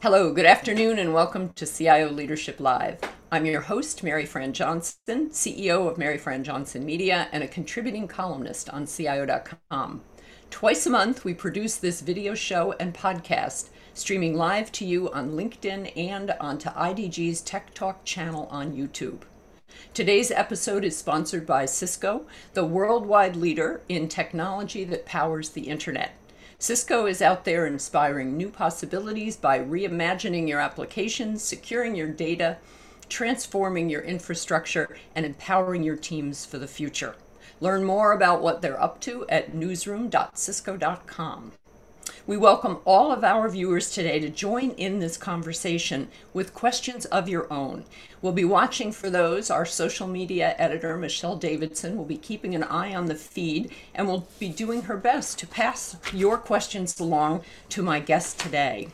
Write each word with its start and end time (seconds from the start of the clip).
Hello, 0.00 0.32
good 0.32 0.46
afternoon, 0.46 1.00
and 1.00 1.12
welcome 1.12 1.52
to 1.54 1.66
CIO 1.66 2.08
Leadership 2.08 2.60
Live. 2.60 3.00
I'm 3.32 3.44
your 3.44 3.62
host, 3.62 4.04
Mary 4.04 4.26
Fran 4.26 4.52
Johnson, 4.52 5.30
CEO 5.30 5.90
of 5.90 5.98
Mary 5.98 6.18
Fran 6.18 6.44
Johnson 6.44 6.86
Media 6.86 7.26
and 7.32 7.42
a 7.42 7.48
contributing 7.48 8.06
columnist 8.06 8.70
on 8.70 8.86
CIO.com. 8.86 10.02
Twice 10.50 10.86
a 10.86 10.90
month, 10.90 11.24
we 11.24 11.34
produce 11.34 11.74
this 11.74 12.00
video 12.00 12.36
show 12.36 12.76
and 12.78 12.94
podcast, 12.94 13.70
streaming 13.92 14.36
live 14.36 14.70
to 14.70 14.84
you 14.84 15.10
on 15.10 15.32
LinkedIn 15.32 15.92
and 15.96 16.30
onto 16.38 16.68
IDG's 16.68 17.40
Tech 17.40 17.74
Talk 17.74 18.04
channel 18.04 18.46
on 18.52 18.76
YouTube. 18.76 19.22
Today's 19.94 20.30
episode 20.30 20.84
is 20.84 20.96
sponsored 20.96 21.44
by 21.44 21.66
Cisco, 21.66 22.24
the 22.54 22.64
worldwide 22.64 23.34
leader 23.34 23.82
in 23.88 24.06
technology 24.06 24.84
that 24.84 25.06
powers 25.06 25.50
the 25.50 25.62
internet. 25.62 26.12
Cisco 26.60 27.06
is 27.06 27.22
out 27.22 27.44
there 27.44 27.66
inspiring 27.66 28.36
new 28.36 28.50
possibilities 28.50 29.36
by 29.36 29.60
reimagining 29.60 30.48
your 30.48 30.58
applications, 30.58 31.40
securing 31.40 31.94
your 31.94 32.08
data, 32.08 32.56
transforming 33.08 33.88
your 33.88 34.02
infrastructure, 34.02 34.96
and 35.14 35.24
empowering 35.24 35.84
your 35.84 35.94
teams 35.94 36.44
for 36.44 36.58
the 36.58 36.66
future. 36.66 37.14
Learn 37.60 37.84
more 37.84 38.10
about 38.10 38.42
what 38.42 38.60
they're 38.60 38.82
up 38.82 39.00
to 39.02 39.24
at 39.28 39.54
newsroom.cisco.com. 39.54 41.52
We 42.28 42.36
welcome 42.36 42.80
all 42.84 43.10
of 43.10 43.24
our 43.24 43.48
viewers 43.48 43.90
today 43.90 44.20
to 44.20 44.28
join 44.28 44.72
in 44.72 44.98
this 44.98 45.16
conversation 45.16 46.08
with 46.34 46.52
questions 46.52 47.06
of 47.06 47.26
your 47.26 47.50
own. 47.50 47.86
We'll 48.20 48.34
be 48.34 48.44
watching 48.44 48.92
for 48.92 49.08
those. 49.08 49.50
Our 49.50 49.64
social 49.64 50.06
media 50.06 50.54
editor, 50.58 50.98
Michelle 50.98 51.36
Davidson, 51.36 51.96
will 51.96 52.04
be 52.04 52.18
keeping 52.18 52.54
an 52.54 52.64
eye 52.64 52.94
on 52.94 53.06
the 53.06 53.14
feed 53.14 53.72
and 53.94 54.06
will 54.06 54.28
be 54.38 54.50
doing 54.50 54.82
her 54.82 54.98
best 54.98 55.38
to 55.38 55.46
pass 55.46 55.96
your 56.12 56.36
questions 56.36 57.00
along 57.00 57.44
to 57.70 57.82
my 57.82 57.98
guest 57.98 58.38
today. 58.38 58.88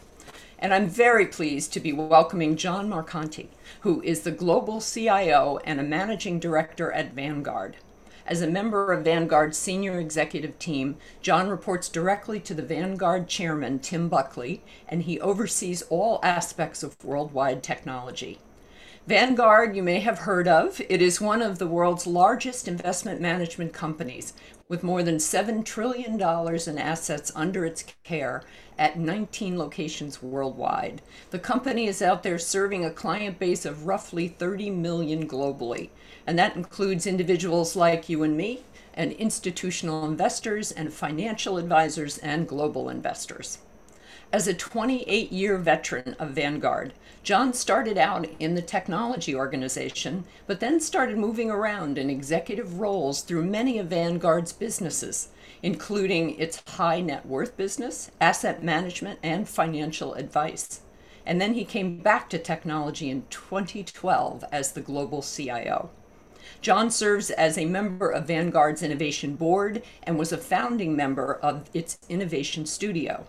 And 0.60 0.72
I'm 0.72 0.88
very 0.88 1.26
pleased 1.26 1.72
to 1.72 1.80
be 1.80 1.92
welcoming 1.92 2.54
John 2.54 2.88
Marcante, 2.88 3.48
who 3.80 4.00
is 4.02 4.20
the 4.20 4.30
global 4.30 4.80
CIO 4.80 5.58
and 5.64 5.80
a 5.80 5.82
managing 5.82 6.38
director 6.38 6.92
at 6.92 7.14
Vanguard. 7.14 7.78
As 8.26 8.40
a 8.40 8.46
member 8.46 8.90
of 8.90 9.04
Vanguard's 9.04 9.58
senior 9.58 10.00
executive 10.00 10.58
team, 10.58 10.96
John 11.20 11.50
reports 11.50 11.90
directly 11.90 12.40
to 12.40 12.54
the 12.54 12.62
Vanguard 12.62 13.28
chairman, 13.28 13.80
Tim 13.80 14.08
Buckley, 14.08 14.62
and 14.88 15.02
he 15.02 15.20
oversees 15.20 15.82
all 15.90 16.20
aspects 16.22 16.82
of 16.82 16.96
worldwide 17.04 17.62
technology. 17.62 18.38
Vanguard, 19.06 19.76
you 19.76 19.82
may 19.82 20.00
have 20.00 20.20
heard 20.20 20.48
of. 20.48 20.80
It 20.88 21.02
is 21.02 21.20
one 21.20 21.42
of 21.42 21.58
the 21.58 21.66
world's 21.66 22.06
largest 22.06 22.66
investment 22.66 23.20
management 23.20 23.74
companies, 23.74 24.32
with 24.70 24.82
more 24.82 25.02
than 25.02 25.16
$7 25.16 25.62
trillion 25.62 26.14
in 26.14 26.78
assets 26.78 27.30
under 27.34 27.66
its 27.66 27.84
care 28.04 28.42
at 28.78 28.98
19 28.98 29.58
locations 29.58 30.22
worldwide. 30.22 31.02
The 31.30 31.38
company 31.38 31.86
is 31.86 32.00
out 32.00 32.22
there 32.22 32.38
serving 32.38 32.86
a 32.86 32.90
client 32.90 33.38
base 33.38 33.66
of 33.66 33.86
roughly 33.86 34.28
30 34.28 34.70
million 34.70 35.28
globally 35.28 35.90
and 36.26 36.38
that 36.38 36.56
includes 36.56 37.06
individuals 37.06 37.76
like 37.76 38.08
you 38.08 38.22
and 38.22 38.36
me, 38.36 38.64
and 38.94 39.12
institutional 39.12 40.04
investors 40.04 40.70
and 40.70 40.92
financial 40.92 41.58
advisors 41.58 42.18
and 42.18 42.48
global 42.48 42.88
investors. 42.88 43.58
As 44.32 44.48
a 44.48 44.54
28 44.54 45.30
year 45.30 45.58
veteran 45.58 46.16
of 46.18 46.30
Vanguard, 46.30 46.92
John 47.22 47.52
started 47.52 47.96
out 47.96 48.26
in 48.40 48.54
the 48.54 48.62
technology 48.62 49.34
organization, 49.34 50.24
but 50.46 50.60
then 50.60 50.80
started 50.80 51.16
moving 51.16 51.50
around 51.50 51.98
in 51.98 52.10
executive 52.10 52.80
roles 52.80 53.22
through 53.22 53.44
many 53.44 53.78
of 53.78 53.86
Vanguard's 53.86 54.52
businesses, 54.52 55.28
including 55.62 56.38
its 56.38 56.62
high 56.68 57.00
net 57.00 57.24
worth 57.26 57.56
business, 57.56 58.10
asset 58.20 58.62
management, 58.62 59.20
and 59.22 59.48
financial 59.48 60.14
advice. 60.14 60.80
And 61.24 61.40
then 61.40 61.54
he 61.54 61.64
came 61.64 61.98
back 61.98 62.28
to 62.30 62.38
technology 62.38 63.10
in 63.10 63.24
2012 63.30 64.44
as 64.50 64.72
the 64.72 64.80
global 64.80 65.22
CIO. 65.22 65.90
John 66.60 66.90
serves 66.90 67.30
as 67.30 67.56
a 67.56 67.64
member 67.64 68.10
of 68.10 68.26
Vanguard's 68.26 68.82
Innovation 68.82 69.36
Board 69.36 69.82
and 70.02 70.18
was 70.18 70.32
a 70.32 70.38
founding 70.38 70.96
member 70.96 71.34
of 71.34 71.68
its 71.72 71.98
Innovation 72.08 72.66
Studio. 72.66 73.26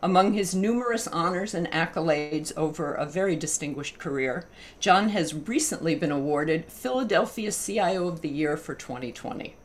Among 0.00 0.32
his 0.32 0.54
numerous 0.54 1.08
honors 1.08 1.54
and 1.54 1.68
accolades 1.72 2.52
over 2.56 2.94
a 2.94 3.04
very 3.04 3.34
distinguished 3.34 3.98
career, 3.98 4.46
John 4.78 5.08
has 5.08 5.34
recently 5.34 5.96
been 5.96 6.12
awarded 6.12 6.66
Philadelphia 6.66 7.50
CIO 7.50 8.06
of 8.06 8.20
the 8.20 8.28
Year 8.28 8.56
for 8.56 8.74
2020. 8.74 9.56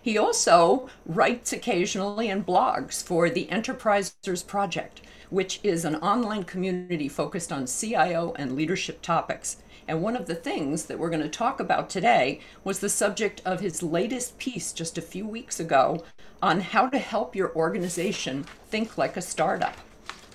He 0.00 0.18
also 0.18 0.88
writes 1.06 1.52
occasionally 1.52 2.28
and 2.28 2.44
blogs 2.44 3.04
for 3.04 3.30
the 3.30 3.46
Enterprisers 3.46 4.44
Project, 4.44 5.02
which 5.30 5.60
is 5.62 5.84
an 5.84 5.96
online 5.96 6.42
community 6.42 7.08
focused 7.08 7.52
on 7.52 7.66
CIO 7.66 8.34
and 8.36 8.56
leadership 8.56 9.00
topics. 9.00 9.58
And 9.88 10.02
one 10.02 10.16
of 10.16 10.26
the 10.26 10.34
things 10.34 10.84
that 10.84 10.98
we're 10.98 11.10
going 11.10 11.22
to 11.22 11.28
talk 11.28 11.60
about 11.60 11.90
today 11.90 12.40
was 12.64 12.78
the 12.78 12.88
subject 12.88 13.42
of 13.44 13.60
his 13.60 13.82
latest 13.82 14.38
piece 14.38 14.72
just 14.72 14.96
a 14.96 15.02
few 15.02 15.26
weeks 15.26 15.58
ago 15.58 16.04
on 16.40 16.60
how 16.60 16.88
to 16.88 16.98
help 16.98 17.34
your 17.34 17.54
organization 17.54 18.44
think 18.68 18.96
like 18.96 19.16
a 19.16 19.22
startup. 19.22 19.76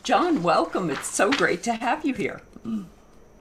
John, 0.03 0.43
welcome. 0.43 0.89
It's 0.89 1.07
so 1.07 1.31
great 1.31 1.63
to 1.63 1.73
have 1.73 2.05
you 2.05 2.13
here. 2.13 2.41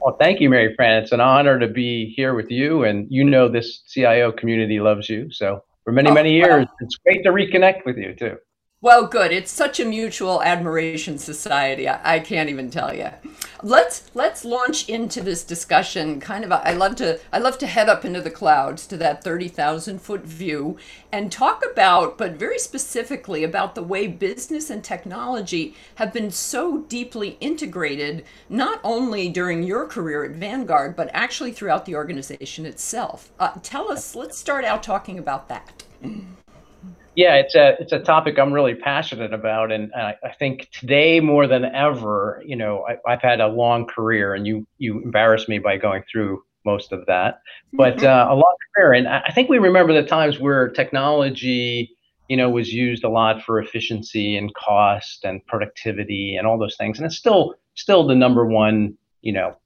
Well, 0.00 0.16
thank 0.21 0.41
you, 0.41 0.50
Mary 0.50 0.75
Fran. 0.77 1.03
It's 1.03 1.12
an 1.12 1.21
honor 1.21 1.59
to 1.59 1.69
be 1.69 2.12
here 2.15 2.34
with 2.34 2.50
you. 2.50 2.84
And 2.84 3.06
you 3.11 3.25
know, 3.25 3.49
this 3.49 3.83
CIO 3.89 4.33
community 4.33 4.81
loves 4.81 5.09
you. 5.09 5.31
So, 5.33 5.65
for 5.84 5.93
many, 5.93 6.11
oh, 6.11 6.15
many 6.15 6.33
years, 6.33 6.66
well. 6.66 6.77
it's 6.81 6.97
great 6.97 7.22
to 7.22 7.31
reconnect 7.31 7.84
with 7.84 7.97
you, 7.97 8.15
too. 8.15 8.37
Well, 8.82 9.06
good. 9.06 9.32
It's 9.32 9.50
such 9.50 9.81
a 9.81 9.87
mutual 9.87 10.42
admiration 10.42 11.16
society. 11.16 11.88
I, 11.88 12.16
I, 12.16 12.20
can't 12.20 12.50
even 12.50 12.70
tell 12.70 12.94
you. 12.94 13.09
Let's 13.62 14.10
let's 14.12 14.44
launch 14.44 14.87
into 14.87 15.22
this 15.22 15.44
discussion. 15.44 16.20
Kind 16.20 16.44
of, 16.44 16.53
I 16.53 16.72
love 16.72 16.97
to 16.97 17.19
I 17.32 17.38
love 17.38 17.56
to 17.59 17.66
head 17.66 17.88
up 17.88 18.04
into 18.04 18.20
the 18.20 18.31
clouds 18.31 18.86
to 18.88 18.98
that 18.98 19.25
thirty 19.25 19.48
thousand 19.48 20.03
foot 20.03 20.25
view 20.25 20.76
and 21.10 21.32
talk 21.32 21.65
about, 21.72 22.19
but 22.19 22.32
very 22.32 22.59
specifically 22.59 23.44
about 23.44 23.75
the 23.75 23.82
way 23.82 24.09
business 24.09 24.69
and 24.69 24.84
technology 24.84 25.75
have 25.94 26.12
been 26.12 26.31
so 26.31 26.82
deeply 26.82 27.38
integrated, 27.41 28.26
not 28.50 28.78
only 28.84 29.31
during 29.31 29.62
your 29.62 29.86
career 29.86 30.22
at 30.22 30.32
Vanguard, 30.32 30.94
but 30.94 31.09
actually 31.15 31.53
throughout 31.53 31.86
the 31.86 31.97
organization 31.97 32.66
itself. 32.66 33.32
Uh, 33.41 33.53
tell 33.62 33.91
us. 33.91 34.15
Let's 34.15 34.36
start 34.36 34.66
out 34.66 34.82
talking 34.82 35.19
about 35.19 35.48
that. 35.48 35.84
Yeah, 37.16 37.37
it's 37.37 37.54
a 37.54 37.77
it's 37.81 37.93
a 37.93 37.99
topic 37.99 38.38
I'm 38.38 38.53
really 38.53 38.75
passionate 38.75 39.32
about, 39.32 39.72
and 39.72 39.91
I, 39.94 40.16
I 40.22 40.34
think 40.38 40.69
today 40.71 41.19
more 41.19 41.47
than 41.47 41.65
ever, 41.65 42.43
you 42.44 42.56
know, 42.56 42.87
I, 42.87 43.10
have 43.10 43.22
had 43.22 43.41
a 43.41 43.49
long 43.49 43.87
career, 43.87 44.34
and 44.34 44.47
you 44.47 44.66
you 44.77 45.00
embarrassed 45.03 45.49
me 45.49 45.59
by 45.59 45.78
going 45.78 46.03
through 46.12 46.43
most 46.66 46.93
of 46.93 47.06
that, 47.06 47.41
but 47.72 47.97
mm-hmm. 47.97 48.06
uh, 48.06 48.34
a 48.34 48.37
long 48.37 48.54
career, 48.77 48.93
and 48.93 49.09
I 49.09 49.32
think 49.34 49.49
we 49.49 49.56
remember 49.56 49.94
the 49.94 50.06
times 50.06 50.38
where 50.38 50.69
technology, 50.69 51.97
you 52.28 52.37
know, 52.37 52.50
was 52.50 52.71
used 52.71 53.03
a 53.03 53.09
lot 53.09 53.43
for 53.43 53.59
efficiency 53.60 54.37
and 54.37 54.54
cost 54.54 55.25
and 55.25 55.44
productivity 55.47 56.37
and 56.37 56.47
all 56.47 56.59
those 56.59 56.77
things, 56.77 56.98
and 56.98 57.06
it's 57.06 57.16
still 57.16 57.54
still 57.77 58.06
the 58.06 58.15
number 58.15 58.44
one, 58.44 58.94
you 59.22 59.33
know, 59.33 59.56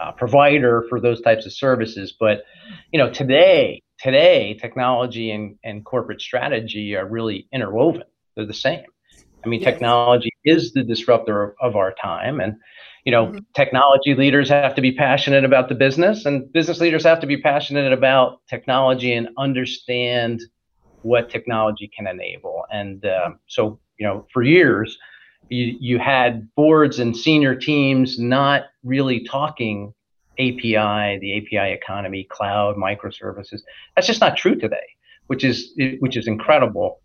uh, 0.00 0.10
provider 0.10 0.84
for 0.88 1.00
those 1.00 1.20
types 1.20 1.46
of 1.46 1.52
services. 1.52 2.12
But 2.18 2.42
you 2.92 2.98
know, 2.98 3.12
today 3.12 3.80
today 4.00 4.54
technology 4.54 5.30
and, 5.30 5.56
and 5.64 5.84
corporate 5.84 6.20
strategy 6.20 6.96
are 6.96 7.06
really 7.06 7.46
interwoven 7.52 8.04
they're 8.34 8.46
the 8.46 8.54
same 8.54 8.84
i 9.44 9.48
mean 9.48 9.60
yes. 9.60 9.72
technology 9.72 10.30
is 10.44 10.72
the 10.72 10.82
disruptor 10.82 11.54
of 11.60 11.76
our 11.76 11.92
time 11.92 12.40
and 12.40 12.56
you 13.04 13.12
know 13.12 13.26
mm-hmm. 13.26 13.38
technology 13.54 14.14
leaders 14.14 14.48
have 14.48 14.74
to 14.74 14.82
be 14.82 14.92
passionate 14.92 15.44
about 15.44 15.68
the 15.68 15.74
business 15.74 16.26
and 16.26 16.52
business 16.52 16.80
leaders 16.80 17.04
have 17.04 17.20
to 17.20 17.26
be 17.26 17.40
passionate 17.40 17.92
about 17.92 18.40
technology 18.48 19.12
and 19.12 19.28
understand 19.38 20.40
what 21.02 21.30
technology 21.30 21.90
can 21.96 22.06
enable 22.06 22.64
and 22.70 23.04
uh, 23.04 23.30
so 23.46 23.78
you 23.98 24.06
know 24.06 24.26
for 24.32 24.42
years 24.42 24.98
you, 25.48 25.76
you 25.80 25.98
had 25.98 26.48
boards 26.54 26.98
and 26.98 27.16
senior 27.16 27.54
teams 27.54 28.18
not 28.18 28.64
really 28.84 29.24
talking 29.24 29.92
API, 30.40 31.18
the 31.18 31.38
API 31.38 31.72
economy, 31.72 32.26
cloud, 32.30 32.76
microservices. 32.76 33.60
That's 33.94 34.06
just 34.06 34.20
not 34.20 34.36
true 34.36 34.56
today, 34.56 34.76
which 35.26 35.44
is 35.44 35.72
which 36.00 36.16
is 36.16 36.26
incredible. 36.26 37.00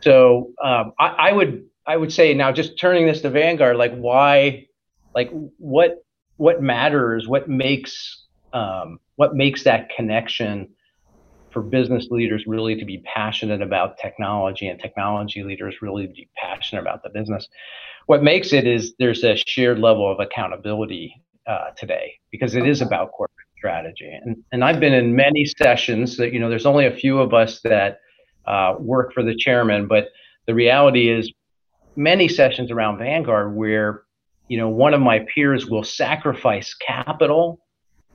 So 0.00 0.52
um, 0.62 0.92
I, 0.98 1.06
I, 1.28 1.32
would 1.32 1.64
I 1.86 1.96
would 1.96 2.12
say 2.12 2.32
now 2.34 2.52
just 2.52 2.78
turning 2.78 3.06
this 3.06 3.20
to 3.20 3.30
Vanguard, 3.30 3.76
like 3.76 3.94
why, 3.94 4.66
like 5.14 5.30
what 5.58 6.04
what 6.36 6.62
matters, 6.62 7.28
what 7.28 7.48
makes 7.48 8.24
um, 8.52 8.98
what 9.16 9.34
makes 9.34 9.64
that 9.64 9.90
connection 9.94 10.68
for 11.50 11.62
business 11.62 12.08
leaders 12.10 12.44
really 12.46 12.76
to 12.76 12.84
be 12.84 12.98
passionate 12.98 13.60
about 13.60 13.98
technology 13.98 14.68
and 14.68 14.80
technology 14.80 15.42
leaders 15.42 15.82
really 15.82 16.06
to 16.06 16.12
be 16.12 16.28
passionate 16.36 16.80
about 16.80 17.02
the 17.02 17.10
business. 17.10 17.48
What 18.06 18.22
makes 18.22 18.52
it 18.52 18.66
is 18.66 18.94
there's 18.98 19.24
a 19.24 19.36
shared 19.36 19.78
level 19.78 20.10
of 20.10 20.20
accountability 20.20 21.20
uh, 21.50 21.70
today 21.76 22.06
because 22.30 22.54
it 22.54 22.66
is 22.66 22.80
about 22.80 23.12
corporate 23.12 23.48
strategy. 23.58 24.10
And, 24.24 24.36
and 24.52 24.60
I've 24.66 24.80
been 24.80 24.94
in 24.94 25.16
many 25.16 25.44
sessions 25.44 26.16
that, 26.18 26.32
you 26.32 26.38
know, 26.40 26.48
there's 26.48 26.66
only 26.66 26.86
a 26.86 26.96
few 27.02 27.18
of 27.18 27.34
us 27.34 27.60
that 27.64 27.98
uh, 28.46 28.74
work 28.78 29.12
for 29.12 29.22
the 29.22 29.36
chairman, 29.44 29.86
but 29.86 30.04
the 30.46 30.54
reality 30.54 31.10
is 31.10 31.32
many 31.96 32.28
sessions 32.28 32.70
around 32.70 32.98
Vanguard 32.98 33.54
where 33.54 34.04
you 34.50 34.56
know, 34.56 34.68
one 34.68 34.94
of 34.94 35.00
my 35.00 35.24
peers 35.32 35.66
will 35.66 35.84
sacrifice 35.84 36.74
capital 36.74 37.60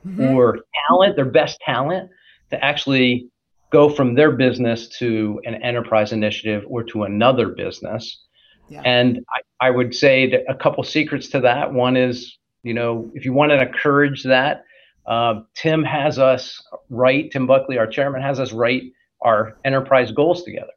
mm-hmm. 0.06 0.22
or 0.22 0.58
talent, 0.86 1.16
their 1.16 1.24
best 1.24 1.58
talent, 1.64 2.10
to 2.50 2.62
actually 2.62 3.30
go 3.72 3.88
from 3.88 4.14
their 4.14 4.32
business 4.32 4.86
to 4.98 5.40
an 5.46 5.54
enterprise 5.62 6.12
initiative 6.12 6.62
or 6.68 6.84
to 6.84 7.04
another 7.04 7.48
business. 7.48 8.22
Yeah. 8.68 8.82
And 8.84 9.24
I, 9.34 9.68
I 9.68 9.70
would 9.70 9.94
say 9.94 10.30
that 10.30 10.42
a 10.46 10.54
couple 10.54 10.84
secrets 10.84 11.28
to 11.28 11.40
that. 11.40 11.72
One 11.72 11.96
is, 11.96 12.36
you 12.66 12.74
know, 12.74 13.08
if 13.14 13.24
you 13.24 13.32
want 13.32 13.50
to 13.50 13.62
encourage 13.62 14.24
that, 14.24 14.64
uh, 15.06 15.42
Tim 15.54 15.84
has 15.84 16.18
us 16.18 16.60
write, 16.90 17.30
Tim 17.30 17.46
Buckley, 17.46 17.78
our 17.78 17.86
chairman, 17.86 18.22
has 18.22 18.40
us 18.40 18.52
write 18.52 18.82
our 19.22 19.56
enterprise 19.64 20.10
goals 20.10 20.42
together. 20.42 20.72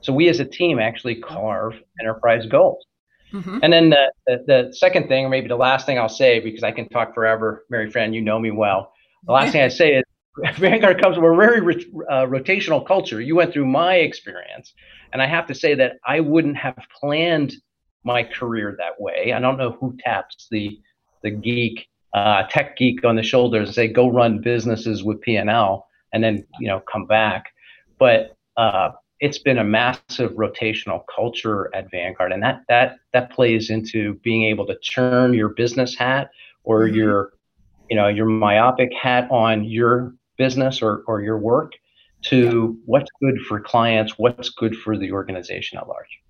So 0.00 0.12
we 0.12 0.28
as 0.28 0.38
a 0.38 0.44
team 0.44 0.78
actually 0.78 1.16
carve 1.16 1.74
enterprise 2.00 2.46
goals. 2.46 2.86
Mm-hmm. 3.32 3.58
And 3.64 3.72
then 3.72 3.90
the, 3.90 4.12
the, 4.26 4.44
the, 4.46 4.72
second 4.72 5.08
thing, 5.08 5.24
or 5.24 5.28
maybe 5.28 5.48
the 5.48 5.56
last 5.56 5.86
thing 5.86 5.98
I'll 5.98 6.08
say, 6.08 6.38
because 6.38 6.62
I 6.62 6.70
can 6.70 6.88
talk 6.88 7.14
forever, 7.14 7.64
Mary 7.68 7.90
Fran, 7.90 8.12
you 8.12 8.20
know 8.20 8.38
me 8.38 8.52
well. 8.52 8.92
The 9.26 9.32
last 9.32 9.50
thing 9.50 9.62
I 9.62 9.68
say 9.68 9.94
is 9.94 10.04
Vanguard 10.58 11.02
comes 11.02 11.16
from 11.16 11.24
a 11.24 11.34
very 11.34 11.60
uh, 12.10 12.26
rotational 12.26 12.86
culture. 12.86 13.20
You 13.20 13.34
went 13.34 13.52
through 13.52 13.66
my 13.66 13.96
experience, 13.96 14.72
and 15.12 15.20
I 15.20 15.26
have 15.26 15.48
to 15.48 15.54
say 15.54 15.74
that 15.74 15.94
I 16.06 16.20
wouldn't 16.20 16.56
have 16.58 16.78
planned 17.00 17.54
my 18.04 18.22
career 18.22 18.76
that 18.78 19.00
way. 19.00 19.32
I 19.32 19.40
don't 19.40 19.58
know 19.58 19.72
who 19.80 19.96
taps 20.04 20.46
the 20.50 20.78
the 21.24 21.30
geek, 21.30 21.88
uh, 22.12 22.44
tech 22.48 22.76
geek 22.76 23.04
on 23.04 23.16
the 23.16 23.22
shoulders 23.24 23.68
and 23.68 23.74
say, 23.74 23.88
"Go 23.88 24.08
run 24.08 24.38
businesses 24.40 25.02
with 25.02 25.20
P 25.20 25.34
and 25.34 25.50
L," 25.50 25.88
and 26.12 26.22
then 26.22 26.46
you 26.60 26.68
know 26.68 26.80
come 26.80 27.06
back. 27.06 27.52
But 27.98 28.36
uh, 28.56 28.90
it's 29.18 29.38
been 29.38 29.58
a 29.58 29.64
massive 29.64 30.32
rotational 30.32 31.02
culture 31.12 31.74
at 31.74 31.90
Vanguard, 31.90 32.30
and 32.30 32.42
that 32.42 32.62
that 32.68 32.98
that 33.12 33.32
plays 33.32 33.70
into 33.70 34.14
being 34.22 34.44
able 34.44 34.66
to 34.66 34.78
turn 34.78 35.34
your 35.34 35.48
business 35.48 35.96
hat 35.96 36.30
or 36.62 36.84
mm-hmm. 36.84 36.96
your 36.96 37.32
you 37.90 37.96
know 37.96 38.06
your 38.06 38.26
myopic 38.26 38.92
hat 38.94 39.28
on 39.30 39.64
your 39.64 40.14
business 40.36 40.82
or 40.82 41.02
or 41.08 41.20
your 41.20 41.38
work 41.38 41.72
to 42.22 42.78
what's 42.86 43.10
good 43.20 43.38
for 43.40 43.60
clients, 43.60 44.18
what's 44.18 44.48
good 44.48 44.76
for 44.76 44.96
the 44.96 45.12
organization 45.12 45.78
at 45.78 45.88
large. 45.88 46.20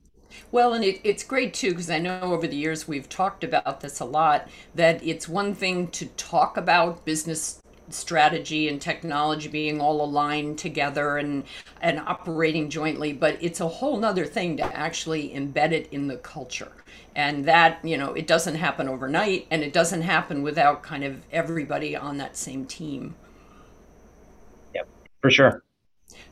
Well, 0.52 0.75
and 0.75 0.84
it, 0.84 1.00
it's 1.04 1.22
great 1.22 1.54
too, 1.54 1.70
because 1.70 1.90
I 1.90 1.98
know 1.98 2.20
over 2.20 2.46
the 2.46 2.56
years 2.56 2.86
we've 2.88 3.08
talked 3.08 3.44
about 3.44 3.81
this 3.81 4.00
a 4.00 4.04
lot, 4.04 4.48
that 4.75 5.04
it's 5.04 5.28
one 5.28 5.54
thing 5.54 5.88
to 5.88 6.06
talk 6.06 6.56
about 6.56 7.04
business 7.04 7.60
strategy 7.90 8.69
and 8.69 8.81
technology 8.81 9.48
being 9.48 9.81
all 9.81 10.02
aligned 10.02 10.58
together 10.58 11.19
and 11.19 11.44
and 11.82 12.00
operating 12.00 12.70
jointly 12.70 13.12
but 13.12 13.36
it's 13.42 13.60
a 13.60 13.69
whole 13.69 13.98
nother 13.98 14.25
thing 14.25 14.56
to 14.56 14.62
actually 14.76 15.31
embed 15.31 15.72
it 15.72 15.88
in 15.92 16.08
the 16.08 16.16
culture. 16.16 16.72
And 17.16 17.44
that 17.44 17.78
you 17.84 17.96
know 17.96 18.12
it 18.14 18.26
doesn't 18.26 18.56
happen 18.56 18.88
overnight 18.88 19.46
and 19.50 19.62
it 19.62 19.72
doesn't 19.72 20.02
happen 20.02 20.42
without 20.42 20.82
kind 20.82 21.04
of 21.04 21.22
everybody 21.30 21.94
on 21.96 22.16
that 22.19 22.37
same 22.37 22.64
team. 22.66 23.14
Yep 24.75 24.88
for 25.20 25.30
sure 25.30 25.62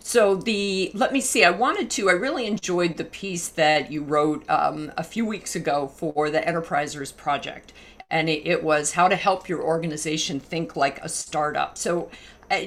so 0.05 0.35
the 0.35 0.91
let 0.95 1.13
me 1.13 1.21
see 1.21 1.45
i 1.45 1.51
wanted 1.51 1.91
to 1.91 2.09
i 2.09 2.13
really 2.13 2.47
enjoyed 2.47 2.97
the 2.97 3.05
piece 3.05 3.49
that 3.49 3.91
you 3.91 4.03
wrote 4.03 4.49
um, 4.51 4.93
a 4.97 5.05
few 5.05 5.25
weeks 5.25 5.55
ago 5.55 5.87
for 5.87 6.31
the 6.31 6.41
enterprisers 6.41 7.17
project 7.17 7.73
and 8.13 8.29
it, 8.29 8.47
it 8.47 8.63
was 8.63 8.93
how 8.93 9.09
to 9.09 9.17
help 9.17 9.49
your 9.49 9.63
organization 9.63 10.39
think 10.39 10.77
like 10.77 11.03
a 11.03 11.09
startup. 11.09 11.79
So 11.79 12.11
uh, 12.51 12.61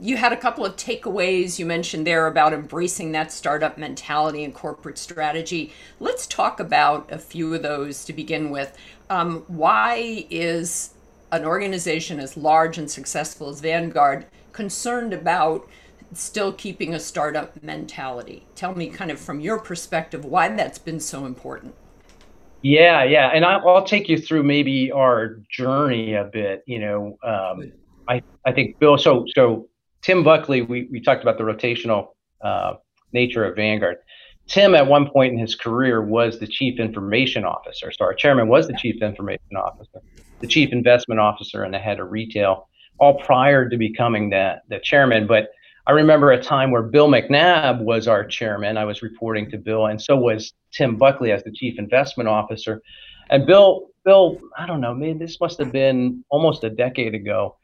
you 0.00 0.16
had 0.16 0.32
a 0.32 0.36
couple 0.36 0.66
of 0.66 0.74
takeaways 0.74 1.60
you 1.60 1.64
mentioned 1.64 2.06
there 2.06 2.26
about 2.26 2.52
embracing 2.52 3.12
that 3.12 3.30
startup 3.30 3.78
mentality 3.78 4.42
and 4.42 4.52
corporate 4.52 4.98
strategy. 4.98 5.72
Let's 6.00 6.26
talk 6.26 6.58
about 6.58 7.10
a 7.10 7.18
few 7.18 7.54
of 7.54 7.62
those 7.62 8.04
to 8.06 8.12
begin 8.12 8.50
with. 8.50 8.76
Um, 9.08 9.44
why 9.46 10.26
is 10.28 10.94
an 11.30 11.44
organization 11.44 12.18
as 12.18 12.36
large 12.36 12.76
and 12.76 12.90
successful 12.90 13.48
as 13.48 13.60
Vanguard 13.60 14.26
concerned 14.52 15.12
about 15.12 15.68
still 16.14 16.52
keeping 16.52 16.94
a 16.94 17.00
startup 17.00 17.62
mentality? 17.62 18.46
Tell 18.54 18.74
me, 18.74 18.88
kind 18.88 19.10
of 19.10 19.18
from 19.18 19.40
your 19.40 19.58
perspective, 19.58 20.24
why 20.24 20.48
that's 20.48 20.78
been 20.78 21.00
so 21.00 21.26
important. 21.26 21.74
Yeah, 22.62 23.04
yeah, 23.04 23.28
and 23.28 23.44
I'll, 23.44 23.68
I'll 23.68 23.84
take 23.84 24.08
you 24.08 24.18
through 24.18 24.42
maybe 24.42 24.90
our 24.90 25.36
journey 25.50 26.14
a 26.14 26.24
bit. 26.24 26.62
You 26.66 26.78
know, 26.78 27.18
um, 27.22 27.72
I 28.08 28.22
I 28.46 28.52
think 28.52 28.78
Bill. 28.78 28.96
So 28.96 29.26
so 29.34 29.68
Tim 30.00 30.24
Buckley, 30.24 30.62
we 30.62 30.88
we 30.90 31.00
talked 31.00 31.22
about 31.22 31.36
the 31.36 31.44
rotational 31.44 32.14
uh, 32.42 32.74
nature 33.12 33.44
of 33.44 33.56
Vanguard. 33.56 33.96
Tim, 34.46 34.74
at 34.74 34.86
one 34.86 35.08
point 35.10 35.32
in 35.32 35.38
his 35.38 35.54
career, 35.54 36.02
was 36.02 36.38
the 36.38 36.46
chief 36.46 36.78
information 36.78 37.44
officer. 37.44 37.90
So 37.92 38.04
our 38.04 38.14
chairman 38.14 38.48
was 38.48 38.66
the 38.66 38.74
chief 38.74 39.02
information 39.02 39.56
officer, 39.56 40.00
the 40.40 40.46
chief 40.46 40.70
investment 40.72 41.20
officer, 41.20 41.64
and 41.64 41.72
the 41.72 41.78
head 41.78 42.00
of 42.00 42.10
retail, 42.10 42.68
all 42.98 43.18
prior 43.20 43.68
to 43.68 43.76
becoming 43.76 44.30
the 44.30 44.56
the 44.68 44.78
chairman. 44.78 45.26
But 45.26 45.48
I 45.86 45.92
remember 45.92 46.32
a 46.32 46.42
time 46.42 46.70
where 46.70 46.82
Bill 46.82 47.08
McNabb 47.08 47.80
was 47.80 48.08
our 48.08 48.24
chairman. 48.24 48.78
I 48.78 48.84
was 48.84 49.02
reporting 49.02 49.50
to 49.50 49.58
Bill, 49.58 49.86
and 49.86 50.00
so 50.00 50.16
was 50.16 50.54
Tim 50.72 50.96
Buckley 50.96 51.30
as 51.30 51.44
the 51.44 51.52
chief 51.52 51.78
investment 51.78 52.28
officer. 52.28 52.80
And 53.30 53.46
Bill, 53.46 53.88
Bill, 54.04 54.38
I 54.56 54.66
don't 54.66 54.80
know, 54.80 54.94
man, 54.94 55.18
this 55.18 55.40
must 55.40 55.58
have 55.58 55.72
been 55.72 56.24
almost 56.30 56.64
a 56.64 56.70
decade 56.70 57.14
ago. 57.14 57.56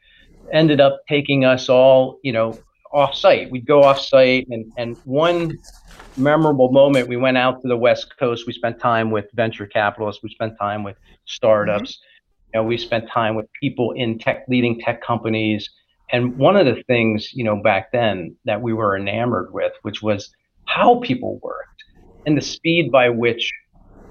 Ended 0.53 0.79
up 0.79 1.01
taking 1.09 1.45
us 1.45 1.67
all, 1.67 2.19
you 2.23 2.31
know, 2.31 2.59
off 2.93 3.15
site. 3.15 3.49
We'd 3.49 3.65
go 3.65 3.83
off 3.83 3.99
site, 3.99 4.47
and 4.49 4.71
and 4.77 4.97
one 5.05 5.57
memorable 6.17 6.71
moment, 6.71 7.07
we 7.07 7.17
went 7.17 7.37
out 7.37 7.61
to 7.61 7.67
the 7.67 7.77
West 7.77 8.17
Coast. 8.17 8.45
We 8.45 8.53
spent 8.53 8.79
time 8.79 9.11
with 9.11 9.25
venture 9.33 9.65
capitalists. 9.65 10.21
We 10.21 10.29
spent 10.29 10.53
time 10.59 10.83
with 10.83 10.97
startups. 11.25 11.91
Mm-hmm. 11.93 12.57
You 12.57 12.61
know, 12.61 12.67
we 12.67 12.77
spent 12.77 13.09
time 13.09 13.35
with 13.35 13.45
people 13.59 13.93
in 13.93 14.19
tech, 14.19 14.43
leading 14.49 14.79
tech 14.79 15.01
companies 15.01 15.69
and 16.11 16.37
one 16.37 16.57
of 16.57 16.65
the 16.65 16.83
things, 16.83 17.31
you 17.33 17.43
know, 17.43 17.61
back 17.61 17.91
then 17.91 18.35
that 18.45 18.61
we 18.61 18.73
were 18.73 18.97
enamored 18.97 19.53
with, 19.53 19.71
which 19.83 20.01
was 20.01 20.31
how 20.65 20.99
people 20.99 21.39
worked 21.41 21.83
and 22.25 22.37
the 22.37 22.41
speed 22.41 22.91
by 22.91 23.09
which 23.09 23.51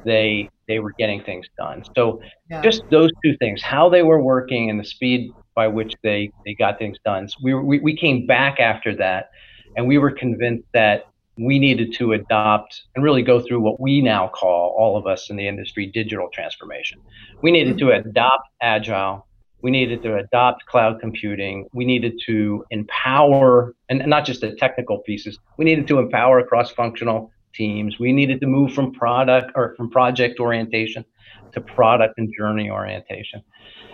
they 0.04 0.48
they 0.66 0.78
were 0.78 0.92
getting 0.98 1.22
things 1.22 1.46
done. 1.58 1.82
So 1.96 2.20
yeah. 2.48 2.62
just 2.62 2.82
those 2.90 3.10
two 3.24 3.36
things, 3.38 3.60
how 3.62 3.88
they 3.88 4.02
were 4.02 4.22
working 4.22 4.70
and 4.70 4.78
the 4.78 4.84
speed 4.84 5.32
by 5.54 5.68
which 5.68 5.94
they 6.02 6.30
they 6.44 6.54
got 6.54 6.78
things 6.78 6.96
done. 7.04 7.28
So 7.28 7.36
we, 7.42 7.54
we 7.54 7.78
we 7.80 7.96
came 7.96 8.26
back 8.26 8.60
after 8.60 8.94
that, 8.96 9.30
and 9.76 9.86
we 9.86 9.98
were 9.98 10.10
convinced 10.10 10.68
that 10.72 11.06
we 11.36 11.58
needed 11.58 11.94
to 11.94 12.12
adopt 12.12 12.82
and 12.94 13.04
really 13.04 13.22
go 13.22 13.40
through 13.40 13.60
what 13.60 13.80
we 13.80 14.00
now 14.00 14.28
call 14.28 14.74
all 14.78 14.96
of 14.96 15.06
us 15.06 15.30
in 15.30 15.36
the 15.36 15.48
industry 15.48 15.86
digital 15.86 16.28
transformation. 16.32 17.00
We 17.42 17.50
needed 17.50 17.76
mm-hmm. 17.76 17.88
to 17.88 18.08
adopt 18.08 18.48
agile 18.60 19.26
we 19.62 19.70
needed 19.70 20.02
to 20.02 20.16
adopt 20.16 20.66
cloud 20.66 21.00
computing. 21.00 21.68
We 21.72 21.84
needed 21.84 22.20
to 22.26 22.64
empower, 22.70 23.74
and 23.88 24.02
not 24.06 24.24
just 24.24 24.40
the 24.40 24.54
technical 24.56 24.98
pieces, 24.98 25.38
we 25.56 25.64
needed 25.64 25.86
to 25.88 25.98
empower 25.98 26.42
cross 26.44 26.70
functional 26.70 27.30
teams. 27.54 27.98
We 27.98 28.12
needed 28.12 28.40
to 28.40 28.46
move 28.46 28.72
from 28.72 28.92
product 28.92 29.52
or 29.54 29.74
from 29.76 29.90
project 29.90 30.40
orientation 30.40 31.04
to 31.52 31.60
product 31.60 32.14
and 32.18 32.32
journey 32.36 32.70
orientation. 32.70 33.42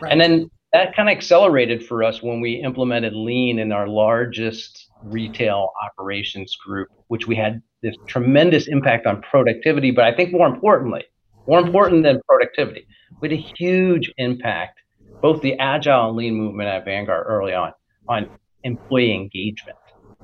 Right. 0.00 0.12
And 0.12 0.20
then 0.20 0.50
that 0.72 0.94
kind 0.94 1.08
of 1.08 1.16
accelerated 1.16 1.86
for 1.86 2.02
us 2.02 2.22
when 2.22 2.40
we 2.40 2.54
implemented 2.54 3.14
lean 3.14 3.58
in 3.58 3.72
our 3.72 3.88
largest 3.88 4.90
retail 5.02 5.70
operations 5.84 6.54
group, 6.56 6.88
which 7.08 7.26
we 7.26 7.34
had 7.34 7.62
this 7.82 7.94
tremendous 8.06 8.66
impact 8.68 9.06
on 9.06 9.22
productivity. 9.22 9.90
But 9.90 10.04
I 10.04 10.14
think 10.14 10.32
more 10.32 10.46
importantly, 10.46 11.04
more 11.46 11.60
important 11.60 12.02
than 12.02 12.20
productivity, 12.28 12.86
we 13.20 13.28
had 13.28 13.38
a 13.38 13.42
huge 13.56 14.12
impact 14.18 14.80
both 15.20 15.42
the 15.42 15.54
agile 15.58 16.08
and 16.08 16.16
lean 16.16 16.34
movement 16.34 16.68
at 16.68 16.84
Vanguard 16.84 17.24
early 17.26 17.54
on 17.54 17.72
on 18.08 18.28
employee 18.64 19.14
engagement, 19.14 19.76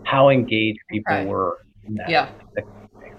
how 0.05 0.29
engaged 0.29 0.81
people 0.91 1.15
right. 1.15 1.27
were. 1.27 1.59
yeah. 2.09 2.31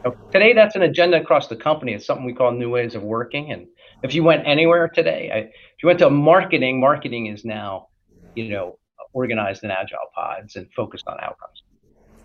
So 0.04 0.16
today, 0.32 0.54
that's 0.54 0.76
an 0.76 0.82
agenda 0.82 1.20
across 1.22 1.48
the 1.48 1.56
company. 1.56 1.94
It's 1.94 2.06
something 2.06 2.26
we 2.26 2.34
call 2.34 2.52
new 2.52 2.70
ways 2.70 2.94
of 2.94 3.04
working. 3.04 3.52
And 3.52 3.68
if 4.04 4.14
you 4.14 4.24
went 4.24 4.46
anywhere 4.46 4.90
today, 4.90 5.32
I, 5.34 5.38
if 5.38 5.82
you 5.82 5.88
went 5.88 6.00
to 6.00 6.10
marketing, 6.10 6.80
marketing 6.80 7.28
is 7.28 7.46
now, 7.46 7.88
you 8.36 8.50
know, 8.50 8.78
organized 9.14 9.64
in 9.64 9.72
agile 9.72 9.98
pods 10.14 10.58
and 10.58 10.68
focused 10.76 11.08
on 11.08 11.18
outcomes. 11.22 11.63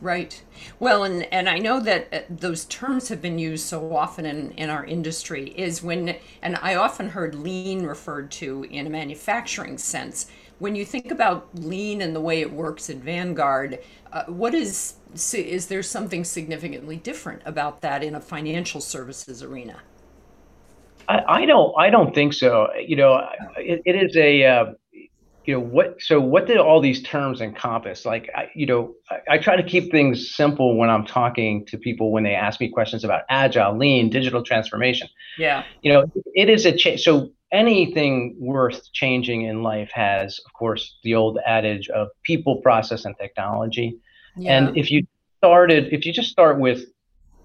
Right. 0.00 0.40
Well, 0.78 1.02
and, 1.02 1.24
and 1.32 1.48
I 1.48 1.58
know 1.58 1.80
that 1.80 2.08
uh, 2.12 2.20
those 2.30 2.64
terms 2.66 3.08
have 3.08 3.20
been 3.20 3.38
used 3.38 3.66
so 3.66 3.96
often 3.96 4.26
in, 4.26 4.52
in 4.52 4.70
our 4.70 4.84
industry 4.84 5.48
is 5.56 5.82
when, 5.82 6.14
and 6.40 6.56
I 6.62 6.76
often 6.76 7.08
heard 7.08 7.34
lean 7.34 7.84
referred 7.84 8.30
to 8.32 8.64
in 8.70 8.86
a 8.86 8.90
manufacturing 8.90 9.76
sense. 9.76 10.30
When 10.60 10.76
you 10.76 10.84
think 10.84 11.10
about 11.10 11.48
lean 11.54 12.00
and 12.00 12.14
the 12.14 12.20
way 12.20 12.40
it 12.40 12.52
works 12.52 12.88
at 12.90 12.96
Vanguard, 12.98 13.80
uh, 14.12 14.24
what 14.26 14.54
is, 14.54 14.94
is 15.34 15.66
there 15.66 15.82
something 15.82 16.22
significantly 16.22 16.96
different 16.96 17.42
about 17.44 17.80
that 17.80 18.04
in 18.04 18.14
a 18.14 18.20
financial 18.20 18.80
services 18.80 19.42
arena? 19.42 19.80
I, 21.08 21.22
I 21.26 21.46
don't, 21.46 21.74
I 21.76 21.90
don't 21.90 22.14
think 22.14 22.34
so. 22.34 22.68
You 22.78 22.96
know, 22.96 23.28
it, 23.56 23.82
it 23.84 23.96
is 23.96 24.16
a, 24.16 24.44
uh, 24.44 24.64
you 25.48 25.54
know 25.54 25.60
what 25.60 25.96
so 25.98 26.20
what 26.20 26.46
do 26.46 26.58
all 26.58 26.78
these 26.78 27.02
terms 27.02 27.40
encompass 27.40 28.04
like 28.04 28.28
I, 28.36 28.50
you 28.54 28.66
know 28.66 28.94
I, 29.10 29.34
I, 29.34 29.38
try 29.38 29.56
to 29.56 29.62
keep 29.62 29.90
things 29.90 30.34
simple 30.36 30.76
when 30.76 30.90
i'm 30.90 31.06
talking 31.06 31.64
to 31.66 31.78
people 31.78 32.12
when 32.12 32.22
they 32.22 32.34
ask 32.34 32.60
me 32.60 32.68
questions 32.68 33.02
about 33.02 33.22
agile 33.30 33.74
lean 33.74 34.10
digital 34.10 34.42
transformation 34.42 35.08
yeah 35.38 35.64
you 35.80 35.90
know 35.90 36.04
it 36.34 36.50
is 36.50 36.66
a 36.66 36.76
change 36.76 37.00
so 37.00 37.30
anything 37.52 38.36
worth 38.38 38.92
changing 38.92 39.42
in 39.42 39.62
life 39.62 39.90
has, 39.92 40.38
of 40.46 40.52
course, 40.52 40.98
the 41.02 41.14
old 41.14 41.38
adage 41.46 41.88
of 41.88 42.08
people, 42.22 42.56
process, 42.56 43.04
and 43.04 43.16
technology. 43.18 43.98
Yeah. 44.36 44.56
And 44.56 44.76
if 44.76 44.90
you 44.90 45.06
started, 45.38 45.92
if 45.92 46.04
you 46.04 46.12
just 46.12 46.30
start 46.30 46.58
with, 46.58 46.84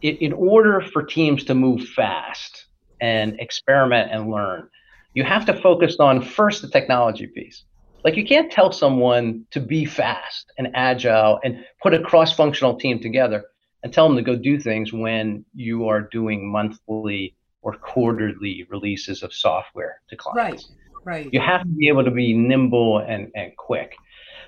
in 0.02 0.34
order 0.34 0.82
for 0.82 1.04
teams 1.04 1.46
to 1.46 1.56
move 1.56 1.88
fast 1.90 2.66
and 3.00 3.40
experiment 3.40 4.12
and 4.12 4.30
learn, 4.30 4.68
you 5.14 5.24
have 5.24 5.46
to 5.46 5.54
focus 5.62 5.98
on 6.00 6.22
first 6.22 6.62
the 6.62 6.68
technology 6.68 7.28
piece. 7.28 7.64
Like 8.04 8.16
you 8.18 8.26
can't 8.26 8.52
tell 8.52 8.72
someone 8.72 9.46
to 9.52 9.60
be 9.60 9.86
fast 9.86 10.52
and 10.58 10.70
agile 10.74 11.40
and 11.44 11.64
put 11.82 11.94
a 11.94 12.00
cross-functional 12.00 12.76
team 12.76 13.00
together 13.00 13.46
and 13.82 13.94
tell 13.94 14.08
them 14.08 14.18
to 14.18 14.24
go 14.24 14.36
do 14.36 14.60
things 14.60 14.92
when 14.92 15.46
you 15.54 15.88
are 15.88 16.02
doing 16.02 16.52
monthly 16.52 17.36
or 17.62 17.76
quarterly 17.78 18.66
releases 18.70 19.24
of 19.24 19.34
software 19.34 20.02
to 20.10 20.16
clients. 20.16 20.70
Right. 20.70 20.80
Right. 21.06 21.30
You 21.34 21.42
have 21.42 21.64
to 21.64 21.68
be 21.68 21.90
able 21.90 22.06
to 22.06 22.12
be 22.12 22.34
nimble 22.34 23.00
and, 23.00 23.30
and 23.36 23.56
quick. 23.58 23.96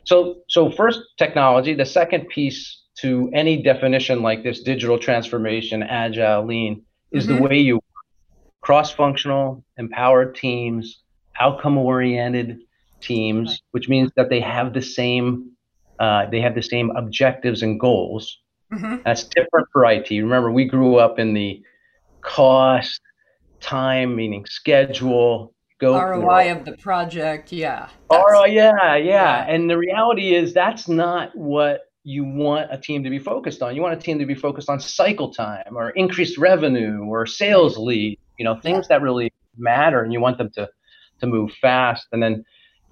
So 0.06 0.38
so 0.48 0.72
first 0.72 1.02
technology, 1.18 1.74
the 1.74 1.86
second 1.86 2.30
piece 2.30 2.84
to 3.00 3.30
any 3.34 3.62
definition 3.62 4.22
like 4.22 4.44
this 4.44 4.62
digital 4.62 4.98
transformation, 4.98 5.84
agile, 5.84 6.46
lean 6.46 6.84
is 7.12 7.28
mm-hmm. 7.28 7.36
the 7.36 7.42
way 7.42 7.58
you 7.58 7.82
cross-functional, 8.62 9.64
empowered 9.78 10.36
teams, 10.36 11.04
outcome-oriented 11.40 12.60
teams, 13.06 13.62
which 13.72 13.88
means 13.88 14.12
that 14.16 14.30
they 14.30 14.40
have 14.40 14.74
the 14.74 14.82
same 14.82 15.52
uh, 16.00 16.30
they 16.30 16.42
have 16.42 16.56
the 16.56 16.62
same 16.62 16.92
objectives 16.98 17.62
and 17.62 17.80
goals. 17.80 18.40
Mm-hmm. 18.74 18.98
That's 19.06 19.24
different 19.24 19.68
for 19.72 19.86
IT. 19.86 20.10
Remember, 20.10 20.52
we 20.52 20.66
grew 20.66 20.98
up 20.98 21.20
in 21.20 21.34
the 21.34 21.62
cost, 22.22 23.00
time, 23.62 24.16
meaning 24.16 24.46
schedule, 24.46 25.54
go 25.80 25.98
ROI 25.98 26.52
of 26.52 26.66
the 26.66 26.74
project. 26.74 27.52
Yeah. 27.52 27.88
ROI, 28.12 28.48
yeah, 28.48 28.72
yeah, 28.82 28.96
yeah. 28.96 29.46
And 29.48 29.70
the 29.70 29.78
reality 29.78 30.36
is 30.36 30.54
that's 30.54 30.90
not 30.90 31.36
what 31.36 31.82
you 32.04 32.24
want 32.24 32.68
a 32.72 32.78
team 32.78 33.04
to 33.04 33.10
be 33.10 33.20
focused 33.20 33.62
on. 33.62 33.76
You 33.76 33.82
want 33.82 33.98
a 33.98 34.02
team 34.02 34.20
to 34.20 34.26
be 34.26 34.36
focused 34.36 34.70
on 34.70 34.80
cycle 34.80 35.34
time 35.34 35.76
or 35.76 35.92
increased 35.92 36.38
revenue 36.38 37.04
or 37.04 37.26
sales 37.26 37.78
lead, 37.78 38.20
you 38.38 38.46
know, 38.46 38.60
things 38.60 38.88
that 38.90 39.02
really 39.02 39.32
matter 39.58 40.04
and 40.04 40.12
you 40.12 40.20
want 40.20 40.38
them 40.38 40.50
to 40.52 40.70
to 41.22 41.28
move 41.28 41.52
fast. 41.62 42.08
And 42.12 42.22
then 42.22 42.44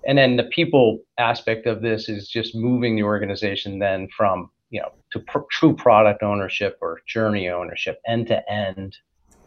and 0.05 0.17
then 0.17 0.35
the 0.35 0.43
people 0.43 0.99
aspect 1.17 1.65
of 1.65 1.81
this 1.81 2.09
is 2.09 2.27
just 2.27 2.55
moving 2.55 2.95
the 2.95 3.03
organization 3.03 3.79
then 3.79 4.07
from, 4.15 4.49
you 4.69 4.81
know, 4.81 4.89
to 5.11 5.19
pr- 5.19 5.39
true 5.51 5.75
product 5.75 6.23
ownership 6.23 6.77
or 6.81 7.01
journey 7.07 7.49
ownership 7.49 7.99
end 8.07 8.27
to 8.27 8.51
end 8.51 8.97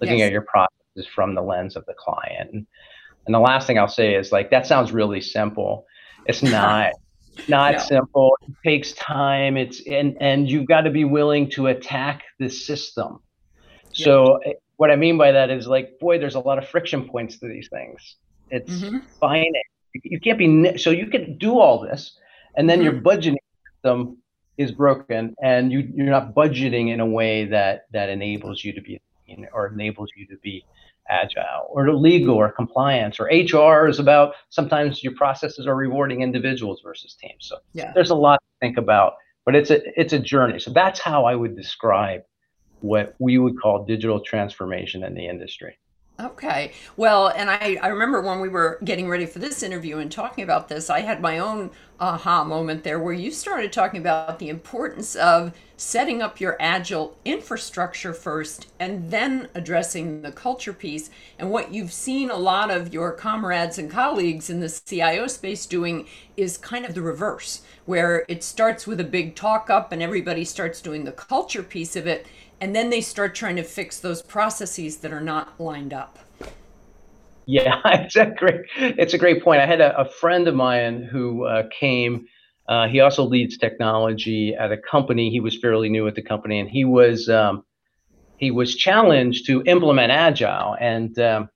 looking 0.01 0.19
yes. 0.19 0.27
at 0.27 0.33
your 0.33 0.43
processes 0.43 1.07
from 1.15 1.35
the 1.35 1.43
lens 1.43 1.77
of 1.77 1.85
the 1.87 1.95
client. 1.95 2.51
And, 2.53 2.67
and 3.27 3.35
the 3.35 3.41
last 3.41 3.67
thing 3.67 3.79
I'll 3.79 3.89
say 3.89 4.15
is 4.15 4.33
like 4.33 4.51
that 4.51 4.67
sounds 4.67 4.93
really 4.93 5.21
simple. 5.21 5.87
It's 6.27 6.43
not 6.43 6.93
not 7.49 7.73
no. 7.73 7.79
simple. 7.79 8.39
It 8.49 8.55
takes 8.65 8.93
time. 8.93 9.57
It's 9.57 9.83
and 9.87 10.17
and 10.21 10.51
you've 10.51 10.67
got 10.67 10.83
to 10.83 10.91
be 10.91 11.05
willing 11.05 11.51
to 11.51 11.67
attack 11.69 12.25
the 12.39 12.49
system. 12.49 13.21
Yeah. 13.93 14.05
So 14.05 14.37
eh, 14.47 14.53
what 14.77 14.91
I 14.91 14.97
mean 14.97 15.19
by 15.19 15.33
that 15.33 15.51
is 15.51 15.67
like, 15.67 15.99
boy, 15.99 16.19
there's 16.19 16.35
a 16.35 16.41
lot 16.41 16.59
of 16.59 16.69
friction 16.69 17.09
points 17.09 17.39
to 17.39 17.49
these 17.49 17.69
things. 17.71 18.17
It's 18.51 18.73
mm-hmm. 18.73 18.99
finance. 19.21 19.53
You 20.05 20.21
can't 20.21 20.39
be 20.39 20.79
so 20.79 20.91
you 20.91 21.07
can 21.07 21.39
do 21.39 21.59
all 21.59 21.81
this, 21.81 22.19
and 22.57 22.69
then 22.69 22.81
mm-hmm. 22.81 22.85
your 22.85 23.03
budgeting 23.03 23.37
system 23.75 24.19
is 24.59 24.73
broken, 24.73 25.35
and 25.43 25.73
you 25.73 25.91
you're 25.95 26.11
not 26.11 26.35
budgeting 26.35 26.93
in 26.93 27.01
a 27.01 27.07
way 27.07 27.45
that 27.47 27.87
that 27.93 28.09
enables 28.09 28.65
you 28.65 28.73
to 28.73 28.81
be 28.81 29.01
or 29.53 29.69
enables 29.69 30.11
you 30.17 30.27
to 30.27 30.37
be 30.43 30.65
agile 31.09 31.67
or 31.69 31.93
legal 31.95 32.35
or 32.35 32.51
compliance 32.51 33.21
or 33.21 33.27
HR 33.27 33.89
is 33.89 33.99
about 33.99 34.35
sometimes 34.51 35.03
your 35.03 35.15
processes 35.15 35.67
are 35.67 35.77
rewarding 35.77 36.23
individuals 36.23 36.81
versus 36.83 37.15
teams. 37.15 37.47
So 37.47 37.59
yeah. 37.73 37.93
there's 37.95 38.11
a 38.11 38.15
lot 38.15 38.41
to 38.41 38.67
think 38.67 38.77
about, 38.77 39.15
but 39.45 39.55
it's 39.55 39.71
a 39.71 39.81
it's 40.01 40.13
a 40.13 40.19
journey. 40.19 40.59
So 40.59 40.73
that's 40.73 41.01
how 41.01 41.25
I 41.25 41.35
would 41.35 41.57
describe 41.57 42.23
what 42.81 43.15
we 43.19 43.39
would 43.39 43.61
call 43.61 43.85
digital 43.85 44.21
transformation 44.21 45.03
in 45.03 45.15
the 45.15 45.27
industry. 45.27 45.79
Okay. 46.19 46.73
Well, 46.97 47.29
and 47.29 47.51
I, 47.51 47.79
I 47.83 47.89
remember 47.89 48.23
when 48.23 48.41
we 48.41 48.49
were 48.49 48.79
getting 48.83 49.07
ready 49.07 49.27
for 49.27 49.39
this 49.39 49.63
interview 49.63 49.99
and 49.99 50.11
talking 50.11 50.45
about 50.45 50.69
this, 50.69 50.89
I 50.89 51.01
had 51.01 51.21
my 51.21 51.39
own 51.39 51.71
aha 52.01 52.43
moment 52.43 52.85
there 52.85 52.99
where 52.99 53.13
you 53.13 53.31
started 53.31 53.71
talking 53.71 54.01
about 54.01 54.39
the 54.39 54.49
importance 54.49 55.15
of 55.15 55.53
setting 55.77 56.23
up 56.23 56.41
your 56.41 56.57
agile 56.59 57.17
infrastructure 57.27 58.15
first 58.15 58.67
and 58.81 59.11
then 59.11 59.49
addressing 59.55 60.23
the 60.23 60.33
culture 60.33 60.73
piece. 60.73 61.11
And 61.39 61.51
what 61.51 61.75
you've 61.75 61.93
seen 61.93 62.31
a 62.31 62.37
lot 62.37 62.71
of 62.71 62.95
your 62.95 63.13
comrades 63.13 63.77
and 63.79 63.91
colleagues 63.91 64.49
in 64.49 64.61
the 64.61 64.71
CIO 64.87 65.27
space 65.27 65.67
doing 65.67 66.07
is 66.35 66.57
kind 66.57 66.87
of 66.87 66.95
the 66.95 67.03
reverse, 67.03 67.61
where 67.85 68.25
it 68.27 68.43
starts 68.43 68.87
with 68.87 69.01
a 69.01 69.05
big 69.05 69.35
talk 69.35 69.69
up 69.69 69.93
and 69.93 70.03
everybody 70.03 70.47
starts 70.47 70.81
doing 70.81 71.05
the 71.05 71.13
culture 71.13 71.63
piece 71.63 71.95
of 71.95 72.07
it 72.07 72.27
and 72.61 72.75
then 72.75 72.91
they 72.91 73.01
start 73.01 73.35
trying 73.35 73.57
to 73.57 73.63
fix 73.63 73.99
those 73.99 74.23
processes 74.23 74.99
that 74.99 75.13
are 75.13 75.21
not 75.21 75.61
lined 75.61 75.93
up. 75.93 76.19
Yeah, 77.47 77.81
it's 77.85 78.17
a 78.17 78.27
great 78.27 78.63
it's 78.77 79.15
a 79.15 79.19
great 79.19 79.43
point. 79.43 79.61
I 79.61 79.67
had 79.67 79.81
a, 79.81 79.99
a 79.99 80.05
friend 80.05 80.49
of 80.49 80.55
mine 80.55 81.03
who 81.03 81.45
uh, 81.45 81.65
came. 81.79 82.27
Uh, 82.69 82.89
he 82.89 82.99
also 83.01 83.25
leads 83.25 83.57
technology 83.57 84.55
at 84.55 84.73
a 84.73 84.77
company. 84.77 85.31
He 85.31 85.39
was 85.39 85.57
fairly 85.57 85.89
new 85.89 86.09
at 86.09 86.17
the 86.17 86.23
company, 86.23 86.59
and 86.59 86.69
he 86.69 86.85
was 86.85 87.29
um, 87.29 87.65
he 88.39 88.51
was 88.51 88.75
challenged 88.75 89.47
to 89.47 89.63
implement 89.67 90.11
agile. 90.11 90.77
And 90.81 91.17
um, 91.21 91.49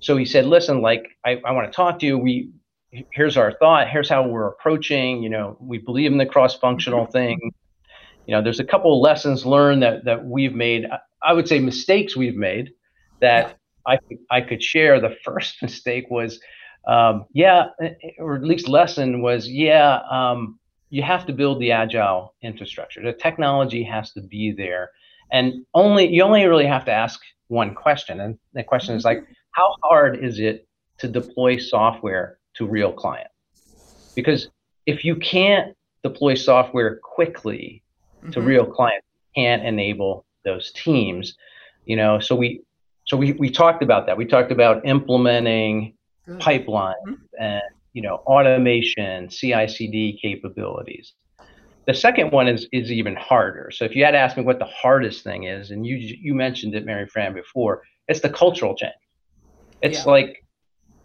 so 0.00 0.16
he 0.16 0.26
said, 0.26 0.44
"Listen, 0.44 0.82
like 0.82 1.06
I, 1.24 1.40
I 1.44 1.52
want 1.52 1.70
to 1.72 1.74
talk 1.74 1.98
to 2.00 2.06
you. 2.06 2.18
We 2.18 2.50
here's 2.90 3.36
our 3.36 3.52
thought. 3.52 3.88
Here's 3.88 4.08
how 4.08 4.26
we're 4.26 4.48
approaching. 4.48 5.22
You 5.22 5.30
know, 5.30 5.56
we 5.60 5.78
believe 5.78 6.12
in 6.12 6.18
the 6.18 6.26
cross 6.26 6.56
functional 6.56 7.04
mm-hmm. 7.04 7.12
thing 7.12 7.52
you 8.28 8.34
know, 8.34 8.42
there's 8.42 8.60
a 8.60 8.64
couple 8.64 8.94
of 8.94 9.00
lessons 9.00 9.46
learned 9.46 9.82
that 9.82 10.04
that 10.04 10.26
we've 10.26 10.54
made. 10.54 10.86
I 11.22 11.32
would 11.32 11.48
say 11.48 11.58
mistakes 11.58 12.14
we've 12.14 12.36
made 12.36 12.70
that 13.20 13.56
yeah. 13.88 13.94
I 13.94 13.98
I 14.30 14.40
could 14.42 14.62
share. 14.62 15.00
The 15.00 15.16
first 15.24 15.62
mistake 15.62 16.04
was, 16.10 16.38
um, 16.86 17.24
yeah, 17.32 17.68
or 18.18 18.36
at 18.36 18.44
least 18.44 18.68
lesson 18.68 19.22
was, 19.22 19.48
yeah, 19.48 20.00
um, 20.10 20.60
you 20.90 21.02
have 21.02 21.24
to 21.26 21.32
build 21.32 21.58
the 21.58 21.72
agile 21.72 22.34
infrastructure. 22.42 23.02
The 23.02 23.14
technology 23.14 23.82
has 23.84 24.12
to 24.12 24.20
be 24.20 24.52
there, 24.52 24.90
and 25.32 25.64
only 25.72 26.06
you 26.06 26.22
only 26.22 26.44
really 26.44 26.66
have 26.66 26.84
to 26.84 26.92
ask 26.92 27.18
one 27.46 27.74
question, 27.74 28.20
and 28.20 28.38
the 28.52 28.62
question 28.62 28.94
is 28.94 29.06
like, 29.06 29.24
how 29.52 29.74
hard 29.84 30.22
is 30.22 30.38
it 30.38 30.68
to 30.98 31.08
deploy 31.08 31.56
software 31.56 32.40
to 32.56 32.66
real 32.66 32.92
clients? 32.92 33.32
Because 34.14 34.50
if 34.84 35.02
you 35.02 35.16
can't 35.16 35.74
deploy 36.02 36.34
software 36.34 37.00
quickly 37.02 37.82
mm-hmm. 38.18 38.30
to 38.30 38.40
real 38.40 38.66
clients 38.66 39.06
can't 39.34 39.64
enable 39.64 40.24
those 40.44 40.72
teams 40.72 41.34
you 41.84 41.96
know 41.96 42.18
so 42.18 42.34
we 42.34 42.62
so 43.04 43.16
we, 43.16 43.32
we 43.32 43.50
talked 43.50 43.82
about 43.82 44.06
that 44.06 44.16
we 44.16 44.24
talked 44.24 44.52
about 44.52 44.84
implementing 44.86 45.94
Good. 46.26 46.38
pipelines 46.40 46.94
mm-hmm. 47.06 47.42
and 47.42 47.62
you 47.92 48.02
know 48.02 48.16
automation 48.26 49.28
ci-cd 49.28 50.18
capabilities 50.20 51.14
the 51.86 51.94
second 51.94 52.30
one 52.32 52.48
is 52.48 52.68
is 52.72 52.92
even 52.92 53.16
harder 53.16 53.70
so 53.72 53.84
if 53.84 53.96
you 53.96 54.04
had 54.04 54.14
asked 54.14 54.36
me 54.36 54.42
what 54.42 54.58
the 54.58 54.66
hardest 54.66 55.24
thing 55.24 55.44
is 55.44 55.70
and 55.70 55.86
you 55.86 55.96
you 55.96 56.34
mentioned 56.34 56.74
it 56.74 56.84
mary 56.84 57.06
fran 57.06 57.32
before 57.34 57.82
it's 58.08 58.20
the 58.20 58.30
cultural 58.30 58.74
change 58.74 58.92
it's 59.82 60.04
yeah. 60.04 60.12
like 60.12 60.44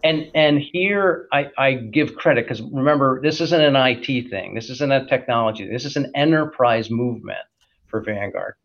and 0.03 0.29
and 0.35 0.59
here 0.59 1.27
I, 1.31 1.49
I 1.57 1.73
give 1.73 2.15
credit 2.15 2.45
because 2.45 2.61
remember 2.61 3.21
this 3.21 3.39
isn't 3.41 3.61
an 3.61 3.75
IT 3.75 4.29
thing. 4.29 4.53
This 4.53 4.69
isn't 4.69 4.91
a 4.91 5.05
technology. 5.05 5.67
This 5.67 5.85
is 5.85 5.95
an 5.95 6.11
enterprise 6.15 6.91
movement 6.91 7.45
for 7.87 8.01
Vanguard, 8.01 8.55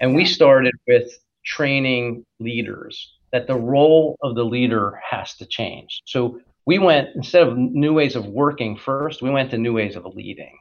and 0.00 0.14
we 0.14 0.24
started 0.24 0.74
with 0.86 1.10
training 1.44 2.24
leaders 2.40 3.14
that 3.32 3.46
the 3.46 3.54
role 3.54 4.16
of 4.22 4.34
the 4.34 4.44
leader 4.44 4.98
has 5.08 5.34
to 5.36 5.46
change. 5.46 6.00
So 6.06 6.40
we 6.66 6.78
went 6.78 7.08
instead 7.14 7.46
of 7.46 7.56
new 7.56 7.92
ways 7.92 8.16
of 8.16 8.26
working 8.26 8.76
first, 8.76 9.22
we 9.22 9.30
went 9.30 9.50
to 9.50 9.58
new 9.58 9.74
ways 9.74 9.96
of 9.96 10.06
leading. 10.06 10.56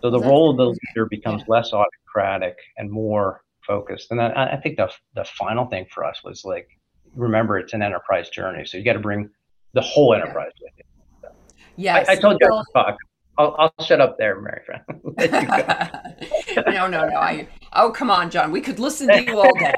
So 0.00 0.10
the 0.10 0.20
role 0.20 0.50
of 0.50 0.56
the 0.56 0.66
leader 0.66 1.06
becomes 1.10 1.42
less 1.46 1.72
autocratic 1.72 2.56
and 2.78 2.90
more 2.90 3.42
focused. 3.66 4.10
And 4.10 4.22
I, 4.22 4.52
I 4.52 4.60
think 4.60 4.76
the 4.76 4.90
the 5.14 5.24
final 5.24 5.66
thing 5.66 5.86
for 5.92 6.04
us 6.04 6.22
was 6.24 6.44
like 6.44 6.68
remember 7.14 7.58
it's 7.58 7.72
an 7.72 7.82
enterprise 7.82 8.28
journey. 8.28 8.64
So 8.64 8.78
you 8.78 8.84
got 8.84 8.92
to 8.94 9.00
bring 9.00 9.30
the 9.72 9.80
whole 9.80 10.14
enterprise 10.14 10.52
with 10.60 10.72
you. 10.76 10.84
So 11.22 11.28
yes. 11.76 12.08
I, 12.08 12.12
I 12.12 12.16
told 12.16 12.38
you 12.40 12.48
well, 12.50 12.64
to 12.64 12.72
talk. 12.72 12.96
I'll, 13.38 13.56
I'll 13.58 13.84
shut 13.84 14.02
up 14.02 14.18
there, 14.18 14.38
Mary 14.40 14.60
Fran. 14.66 14.82
no, 16.74 16.86
no, 16.86 17.08
no. 17.08 17.16
I 17.16 17.48
oh 17.72 17.90
come 17.90 18.10
on, 18.10 18.30
John. 18.30 18.50
We 18.52 18.60
could 18.60 18.78
listen 18.78 19.08
to 19.08 19.24
you 19.24 19.38
all 19.38 19.54
day. 19.58 19.72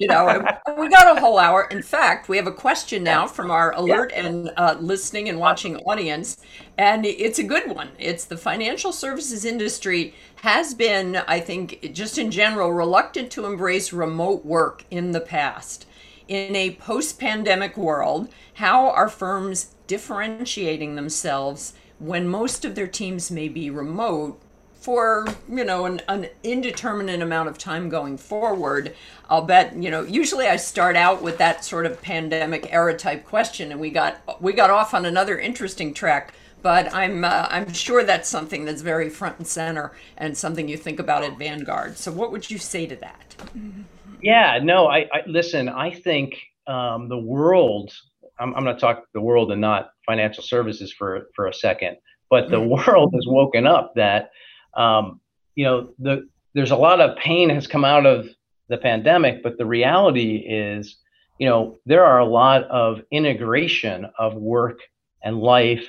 You 0.00 0.08
know, 0.08 0.44
we 0.76 0.88
got 0.88 1.16
a 1.16 1.20
whole 1.20 1.38
hour. 1.38 1.68
In 1.70 1.80
fact, 1.80 2.28
we 2.28 2.36
have 2.36 2.48
a 2.48 2.52
question 2.52 3.04
now 3.04 3.28
from 3.28 3.52
our 3.52 3.72
alert 3.74 4.10
yeah. 4.12 4.26
and 4.26 4.50
uh, 4.56 4.76
listening 4.80 5.28
and 5.28 5.38
watching 5.38 5.76
audience, 5.78 6.38
and 6.76 7.06
it's 7.06 7.38
a 7.38 7.44
good 7.44 7.70
one. 7.70 7.90
It's 8.00 8.24
the 8.24 8.36
financial 8.36 8.90
services 8.90 9.44
industry 9.44 10.14
has 10.36 10.74
been, 10.74 11.16
I 11.28 11.38
think, 11.38 11.92
just 11.92 12.18
in 12.18 12.32
general, 12.32 12.72
reluctant 12.72 13.30
to 13.32 13.46
embrace 13.46 13.92
remote 13.92 14.44
work 14.44 14.84
in 14.90 15.12
the 15.12 15.20
past. 15.20 15.86
In 16.28 16.56
a 16.56 16.74
post 16.76 17.18
pandemic 17.18 17.76
world, 17.76 18.28
how 18.54 18.90
are 18.90 19.08
firms 19.08 19.74
differentiating 19.86 20.94
themselves 20.94 21.74
when 21.98 22.28
most 22.28 22.64
of 22.64 22.74
their 22.74 22.86
teams 22.86 23.30
may 23.30 23.48
be 23.48 23.70
remote 23.70 24.40
for 24.72 25.26
you 25.48 25.64
know 25.64 25.86
an, 25.86 26.02
an, 26.08 26.28
indeterminate 26.42 27.22
amount 27.22 27.48
of 27.48 27.58
time 27.58 27.88
going 27.88 28.18
forward? 28.18 28.94
I'll 29.30 29.42
bet 29.42 29.74
you 29.76 29.90
know 29.90 30.02
usually 30.02 30.46
i 30.46 30.56
start 30.56 30.96
out 30.96 31.22
with 31.22 31.38
that 31.38 31.64
sort 31.64 31.86
of 31.86 32.02
pandemic 32.02 32.72
era 32.72 32.96
type 32.96 33.24
question 33.24 33.72
and 33.72 33.80
we 33.80 33.90
got 33.90 34.42
we 34.42 34.52
got 34.52 34.70
off 34.70 34.92
on 34.92 35.06
another 35.06 35.38
interesting 35.38 35.94
track 35.94 36.34
but 36.60 36.92
i'm 36.92 37.24
uh, 37.24 37.46
i'm 37.48 37.72
sure 37.72 38.04
that's 38.04 38.28
something 38.28 38.66
that's 38.66 38.82
very 38.82 39.08
front 39.08 39.38
and 39.38 39.46
center 39.46 39.92
and 40.18 40.36
something 40.36 40.68
you 40.68 40.76
think 40.76 40.98
about 40.98 41.24
at 41.24 41.38
vanguard. 41.38 41.96
So 41.96 42.12
what 42.12 42.32
would 42.32 42.50
you 42.50 42.58
say 42.58 42.86
to 42.86 42.96
that 42.96 43.34
yeah 44.24 44.58
no 44.62 44.86
i, 44.86 45.00
I 45.12 45.22
listen 45.26 45.68
i 45.68 45.90
think 45.90 46.36
um, 46.66 47.08
the 47.08 47.18
world 47.18 47.92
i'm, 48.40 48.54
I'm 48.54 48.64
going 48.64 48.74
to 48.74 48.80
talk 48.80 49.04
the 49.12 49.20
world 49.20 49.52
and 49.52 49.60
not 49.60 49.90
financial 50.06 50.42
services 50.42 50.92
for 50.92 51.28
for 51.36 51.46
a 51.46 51.54
second 51.54 51.96
but 52.30 52.50
the 52.50 52.56
mm-hmm. 52.56 52.90
world 52.90 53.12
has 53.14 53.26
woken 53.26 53.66
up 53.66 53.94
that 53.94 54.30
um, 54.76 55.20
you 55.54 55.64
know, 55.64 55.90
the, 55.98 56.28
there's 56.54 56.70
a 56.70 56.76
lot 56.76 57.00
of 57.00 57.16
pain 57.16 57.50
has 57.50 57.66
come 57.66 57.84
out 57.84 58.06
of 58.06 58.28
the 58.68 58.76
pandemic, 58.76 59.42
but 59.42 59.58
the 59.58 59.66
reality 59.66 60.36
is, 60.36 60.96
you 61.38 61.48
know, 61.48 61.78
there 61.86 62.04
are 62.04 62.20
a 62.20 62.26
lot 62.26 62.64
of 62.64 63.02
integration 63.10 64.06
of 64.18 64.34
work 64.34 64.78
and 65.22 65.38
life 65.38 65.88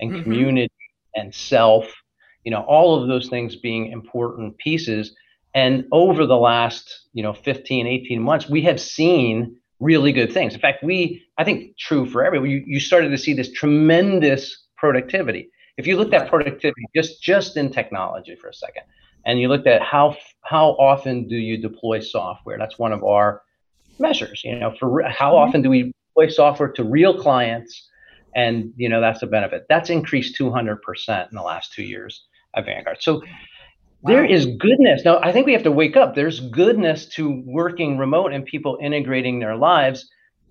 and 0.00 0.12
mm-hmm. 0.12 0.22
community 0.22 0.72
and 1.14 1.34
self, 1.34 1.92
you 2.44 2.50
know, 2.50 2.62
all 2.62 3.00
of 3.00 3.08
those 3.08 3.28
things 3.28 3.56
being 3.56 3.92
important 3.92 4.56
pieces. 4.58 5.14
And 5.54 5.84
over 5.92 6.26
the 6.26 6.36
last, 6.36 7.08
you 7.12 7.22
know, 7.22 7.32
15, 7.32 7.86
18 7.86 8.20
months, 8.20 8.48
we 8.48 8.62
have 8.62 8.80
seen 8.80 9.56
really 9.80 10.12
good 10.12 10.32
things. 10.32 10.54
In 10.54 10.60
fact, 10.60 10.82
we, 10.82 11.22
I 11.38 11.44
think 11.44 11.76
true 11.78 12.06
for 12.06 12.24
everyone, 12.24 12.50
you, 12.50 12.64
you 12.66 12.80
started 12.80 13.10
to 13.10 13.18
see 13.18 13.34
this 13.34 13.52
tremendous 13.52 14.66
productivity. 14.76 15.50
If 15.76 15.86
you 15.86 15.96
looked 15.96 16.14
at 16.14 16.28
productivity 16.28 16.86
just 16.94 17.20
just 17.22 17.56
in 17.56 17.70
technology 17.70 18.36
for 18.36 18.48
a 18.48 18.54
second, 18.54 18.84
and 19.26 19.40
you 19.40 19.48
looked 19.48 19.66
at 19.66 19.82
how 19.82 20.16
how 20.42 20.70
often 20.70 21.26
do 21.26 21.36
you 21.36 21.56
deploy 21.56 22.00
software? 22.00 22.58
That's 22.58 22.78
one 22.78 22.92
of 22.92 23.02
our 23.02 23.42
measures. 23.98 24.42
You 24.44 24.58
know, 24.58 24.74
for 24.78 25.02
how 25.08 25.36
often 25.36 25.62
do 25.62 25.70
we 25.70 25.92
deploy 26.10 26.28
software 26.28 26.68
to 26.72 26.84
real 26.84 27.18
clients? 27.18 27.88
And 28.36 28.72
you 28.76 28.88
know 28.88 29.00
that's 29.00 29.22
a 29.22 29.26
benefit. 29.26 29.66
That's 29.68 29.90
increased 29.90 30.38
200% 30.38 30.76
in 31.30 31.34
the 31.34 31.42
last 31.42 31.72
two 31.72 31.82
years 31.82 32.24
at 32.54 32.66
Vanguard. 32.66 32.98
So 33.00 33.22
Wow. 34.04 34.12
there 34.12 34.24
is 34.24 34.44
goodness. 34.44 35.02
Now, 35.04 35.18
I 35.22 35.32
think 35.32 35.46
we 35.46 35.54
have 35.54 35.62
to 35.62 35.72
wake 35.72 35.96
up. 35.96 36.14
There's 36.14 36.40
goodness 36.40 37.06
to 37.10 37.42
working 37.46 37.96
remote 37.96 38.34
and 38.34 38.44
people 38.44 38.78
integrating 38.82 39.38
their 39.38 39.56
lives. 39.56 40.06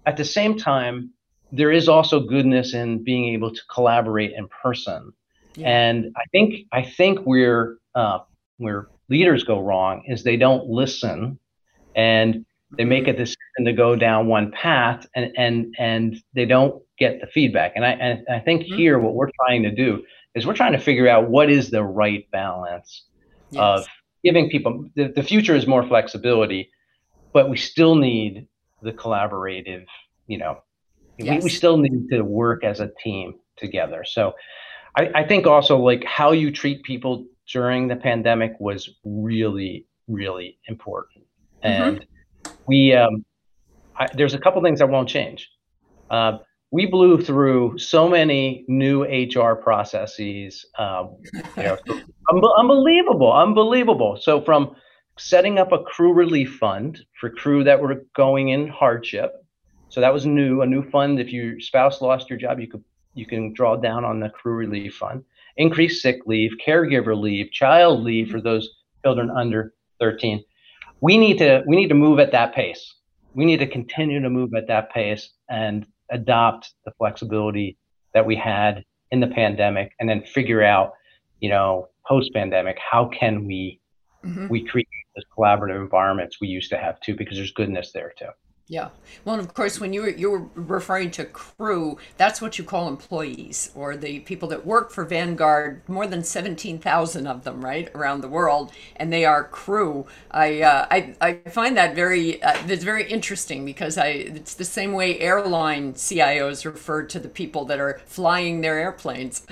At 0.08 0.18
the 0.18 0.26
same 0.26 0.58
time, 0.58 1.12
there 1.52 1.72
is 1.72 1.88
also 1.88 2.20
goodness 2.20 2.74
in 2.74 3.04
being 3.04 3.32
able 3.34 3.54
to 3.54 3.62
collaborate 3.72 4.32
in 4.34 4.48
person. 4.48 5.14
Yeah. 5.56 5.70
And 5.70 6.12
I 6.16 6.24
think 6.32 6.66
I 6.72 6.82
think 6.82 7.20
where 7.20 7.78
uh, 7.94 8.20
where 8.58 8.88
leaders 9.10 9.44
go 9.44 9.60
wrong 9.62 10.04
is 10.08 10.24
they 10.24 10.38
don't 10.38 10.68
listen, 10.68 11.38
and 11.96 12.44
they 12.76 12.86
make 12.86 13.08
a 13.08 13.14
decision 13.14 13.66
to 13.66 13.74
go 13.74 13.96
down 13.96 14.26
one 14.26 14.52
path, 14.52 15.06
and 15.16 15.32
and 15.38 15.76
and 15.78 16.18
they 16.34 16.46
don't 16.46 16.82
get 16.98 17.22
the 17.22 17.28
feedback. 17.28 17.74
And 17.76 17.86
I 17.86 17.92
and 17.92 18.26
I 18.28 18.40
think 18.40 18.64
mm-hmm. 18.64 18.78
here 18.78 18.98
what 18.98 19.14
we're 19.14 19.30
trying 19.46 19.62
to 19.62 19.72
do 19.72 20.04
is 20.34 20.48
we're 20.48 20.56
trying 20.56 20.74
to 20.74 20.80
figure 20.80 21.08
out 21.08 21.30
what 21.30 21.52
is 21.52 21.70
the 21.70 21.84
right 21.84 22.26
balance 22.32 23.04
yes. 23.54 23.80
of 23.80 23.88
giving 24.24 24.50
people 24.50 24.90
the, 24.96 25.12
the 25.16 25.24
future 25.24 25.56
is 25.56 25.68
more 25.68 25.86
flexibility, 25.88 26.70
but 27.34 27.50
we 27.50 27.58
still 27.58 27.96
need 27.96 28.48
the 28.82 28.92
collaborative, 28.92 29.86
you 30.28 30.38
know, 30.38 30.58
Yes. 31.18 31.44
We, 31.44 31.46
we 31.46 31.50
still 31.50 31.78
need 31.78 32.10
to 32.10 32.22
work 32.22 32.64
as 32.64 32.80
a 32.80 32.92
team 33.04 33.36
together. 33.58 34.04
So 34.06 34.34
I, 34.98 35.10
I 35.16 35.28
think 35.28 35.46
also 35.48 35.78
like 35.78 36.04
how 36.06 36.32
you 36.32 36.52
treat 36.52 36.84
people 36.84 37.26
during 37.52 37.88
the 37.88 37.96
pandemic 37.96 38.54
was 38.60 38.90
really, 39.04 39.86
really 40.08 40.58
important. 40.68 41.26
Mm-hmm. 41.64 41.84
And 41.84 42.06
we, 42.68 42.94
um, 42.94 43.24
I, 43.98 44.08
there's 44.14 44.34
a 44.34 44.40
couple 44.40 44.62
things 44.64 44.80
that 44.80 44.90
won't 44.90 45.10
change. 45.10 45.50
Uh, 46.10 46.40
we 46.74 46.88
blew 46.88 47.22
through 47.22 47.78
so 47.78 48.10
many 48.10 48.66
new 48.68 49.04
HR 49.04 49.54
processes, 49.54 50.66
um, 50.80 51.18
you 51.56 51.64
know, 51.64 51.78
un- 51.88 52.44
unbelievable, 52.58 53.32
unbelievable. 53.32 54.18
So 54.20 54.42
from 54.42 54.76
setting 55.20 55.60
up 55.60 55.72
a 55.72 55.84
crew 55.84 56.14
relief 56.14 56.56
fund 56.56 57.00
for 57.22 57.30
crew 57.30 57.64
that 57.64 57.80
were 57.80 58.04
going 58.16 58.50
in 58.50 58.68
hardship, 58.68 59.34
so 59.90 60.02
that 60.02 60.12
was 60.12 60.26
new, 60.26 60.64
a 60.64 60.66
new 60.66 60.82
fund. 60.90 61.20
If 61.20 61.32
your 61.32 61.60
spouse 61.60 62.02
lost 62.02 62.28
your 62.28 62.40
job, 62.40 62.60
you 62.60 62.68
could 62.68 62.84
you 63.14 63.28
can 63.28 63.54
draw 63.54 63.76
down 63.76 64.04
on 64.04 64.20
the 64.20 64.30
crew 64.30 64.56
relief 64.56 64.96
fund. 64.96 65.24
Increased 65.58 66.02
sick 66.02 66.22
leave, 66.26 66.54
caregiver 66.66 67.16
leave, 67.16 67.52
child 67.52 68.02
leave 68.02 68.32
for 68.32 68.42
those 68.42 68.68
children 69.06 69.30
under 69.30 69.76
13. 70.00 70.44
We 71.02 71.18
need 71.18 71.38
to 71.38 71.62
we 71.68 71.76
need 71.76 71.90
to 71.90 71.94
move 71.94 72.18
at 72.18 72.32
that 72.32 72.56
pace. 72.56 72.96
We 73.36 73.46
need 73.46 73.60
to 73.60 73.68
continue 73.68 74.20
to 74.22 74.30
move 74.32 74.56
at 74.56 74.68
that 74.70 74.92
pace 74.92 75.30
and 75.52 75.86
adopt 76.12 76.74
the 76.86 76.92
flexibility 76.98 77.78
that 78.14 78.26
we 78.26 78.36
had 78.36 78.84
in 79.12 79.20
the 79.20 79.28
pandemic 79.28 79.94
and 80.00 80.10
then 80.10 80.24
figure 80.24 80.64
out, 80.64 80.94
you 81.40 81.50
know, 81.50 81.88
post 82.08 82.34
pandemic, 82.34 82.78
how 82.80 83.06
can 83.06 83.46
we 83.46 83.80
mm-hmm. 84.24 84.48
we 84.48 84.66
create 84.66 84.88
those 85.16 85.26
collaborative 85.38 85.82
environments 85.82 86.42
we 86.42 86.48
used 86.48 86.70
to 86.72 86.78
have 86.78 87.00
too, 87.00 87.16
because 87.16 87.38
there's 87.38 87.52
goodness 87.52 87.92
there 87.92 88.14
too. 88.18 88.30
Yeah. 88.74 88.90
Well, 89.24 89.40
of 89.40 89.54
course, 89.54 89.80
when 89.80 89.94
you 89.94 90.02
were, 90.02 90.10
you 90.10 90.32
were 90.32 90.48
referring 90.56 91.12
to 91.12 91.26
crew, 91.26 92.00
that's 92.18 92.42
what 92.42 92.58
you 92.58 92.64
call 92.64 92.88
employees 92.88 93.70
or 93.76 93.96
the 93.96 94.22
people 94.22 94.50
that 94.50 94.66
work 94.66 94.90
for 94.90 95.06
Vanguard, 95.06 95.88
more 95.88 96.08
than 96.08 96.24
17,000 96.24 97.28
of 97.28 97.44
them, 97.44 97.64
right, 97.64 97.88
around 97.94 98.22
the 98.22 98.28
world, 98.28 98.72
and 98.96 99.14
they 99.14 99.26
are 99.26 99.44
crew. 99.44 100.08
I, 100.32 100.62
uh, 100.62 100.88
I, 100.90 101.14
I 101.22 101.50
find 101.52 101.78
that 101.78 101.94
very, 101.94 102.42
uh, 102.42 102.58
it's 102.68 102.84
very 102.84 103.08
interesting 103.08 103.64
because 103.64 104.00
I, 104.00 104.08
it's 104.08 104.56
the 104.56 104.66
same 104.66 104.94
way 104.94 105.20
airline 105.20 105.94
CIOs 105.94 106.66
refer 106.66 107.04
to 107.04 107.20
the 107.20 107.30
people 107.30 107.66
that 107.66 107.80
are 107.80 108.02
flying 108.08 108.62
their 108.62 108.80
airplanes. 108.80 109.46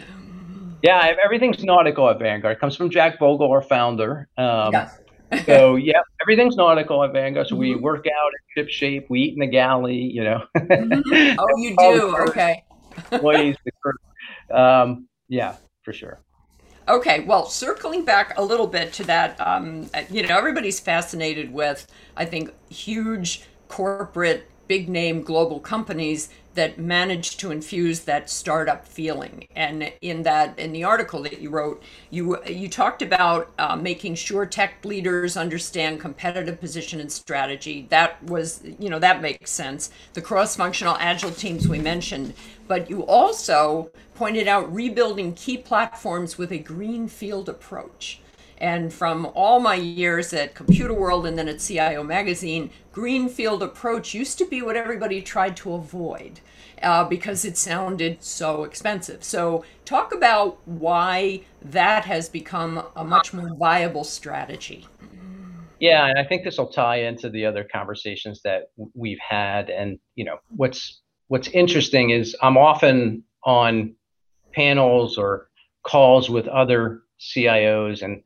Yeah, 0.81 1.13
everything's 1.23 1.63
nautical 1.63 2.09
at 2.09 2.17
Vanguard. 2.17 2.57
It 2.57 2.59
comes 2.59 2.75
from 2.75 2.89
Jack 2.89 3.19
Bogle, 3.19 3.51
our 3.51 3.61
founder. 3.61 4.27
Um, 4.35 4.73
yes 4.73 4.97
so 5.45 5.75
yeah, 5.77 6.01
everything's 6.21 6.55
nautical 6.55 7.03
at 7.03 7.13
Vanguard. 7.13 7.47
So 7.47 7.55
we 7.55 7.71
mm-hmm. 7.71 7.81
work 7.81 8.05
out 8.07 8.31
in 8.31 8.63
ship 8.63 8.69
shape. 8.69 9.09
We 9.09 9.21
eat 9.21 9.33
in 9.33 9.39
the 9.39 9.47
galley. 9.47 9.95
You 9.95 10.23
know. 10.23 10.43
mm-hmm. 10.55 11.35
Oh, 11.39 11.57
you 11.57 11.75
do. 11.77 12.17
okay. 12.29 12.63
Employees, 13.11 13.55
um, 14.51 15.07
yeah, 15.29 15.55
for 15.83 15.93
sure. 15.93 16.19
Okay, 16.87 17.21
well, 17.21 17.45
circling 17.45 18.03
back 18.03 18.37
a 18.37 18.43
little 18.43 18.67
bit 18.67 18.91
to 18.93 19.03
that, 19.05 19.39
um, 19.39 19.89
you 20.09 20.27
know, 20.27 20.35
everybody's 20.35 20.79
fascinated 20.79 21.53
with, 21.53 21.87
I 22.17 22.25
think, 22.25 22.51
huge 22.69 23.43
corporate, 23.69 24.50
big 24.71 24.87
name 24.87 25.21
global 25.21 25.59
companies 25.59 26.29
that 26.53 26.79
managed 26.79 27.37
to 27.41 27.51
infuse 27.51 27.99
that 28.01 28.29
startup 28.29 28.87
feeling. 28.87 29.45
And 29.53 29.91
in 30.01 30.23
that, 30.23 30.57
in 30.57 30.71
the 30.71 30.85
article 30.85 31.21
that 31.23 31.41
you 31.41 31.49
wrote, 31.49 31.83
you 32.09 32.41
you 32.45 32.69
talked 32.69 33.01
about 33.01 33.51
uh, 33.59 33.75
making 33.75 34.15
sure 34.15 34.45
tech 34.45 34.85
leaders 34.85 35.35
understand 35.35 35.99
competitive 35.99 36.57
position 36.61 37.01
and 37.01 37.11
strategy. 37.11 37.85
That 37.89 38.23
was, 38.23 38.63
you 38.79 38.89
know, 38.89 38.99
that 38.99 39.21
makes 39.21 39.51
sense. 39.51 39.91
The 40.13 40.21
cross-functional 40.21 40.95
agile 40.99 41.31
teams 41.31 41.67
we 41.67 41.79
mentioned, 41.79 42.33
but 42.69 42.89
you 42.89 43.05
also 43.05 43.91
pointed 44.15 44.47
out 44.47 44.73
rebuilding 44.73 45.33
key 45.33 45.57
platforms 45.57 46.37
with 46.37 46.53
a 46.53 46.59
greenfield 46.59 47.49
approach. 47.49 48.20
And 48.61 48.93
from 48.93 49.25
all 49.33 49.59
my 49.59 49.73
years 49.73 50.33
at 50.33 50.53
Computer 50.53 50.93
World 50.93 51.25
and 51.25 51.35
then 51.35 51.47
at 51.47 51.59
CIO 51.59 52.03
Magazine, 52.03 52.69
greenfield 52.91 53.63
approach 53.63 54.13
used 54.13 54.37
to 54.37 54.45
be 54.45 54.61
what 54.61 54.75
everybody 54.75 55.19
tried 55.19 55.57
to 55.57 55.73
avoid 55.73 56.41
uh, 56.83 57.03
because 57.05 57.43
it 57.43 57.57
sounded 57.57 58.21
so 58.21 58.63
expensive. 58.63 59.23
So, 59.23 59.65
talk 59.83 60.13
about 60.13 60.59
why 60.65 61.41
that 61.63 62.05
has 62.05 62.29
become 62.29 62.85
a 62.95 63.03
much 63.03 63.33
more 63.33 63.55
viable 63.55 64.03
strategy. 64.03 64.85
Yeah, 65.79 66.05
and 66.05 66.19
I 66.19 66.23
think 66.23 66.43
this 66.43 66.59
will 66.59 66.67
tie 66.67 66.97
into 66.97 67.31
the 67.31 67.47
other 67.47 67.63
conversations 67.63 68.41
that 68.43 68.65
we've 68.93 69.19
had. 69.27 69.71
And 69.71 69.97
you 70.13 70.23
know, 70.23 70.37
what's 70.55 71.01
what's 71.29 71.47
interesting 71.47 72.11
is 72.11 72.35
I'm 72.43 72.57
often 72.57 73.23
on 73.43 73.95
panels 74.53 75.17
or 75.17 75.49
calls 75.83 76.29
with 76.29 76.47
other 76.47 77.01
CIOs 77.19 78.03
and 78.03 78.21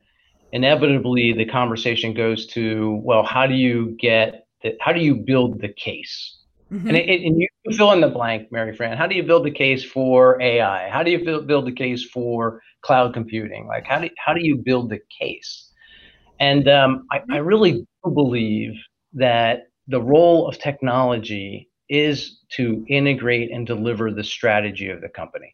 inevitably 0.55 1.33
the 1.33 1.45
conversation 1.45 2.13
goes 2.13 2.47
to, 2.47 3.01
well, 3.03 3.23
how 3.23 3.45
do 3.45 3.53
you 3.53 3.93
get, 3.99 4.47
the, 4.63 4.77
how 4.79 4.93
do 4.93 5.01
you 5.01 5.13
build 5.13 5.59
the 5.59 5.67
case? 5.67 6.37
Mm-hmm. 6.71 6.87
And, 6.87 6.97
it, 6.97 7.21
and 7.25 7.41
you 7.41 7.47
fill 7.75 7.91
in 7.91 7.99
the 7.99 8.07
blank, 8.07 8.53
Mary 8.53 8.73
Fran. 8.73 8.97
How 8.97 9.05
do 9.05 9.15
you 9.15 9.23
build 9.23 9.45
the 9.45 9.51
case 9.51 9.83
for 9.83 10.41
AI? 10.41 10.89
How 10.89 11.03
do 11.03 11.11
you 11.11 11.25
build, 11.25 11.45
build 11.45 11.67
the 11.67 11.73
case 11.73 12.05
for 12.05 12.61
cloud 12.81 13.13
computing? 13.13 13.67
Like, 13.67 13.85
how 13.85 13.99
do, 13.99 14.09
how 14.17 14.33
do 14.33 14.39
you 14.41 14.55
build 14.55 14.89
the 14.89 15.01
case? 15.19 15.71
And 16.39 16.69
um, 16.69 17.05
I, 17.11 17.19
I 17.29 17.37
really 17.37 17.73
do 17.73 18.11
believe 18.13 18.75
that 19.13 19.63
the 19.89 20.01
role 20.01 20.47
of 20.47 20.57
technology 20.57 21.69
is 21.89 22.39
to 22.51 22.85
integrate 22.87 23.51
and 23.51 23.67
deliver 23.67 24.09
the 24.09 24.23
strategy 24.23 24.89
of 24.89 25.01
the 25.01 25.09
company. 25.09 25.53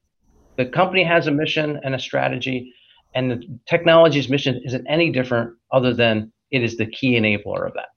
The 0.57 0.67
company 0.67 1.03
has 1.03 1.25
a 1.25 1.31
mission 1.31 1.79
and 1.83 1.95
a 1.95 1.99
strategy, 1.99 2.71
and 3.13 3.31
the 3.31 3.59
technology's 3.67 4.29
mission 4.29 4.61
isn't 4.65 4.85
any 4.87 5.11
different 5.11 5.53
other 5.71 5.93
than 5.93 6.31
it 6.51 6.63
is 6.63 6.77
the 6.77 6.85
key 6.85 7.13
enabler 7.13 7.67
of 7.67 7.73
that. 7.73 7.89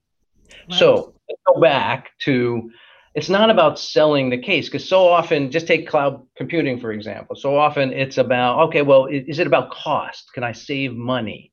Right. 0.68 0.78
So 0.78 1.14
go 1.46 1.60
back 1.60 2.10
to 2.22 2.70
it's 3.14 3.28
not 3.28 3.48
about 3.48 3.78
selling 3.78 4.28
the 4.28 4.38
case 4.38 4.66
because 4.68 4.88
so 4.88 5.06
often 5.06 5.50
just 5.50 5.68
take 5.68 5.88
cloud 5.88 6.22
computing 6.36 6.80
for 6.80 6.92
example. 6.92 7.36
So 7.36 7.56
often 7.56 7.92
it's 7.92 8.18
about 8.18 8.68
okay 8.68 8.82
well 8.82 9.06
is 9.06 9.38
it 9.38 9.46
about 9.46 9.70
cost? 9.70 10.32
Can 10.32 10.42
i 10.42 10.52
save 10.52 10.94
money? 10.94 11.52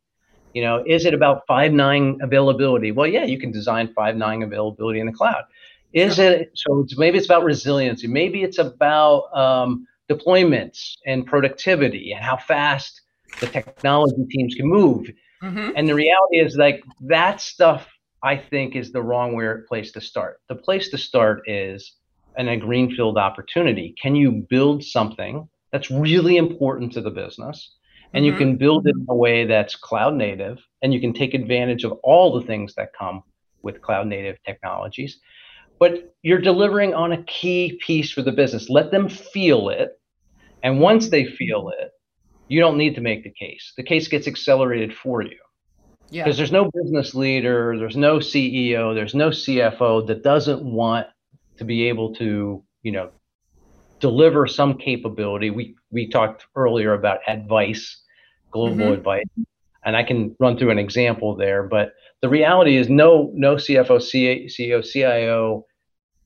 You 0.54 0.64
know 0.64 0.84
is 0.86 1.06
it 1.06 1.14
about 1.14 1.44
five 1.48 1.72
nine 1.72 2.18
availability? 2.22 2.92
Well 2.92 3.08
yeah 3.08 3.26
you 3.26 3.40
can 3.40 3.52
design 3.52 3.94
five 3.96 4.16
nine 4.16 4.44
availability 4.44 5.00
in 5.00 5.06
the 5.06 5.14
cloud. 5.14 5.44
Is 5.94 6.20
it 6.20 6.52
so 6.56 6.80
it's, 6.80 6.98
maybe 6.98 7.18
it's 7.18 7.28
about 7.28 7.44
resiliency. 7.44 8.08
Maybe 8.08 8.44
it's 8.44 8.60
about 8.60 9.24
um, 9.36 9.86
deployments 10.10 10.96
and 11.06 11.26
productivity 11.26 12.14
and 12.14 12.24
how 12.24 12.38
fast 12.38 13.01
the 13.40 13.48
technology 13.48 14.26
teams 14.30 14.56
can 14.56 14.68
move 14.68 15.08
mm-hmm. 15.42 15.72
and 15.76 15.88
the 15.88 15.96
reality 15.96 16.40
is 16.40 16.56
like 16.58 16.84
that 17.02 17.42
stuff 17.42 17.88
I 18.24 18.38
think 18.38 18.76
is 18.76 18.92
the 18.92 19.02
wrong 19.02 19.64
place 19.68 19.92
to 19.94 20.02
start. 20.02 20.42
The 20.48 20.56
place 20.56 20.90
to 20.90 20.98
start 20.98 21.44
is 21.48 21.96
in 22.38 22.50
a 22.50 22.58
greenfield 22.58 23.18
opportunity. 23.18 23.96
Can 24.02 24.16
you 24.16 24.46
build 24.50 24.84
something 24.84 25.50
that's 25.72 25.90
really 25.90 26.38
important 26.38 26.94
to 26.94 27.02
the 27.02 27.10
business? 27.10 27.76
And 28.14 28.24
mm-hmm. 28.24 28.34
you 28.34 28.38
can 28.38 28.58
build 28.58 28.88
it 28.88 28.96
in 28.96 29.06
a 29.10 29.16
way 29.16 29.46
that's 29.46 29.76
cloud 29.76 30.16
native 30.16 30.60
and 30.82 30.94
you 30.94 31.02
can 31.02 31.14
take 31.14 31.34
advantage 31.34 31.84
of 31.84 31.94
all 32.04 32.40
the 32.40 32.46
things 32.46 32.76
that 32.76 32.94
come 32.98 33.24
with 33.64 33.82
cloud 33.82 34.08
native 34.08 34.38
technologies. 34.46 35.20
But 35.80 36.14
you're 36.22 36.42
delivering 36.42 36.94
on 36.94 37.14
a 37.14 37.24
key 37.24 37.80
piece 37.84 38.12
for 38.12 38.22
the 38.22 38.32
business. 38.32 38.70
Let 38.70 38.92
them 38.92 39.10
feel 39.10 39.70
it. 39.70 40.00
And 40.62 40.80
once 40.80 41.10
they 41.10 41.26
feel 41.26 41.72
it, 41.80 41.92
you 42.52 42.60
don't 42.60 42.78
need 42.78 42.96
to 42.96 43.02
make 43.02 43.24
the 43.24 43.32
case. 43.32 43.72
The 43.78 43.84
case 43.84 44.10
gets 44.10 44.28
accelerated 44.28 44.94
for 44.94 45.22
you. 45.22 45.38
Yeah. 46.10 46.26
Because 46.26 46.36
there's 46.36 46.52
no 46.52 46.70
business 46.74 47.16
leader, 47.16 47.78
there's 47.80 47.96
no 47.96 48.18
CEO, 48.18 48.94
there's 48.94 49.16
no 49.16 49.30
CFO 49.30 50.06
that 50.08 50.22
doesn't 50.22 50.62
want 50.62 51.08
to 51.60 51.64
be 51.64 51.88
able 51.88 52.14
to, 52.16 52.62
you 52.84 52.92
know, 52.92 53.12
deliver 54.02 54.48
some 54.48 54.78
capability. 54.78 55.50
We 55.50 55.76
we 55.92 56.10
talked 56.10 56.46
earlier 56.54 56.94
about 56.94 57.20
advice, 57.26 58.02
global 58.52 58.76
mm-hmm. 58.76 58.94
advice, 58.96 59.32
and 59.86 59.96
I 59.96 60.04
can 60.04 60.36
run 60.38 60.58
through 60.58 60.72
an 60.72 60.80
example 60.80 61.38
there. 61.38 61.64
But 61.64 61.94
the 62.22 62.28
reality 62.28 62.76
is, 62.76 62.90
no 62.90 63.32
no 63.34 63.56
CFO, 63.56 63.98
CEO, 64.02 64.86
CIO 64.86 65.66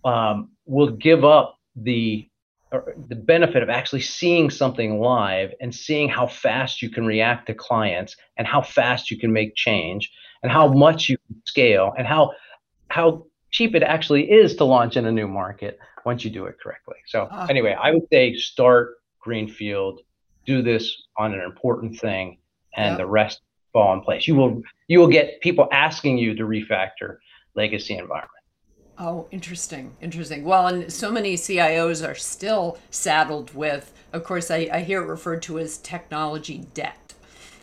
um, 0.03 0.49
will 0.65 0.89
give 0.89 1.23
up 1.23 1.59
the 1.75 2.27
the 2.71 3.15
benefit 3.15 3.63
of 3.63 3.69
actually 3.69 4.01
seeing 4.01 4.49
something 4.49 4.99
live 4.99 5.53
and 5.61 5.73
seeing 5.73 6.09
how 6.09 6.27
fast 6.27 6.81
you 6.81 6.89
can 6.89 7.05
react 7.05 7.47
to 7.47 7.53
clients 7.53 8.15
and 8.37 8.47
how 8.47 8.61
fast 8.61 9.11
you 9.11 9.17
can 9.17 9.31
make 9.31 9.55
change 9.55 10.11
and 10.43 10.51
how 10.51 10.67
much 10.67 11.07
you 11.09 11.17
can 11.27 11.41
scale 11.45 11.93
and 11.97 12.07
how 12.07 12.31
how 12.89 13.25
cheap 13.51 13.75
it 13.75 13.83
actually 13.83 14.29
is 14.29 14.55
to 14.55 14.65
launch 14.65 14.97
in 14.97 15.05
a 15.05 15.11
new 15.11 15.27
market 15.27 15.79
once 16.05 16.23
you 16.23 16.29
do 16.29 16.45
it 16.45 16.55
correctly. 16.61 16.97
So 17.07 17.23
uh, 17.23 17.47
anyway, 17.49 17.75
I 17.81 17.91
would 17.91 18.07
say 18.11 18.35
start 18.35 18.95
greenfield, 19.19 20.01
do 20.45 20.61
this 20.61 21.03
on 21.17 21.33
an 21.33 21.41
important 21.41 21.99
thing, 21.99 22.37
and 22.75 22.99
the 22.99 23.05
rest 23.05 23.41
fall 23.73 23.93
in 23.93 24.01
place. 24.01 24.27
You 24.27 24.35
will 24.35 24.61
you 24.87 24.99
will 24.99 25.07
get 25.07 25.41
people 25.41 25.67
asking 25.71 26.17
you 26.17 26.35
to 26.35 26.43
refactor 26.43 27.17
legacy 27.55 27.97
environment. 27.97 28.31
Oh, 28.97 29.27
interesting. 29.31 29.95
Interesting. 30.01 30.43
Well, 30.45 30.67
and 30.67 30.91
so 30.91 31.11
many 31.11 31.35
CIOs 31.35 32.07
are 32.07 32.15
still 32.15 32.77
saddled 32.89 33.53
with, 33.53 33.91
of 34.13 34.23
course, 34.23 34.49
I, 34.49 34.69
I 34.71 34.81
hear 34.81 35.01
it 35.01 35.07
referred 35.07 35.41
to 35.43 35.59
as 35.59 35.77
technology 35.77 36.67
debt. 36.73 37.13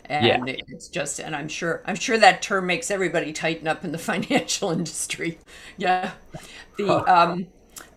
And 0.07 0.47
yeah. 0.49 0.55
it's 0.69 0.89
just, 0.89 1.21
and 1.21 1.35
I'm 1.35 1.49
sure, 1.49 1.83
I'm 1.87 1.95
sure 1.95 2.19
that 2.19 2.43
term 2.43 2.67
makes 2.67 2.91
everybody 2.91 3.33
tighten 3.33 3.67
up 3.67 3.85
in 3.85 3.93
the 3.93 3.99
financial 4.13 4.71
industry. 4.71 5.39
Yeah. 5.79 6.11
The, 6.77 6.89
um, 6.89 7.47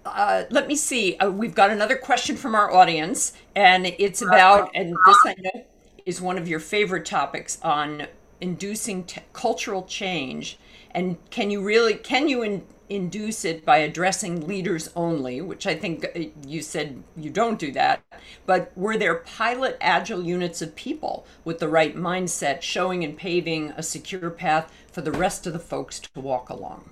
uh, 0.06 0.44
let 0.50 0.68
me 0.68 0.76
see. 0.76 1.18
Uh, 1.18 1.30
we've 1.30 1.56
got 1.56 1.72
another 1.72 1.96
question 1.96 2.38
from 2.38 2.56
our 2.56 2.72
audience, 2.72 3.34
and 3.56 3.88
it's 3.88 4.22
about, 4.22 4.70
and 4.76 4.96
this 5.06 5.18
I 5.26 5.36
know 5.40 5.66
is 6.06 6.22
one 6.22 6.38
of 6.38 6.48
your 6.48 6.60
favorite 6.60 7.06
topics 7.06 7.58
on 7.64 8.08
inducing 8.40 9.04
t- 9.04 9.22
cultural 9.34 9.84
change. 9.84 10.60
And 10.96 11.18
can 11.30 11.52
you 11.52 11.62
really, 11.62 11.96
can 11.96 12.30
you 12.30 12.42
in, 12.42 12.66
induce 12.90 13.44
it 13.44 13.66
by 13.66 13.80
addressing 13.80 14.48
leaders 14.48 14.90
only, 14.96 15.42
which 15.42 15.68
I 15.68 15.76
think 15.76 16.06
uh, 16.06 16.20
you 16.48 16.62
said 16.62 17.04
you 17.18 17.30
don't 17.30 17.60
do 17.60 17.74
that, 17.74 18.02
but 18.46 18.72
were 18.78 18.96
there 18.96 19.16
pilot 19.16 19.78
agile 19.82 20.24
units 20.24 20.62
of 20.62 20.74
people 20.74 21.28
with 21.44 21.60
the 21.60 21.68
right 21.68 21.98
mindset 21.98 22.62
showing 22.62 23.04
and 23.04 23.18
paving 23.18 23.72
a 23.72 23.84
secure 23.84 24.30
path 24.30 24.72
for 24.90 25.02
the 25.02 25.12
rest 25.12 25.46
of 25.46 25.52
the 25.52 25.60
folks 25.60 26.00
to 26.00 26.20
walk 26.22 26.50
along? 26.50 26.90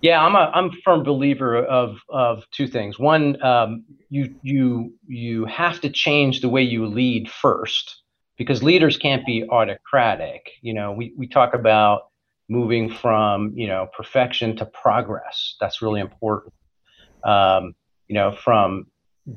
Yeah, 0.00 0.24
I'm 0.24 0.34
a 0.34 0.50
I'm 0.54 0.70
a 0.70 0.80
firm 0.82 1.02
believer 1.02 1.62
of 1.62 1.98
of 2.08 2.44
two 2.52 2.66
things. 2.66 2.98
One, 2.98 3.42
um, 3.42 3.84
you 4.08 4.34
you 4.42 4.94
you 5.06 5.44
have 5.44 5.82
to 5.82 5.90
change 5.90 6.40
the 6.40 6.48
way 6.48 6.62
you 6.62 6.86
lead 6.86 7.30
first 7.30 8.00
because 8.38 8.62
leaders 8.62 8.96
can't 8.96 9.26
be 9.26 9.46
autocratic. 9.50 10.52
You 10.62 10.72
know, 10.72 10.92
we 10.92 11.12
we 11.18 11.28
talk 11.28 11.52
about 11.52 12.04
moving 12.50 12.92
from 12.92 13.52
you 13.54 13.68
know 13.68 13.88
perfection 13.96 14.56
to 14.56 14.66
progress. 14.66 15.56
That's 15.60 15.80
really 15.80 16.00
important. 16.00 16.52
Um, 17.24 17.74
you 18.08 18.14
know, 18.14 18.32
from 18.32 18.86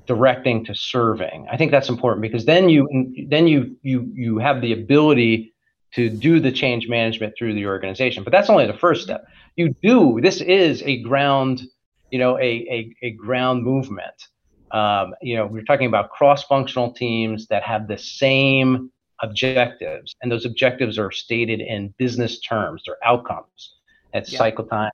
directing 0.08 0.66
to 0.66 0.74
serving. 0.74 1.48
I 1.52 1.58
think 1.58 1.72
that's 1.72 1.90
important 1.90 2.22
because 2.22 2.46
then 2.46 2.70
you 2.70 2.88
then 3.30 3.48
you 3.48 3.78
you 3.84 4.12
you 4.14 4.40
have 4.40 4.62
the 4.62 4.74
ability 4.74 5.54
to 5.94 6.10
do 6.10 6.40
the 6.40 6.52
change 6.52 6.88
management 6.88 7.36
through 7.38 7.54
the 7.54 7.68
organization. 7.68 8.24
But 8.24 8.32
that's 8.32 8.50
only 8.50 8.66
the 8.66 8.74
first 8.74 9.04
step. 9.04 9.26
You 9.56 9.76
do 9.84 10.20
this 10.22 10.42
is 10.42 10.82
a 10.84 11.02
ground, 11.04 11.62
you 12.12 12.20
know, 12.20 12.38
a 12.38 12.42
a, 12.42 12.96
a 13.04 13.12
ground 13.12 13.64
movement. 13.64 14.28
Um, 14.72 15.14
you 15.22 15.36
know, 15.36 15.46
we're 15.46 15.64
talking 15.64 15.86
about 15.86 16.10
cross-functional 16.10 16.94
teams 16.94 17.46
that 17.48 17.62
have 17.62 17.88
the 17.88 17.98
same 17.98 18.90
objectives, 19.24 20.16
and 20.22 20.32
those 20.32 20.46
objectives 20.46 21.00
are 21.00 21.12
stated 21.12 21.62
in 21.62 21.94
business 21.98 22.40
terms 22.42 22.84
or 22.88 22.98
outcomes. 23.04 23.76
at 24.14 24.30
yeah. 24.30 24.38
cycle 24.38 24.66
time. 24.66 24.92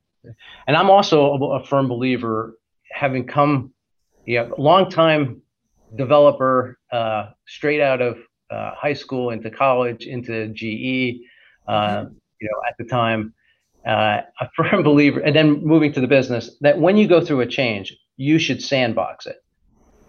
And 0.68 0.78
I'm 0.78 0.90
also 0.90 1.34
a, 1.34 1.46
a 1.60 1.66
firm 1.66 1.88
believer, 1.88 2.58
having 2.92 3.28
come, 3.28 3.74
yeah, 4.26 4.44
you 4.44 4.50
know, 4.50 4.56
long 4.58 4.90
time 4.90 5.42
developer, 5.96 6.78
uh, 6.92 7.32
straight 7.48 7.82
out 7.82 8.02
of 8.02 8.18
uh, 8.50 8.72
high 8.76 8.94
school 8.94 9.32
into 9.32 9.50
college 9.50 10.06
into 10.06 10.48
GE, 10.50 11.22
uh, 11.68 11.72
mm-hmm. 11.72 12.14
you 12.40 12.50
know, 12.50 12.62
at 12.68 12.76
the 12.78 12.86
time, 12.86 13.34
uh, 13.86 14.22
a 14.40 14.50
firm 14.56 14.84
believer, 14.90 15.20
and 15.20 15.36
then 15.36 15.64
moving 15.66 15.92
to 15.94 16.02
the 16.02 16.08
business, 16.08 16.58
that 16.62 16.80
when 16.80 16.98
you 16.98 17.08
go 17.08 17.24
through 17.24 17.42
a 17.42 17.48
change, 17.48 17.96
you 18.18 18.40
should 18.40 18.62
sandbox 18.62 19.26
it. 19.26 19.38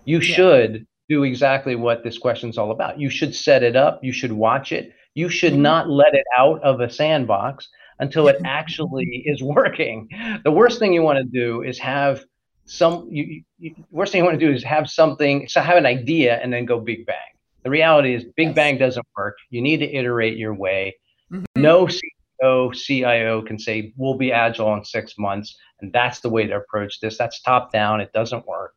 You 0.05 0.19
yeah. 0.19 0.35
should 0.35 0.87
do 1.11 1.25
exactly 1.25 1.75
what 1.75 2.03
this 2.05 2.17
question 2.17 2.49
is 2.49 2.57
all 2.57 2.71
about. 2.71 2.99
You 2.99 3.11
should 3.11 3.35
set 3.35 3.63
it 3.63 3.77
up, 3.77 4.03
you 4.03 4.13
should 4.13 4.33
watch 4.33 4.73
it, 4.73 4.95
you 5.15 5.29
should 5.29 5.55
mm-hmm. 5.55 5.63
not 5.63 5.91
let 5.91 6.15
it 6.15 6.25
out 6.39 6.63
of 6.63 6.81
a 6.81 6.89
sandbox 6.89 7.69
until 7.99 8.29
it 8.29 8.37
actually 8.45 9.25
is 9.27 9.43
working. 9.43 10.09
The 10.45 10.53
worst 10.53 10.79
thing 10.79 10.93
you 10.93 11.03
want 11.03 11.19
to 11.19 11.25
do 11.25 11.63
is 11.63 11.79
have 11.81 12.25
some 12.65 13.09
you, 13.11 13.43
you, 13.59 13.75
worst 13.91 14.13
thing 14.13 14.21
you 14.21 14.25
want 14.25 14.39
to 14.39 14.47
do 14.47 14.53
is 14.53 14.63
have 14.63 14.89
something 14.89 15.49
so 15.49 15.61
have 15.61 15.77
an 15.77 15.87
idea 15.87 16.39
and 16.41 16.53
then 16.53 16.65
go 16.65 16.79
big 16.79 17.05
bang. 17.05 17.17
The 17.65 17.71
reality 17.71 18.15
is 18.15 18.25
big 18.37 18.49
yes. 18.49 18.55
bang 18.55 18.79
doesn't 18.79 19.07
work. 19.17 19.37
You 19.51 19.61
need 19.61 19.79
to 19.79 19.93
iterate 19.93 20.39
your 20.39 20.55
way. 20.55 20.97
Mm-hmm. 21.33 21.61
No 21.61 21.87
CEO, 21.87 22.73
CIO 22.73 23.43
can 23.43 23.59
say 23.59 23.93
we'll 23.97 24.17
be 24.17 24.33
agile 24.33 24.73
in 24.75 24.85
6 24.85 25.15
months 25.19 25.57
and 25.81 25.93
that's 25.93 26.21
the 26.21 26.31
way 26.31 26.47
to 26.47 26.57
approach 26.57 27.01
this. 27.01 27.19
That's 27.19 27.43
top 27.43 27.73
down. 27.73 28.01
It 28.01 28.13
doesn't 28.13 28.47
work. 28.47 28.77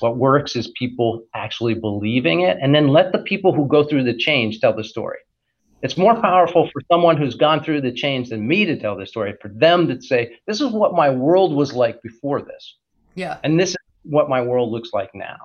What 0.00 0.16
works 0.16 0.56
is 0.56 0.68
people 0.78 1.24
actually 1.34 1.74
believing 1.74 2.40
it, 2.40 2.58
and 2.60 2.74
then 2.74 2.88
let 2.88 3.12
the 3.12 3.18
people 3.18 3.52
who 3.52 3.66
go 3.66 3.84
through 3.84 4.04
the 4.04 4.16
change 4.16 4.60
tell 4.60 4.74
the 4.74 4.84
story. 4.84 5.18
It's 5.82 5.96
more 5.96 6.20
powerful 6.20 6.70
for 6.72 6.80
someone 6.90 7.16
who's 7.16 7.34
gone 7.34 7.64
through 7.64 7.80
the 7.80 7.92
change 7.92 8.28
than 8.28 8.46
me 8.46 8.64
to 8.64 8.78
tell 8.78 8.96
the 8.96 9.06
story, 9.06 9.34
for 9.40 9.48
them 9.48 9.88
to 9.88 10.00
say, 10.00 10.36
This 10.46 10.60
is 10.60 10.70
what 10.70 10.94
my 10.94 11.10
world 11.10 11.54
was 11.54 11.72
like 11.72 12.00
before 12.02 12.40
this. 12.40 12.76
Yeah. 13.14 13.38
And 13.42 13.58
this 13.58 13.70
is 13.70 13.76
what 14.04 14.28
my 14.28 14.40
world 14.40 14.70
looks 14.70 14.90
like 14.92 15.10
now. 15.14 15.36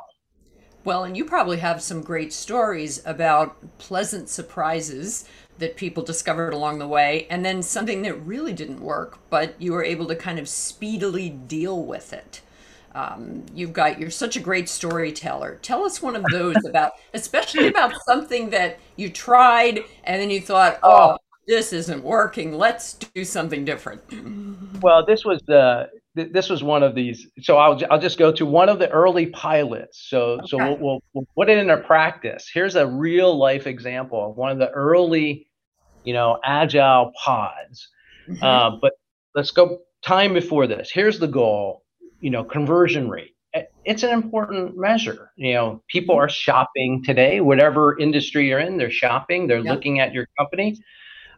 Well, 0.84 1.04
and 1.04 1.18
you 1.18 1.26
probably 1.26 1.58
have 1.58 1.82
some 1.82 2.02
great 2.02 2.32
stories 2.32 3.02
about 3.06 3.78
pleasant 3.78 4.30
surprises 4.30 5.26
that 5.58 5.76
people 5.76 6.04
discovered 6.04 6.54
along 6.54 6.80
the 6.80 6.88
way, 6.88 7.28
and 7.30 7.44
then 7.44 7.62
something 7.62 8.04
that 8.04 8.14
really 8.14 8.54
didn't 8.54 8.80
work, 8.80 9.18
but 9.30 9.60
you 9.62 9.74
were 9.74 9.84
able 9.84 10.06
to 10.06 10.16
kind 10.16 10.40
of 10.40 10.48
speedily 10.48 11.30
deal 11.30 11.84
with 11.84 12.14
it. 12.14 12.42
Um, 12.98 13.46
you've 13.54 13.74
got 13.74 14.00
you're 14.00 14.10
such 14.10 14.36
a 14.38 14.40
great 14.40 14.68
storyteller. 14.68 15.60
Tell 15.62 15.84
us 15.84 16.02
one 16.02 16.16
of 16.16 16.26
those 16.32 16.56
about, 16.68 16.94
especially 17.14 17.68
about 17.68 17.94
something 18.06 18.50
that 18.50 18.80
you 18.96 19.12
tried 19.12 19.82
and 20.04 20.20
then 20.20 20.32
you 20.32 20.42
thought, 20.42 20.80
oh, 20.82 21.18
this 21.46 21.74
isn't 21.74 22.04
working. 22.04 22.58
Let's 22.58 22.96
do 22.96 23.24
something 23.24 23.64
different. 23.64 24.02
Well, 24.80 25.04
this 25.04 25.26
was 25.26 25.42
the 25.48 25.90
this 26.14 26.50
was 26.50 26.62
one 26.62 26.84
of 26.84 26.94
these. 26.94 27.26
So 27.42 27.58
I'll 27.58 27.82
I'll 27.90 28.00
just 28.00 28.20
go 28.20 28.32
to 28.32 28.46
one 28.46 28.70
of 28.70 28.78
the 28.78 28.90
early 28.92 29.26
pilots. 29.28 30.06
So 30.08 30.34
okay. 30.34 30.46
so 30.46 30.58
we'll, 30.58 30.78
we'll, 30.78 31.04
we'll 31.14 31.28
put 31.36 31.50
it 31.50 31.58
into 31.58 31.78
practice. 31.78 32.48
Here's 32.54 32.76
a 32.76 32.86
real 32.86 33.36
life 33.36 33.66
example 33.66 34.30
of 34.30 34.38
one 34.38 34.52
of 34.52 34.60
the 34.60 34.70
early, 34.70 35.48
you 36.04 36.14
know, 36.14 36.38
agile 36.44 37.12
pods. 37.24 37.90
Mm-hmm. 38.30 38.44
Uh, 38.44 38.78
but 38.80 38.94
let's 39.34 39.50
go 39.50 39.80
time 40.04 40.34
before 40.34 40.68
this. 40.68 40.92
Here's 40.92 41.18
the 41.18 41.28
goal. 41.28 41.84
You 42.20 42.30
know, 42.30 42.44
conversion 42.44 43.10
rate. 43.10 43.36
It's 43.86 44.04
an 44.04 44.12
important 44.12 44.78
measure. 44.78 45.32
You 45.36 45.54
know, 45.54 45.84
people 45.88 46.16
mm-hmm. 46.16 46.26
are 46.26 46.30
shopping 46.30 47.04
today, 47.04 47.42
whatever 47.42 47.98
industry 48.00 48.48
you're 48.48 48.60
in, 48.60 48.78
they're 48.78 48.92
shopping. 48.92 49.48
They're 49.48 49.60
yep. 49.60 49.74
looking 49.74 50.00
at 50.00 50.14
your 50.14 50.28
company, 50.38 50.78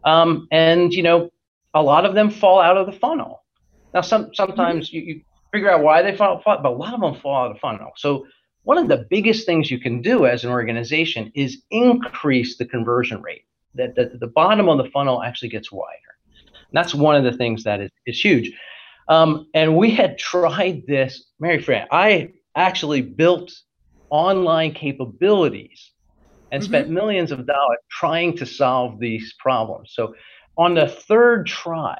um, 0.03 0.47
and 0.51 0.91
you 0.93 1.03
know, 1.03 1.29
a 1.73 1.81
lot 1.81 2.05
of 2.05 2.15
them 2.15 2.29
fall 2.29 2.59
out 2.59 2.77
of 2.77 2.85
the 2.85 2.93
funnel 2.93 3.43
now, 3.93 4.01
some 4.01 4.33
sometimes 4.33 4.93
you, 4.93 5.01
you 5.01 5.21
figure 5.51 5.71
out 5.71 5.81
why 5.81 6.01
they 6.01 6.15
fall, 6.15 6.41
fall, 6.41 6.59
but 6.61 6.69
a 6.69 6.75
lot 6.75 6.93
of 6.93 7.01
them 7.01 7.15
fall 7.15 7.43
out 7.43 7.47
of 7.51 7.55
the 7.55 7.59
funnel. 7.59 7.91
So 7.95 8.27
one 8.63 8.77
of 8.77 8.87
the 8.87 9.07
biggest 9.09 9.45
things 9.45 9.71
you 9.71 9.79
can 9.79 10.01
do 10.01 10.25
as 10.25 10.43
an 10.43 10.51
organization 10.51 11.31
is 11.33 11.61
increase 11.71 12.57
the 12.57 12.65
conversion 12.65 13.21
rate. 13.21 13.43
That 13.75 13.95
the, 13.95 14.17
the 14.19 14.27
bottom 14.27 14.69
of 14.69 14.77
the 14.77 14.89
funnel 14.91 15.23
actually 15.23 15.49
gets 15.49 15.71
wider. 15.71 15.87
And 16.27 16.73
that's 16.73 16.93
one 16.93 17.15
of 17.15 17.23
the 17.23 17.37
things 17.37 17.63
that 17.63 17.81
is, 17.81 17.89
is 18.05 18.19
huge. 18.19 18.51
Um, 19.09 19.47
and 19.53 19.75
we 19.75 19.91
had 19.91 20.17
tried 20.17 20.83
this, 20.87 21.31
Mary 21.39 21.61
Fran. 21.61 21.87
I 21.91 22.29
actually 22.55 23.01
built 23.01 23.51
online 24.09 24.73
capabilities 24.73 25.91
and 26.51 26.61
mm-hmm. 26.61 26.71
spent 26.71 26.89
millions 26.89 27.31
of 27.31 27.45
dollars 27.45 27.79
trying 27.91 28.37
to 28.37 28.45
solve 28.45 28.99
these 28.99 29.33
problems. 29.39 29.91
So 29.93 30.15
on 30.57 30.75
the 30.75 30.87
third 30.87 31.47
try, 31.47 31.97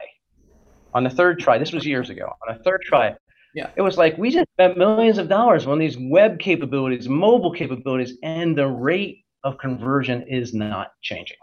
on 0.93 1.03
the 1.03 1.09
third 1.09 1.39
try, 1.39 1.57
this 1.57 1.71
was 1.71 1.85
years 1.85 2.09
ago, 2.09 2.31
on 2.47 2.55
a 2.55 2.63
third 2.63 2.81
try, 2.83 3.15
yeah. 3.55 3.71
It 3.75 3.81
was 3.81 3.97
like 3.97 4.17
we 4.17 4.29
just 4.29 4.47
spent 4.53 4.77
millions 4.77 5.17
of 5.17 5.27
dollars 5.27 5.65
on 5.65 5.79
these 5.79 5.97
web 5.97 6.39
capabilities, 6.39 7.09
mobile 7.09 7.51
capabilities, 7.51 8.13
and 8.21 8.55
the 8.55 8.67
rate 8.67 9.25
of 9.43 9.57
conversion 9.57 10.23
is 10.27 10.53
not 10.53 10.91
changing. 11.01 11.37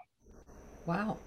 Wow. 0.86 1.18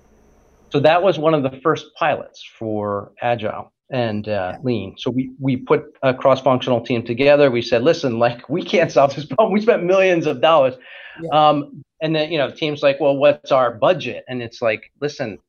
So 0.69 0.79
that 0.79 1.03
was 1.03 1.19
one 1.19 1.33
of 1.33 1.43
the 1.43 1.59
first 1.61 1.87
pilots 1.97 2.43
for 2.57 3.11
Agile 3.21 3.73
and 3.91 4.27
uh, 4.27 4.57
Lean. 4.63 4.95
So 4.97 5.09
we 5.09 5.31
we 5.39 5.57
put 5.57 5.97
a 6.03 6.13
cross-functional 6.13 6.81
team 6.81 7.03
together. 7.03 7.49
We 7.49 7.61
said, 7.61 7.83
listen, 7.83 8.19
like 8.19 8.49
we 8.49 8.63
can't 8.63 8.91
solve 8.91 9.15
this 9.15 9.25
problem. 9.25 9.51
We 9.51 9.61
spent 9.61 9.83
millions 9.83 10.25
of 10.25 10.41
dollars. 10.41 10.75
Yeah. 11.21 11.29
Um, 11.49 11.83
and 12.01 12.15
then 12.15 12.31
you 12.31 12.37
know, 12.37 12.49
the 12.49 12.55
team's 12.55 12.83
like, 12.83 12.99
well, 12.99 13.17
what's 13.17 13.51
our 13.51 13.73
budget? 13.73 14.23
And 14.27 14.41
it's 14.41 14.61
like, 14.61 14.91
listen, 15.01 15.39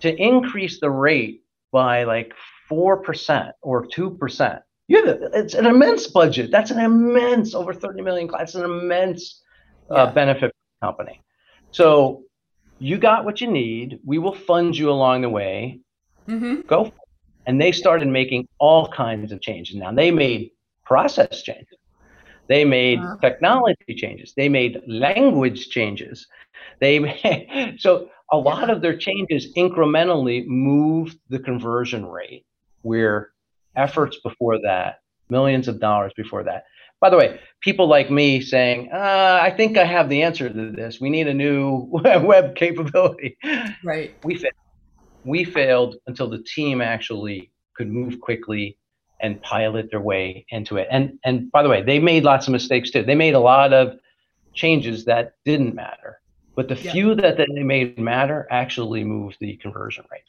to 0.00 0.14
increase 0.14 0.80
the 0.80 0.90
rate 0.90 1.42
by 1.72 2.04
like 2.04 2.32
4% 2.70 3.52
or 3.62 3.86
2%. 3.86 4.62
You 4.88 5.04
have 5.04 5.18
it's 5.34 5.54
an 5.54 5.66
immense 5.66 6.06
budget. 6.06 6.50
That's 6.50 6.70
an 6.70 6.78
immense 6.78 7.54
over 7.54 7.74
30 7.74 8.02
million. 8.02 8.28
That's 8.30 8.54
an 8.54 8.64
immense 8.64 9.42
uh, 9.90 9.94
yeah. 9.94 10.12
benefit 10.12 10.52
for 10.52 10.56
the 10.80 10.86
company. 10.86 11.22
So 11.72 12.22
you 12.78 12.98
got 12.98 13.24
what 13.24 13.40
you 13.40 13.50
need. 13.50 13.98
We 14.04 14.18
will 14.18 14.34
fund 14.34 14.76
you 14.76 14.90
along 14.90 15.22
the 15.22 15.28
way. 15.28 15.80
Mm-hmm. 16.28 16.62
Go. 16.68 16.92
And 17.46 17.60
they 17.60 17.72
started 17.72 18.08
making 18.08 18.48
all 18.58 18.88
kinds 18.88 19.32
of 19.32 19.40
changes. 19.40 19.76
Now 19.76 19.92
they 19.92 20.10
made 20.10 20.50
process 20.84 21.42
changes. 21.42 21.78
They 22.48 22.64
made 22.64 23.00
uh-huh. 23.00 23.16
technology 23.20 23.94
changes. 23.96 24.32
They 24.36 24.48
made 24.48 24.80
language 24.86 25.68
changes. 25.68 26.26
They 26.80 26.98
made, 26.98 27.76
so 27.78 28.08
a 28.32 28.36
lot 28.36 28.70
of 28.70 28.82
their 28.82 28.96
changes 28.96 29.52
incrementally 29.56 30.46
moved 30.46 31.18
the 31.28 31.38
conversion 31.38 32.06
rate 32.06 32.44
where 32.82 33.30
efforts 33.74 34.18
before 34.22 34.60
that, 34.62 35.00
millions 35.28 35.68
of 35.68 35.80
dollars 35.80 36.12
before 36.16 36.44
that. 36.44 36.64
By 37.00 37.10
the 37.10 37.16
way, 37.16 37.40
people 37.60 37.88
like 37.88 38.10
me 38.10 38.40
saying, 38.40 38.90
uh, 38.92 39.38
I 39.42 39.50
think 39.50 39.76
I 39.76 39.84
have 39.84 40.08
the 40.08 40.22
answer 40.22 40.48
to 40.48 40.72
this. 40.72 40.98
We 40.98 41.10
need 41.10 41.28
a 41.28 41.34
new 41.34 41.88
web 41.90 42.56
capability. 42.56 43.36
Right. 43.84 44.14
We 44.24 44.36
failed. 44.36 44.54
We 45.26 45.44
failed 45.44 45.96
until 46.06 46.28
the 46.30 46.42
team 46.42 46.80
actually 46.80 47.50
could 47.76 47.88
move 47.88 48.20
quickly 48.20 48.78
and 49.20 49.40
pilot 49.42 49.90
their 49.90 50.00
way 50.00 50.46
into 50.50 50.76
it. 50.76 50.88
And 50.90 51.18
and 51.24 51.50
by 51.50 51.62
the 51.62 51.68
way, 51.68 51.82
they 51.82 51.98
made 51.98 52.24
lots 52.24 52.46
of 52.46 52.52
mistakes 52.52 52.90
too. 52.90 53.02
They 53.02 53.14
made 53.14 53.34
a 53.34 53.40
lot 53.40 53.72
of 53.72 53.98
changes 54.54 55.04
that 55.06 55.34
didn't 55.44 55.74
matter. 55.74 56.20
But 56.54 56.68
the 56.68 56.76
yeah. 56.76 56.92
few 56.92 57.14
that, 57.16 57.36
that 57.36 57.48
they 57.54 57.62
made 57.62 57.98
matter 57.98 58.46
actually 58.50 59.04
moved 59.04 59.36
the 59.40 59.56
conversion 59.56 60.04
rate. 60.10 60.22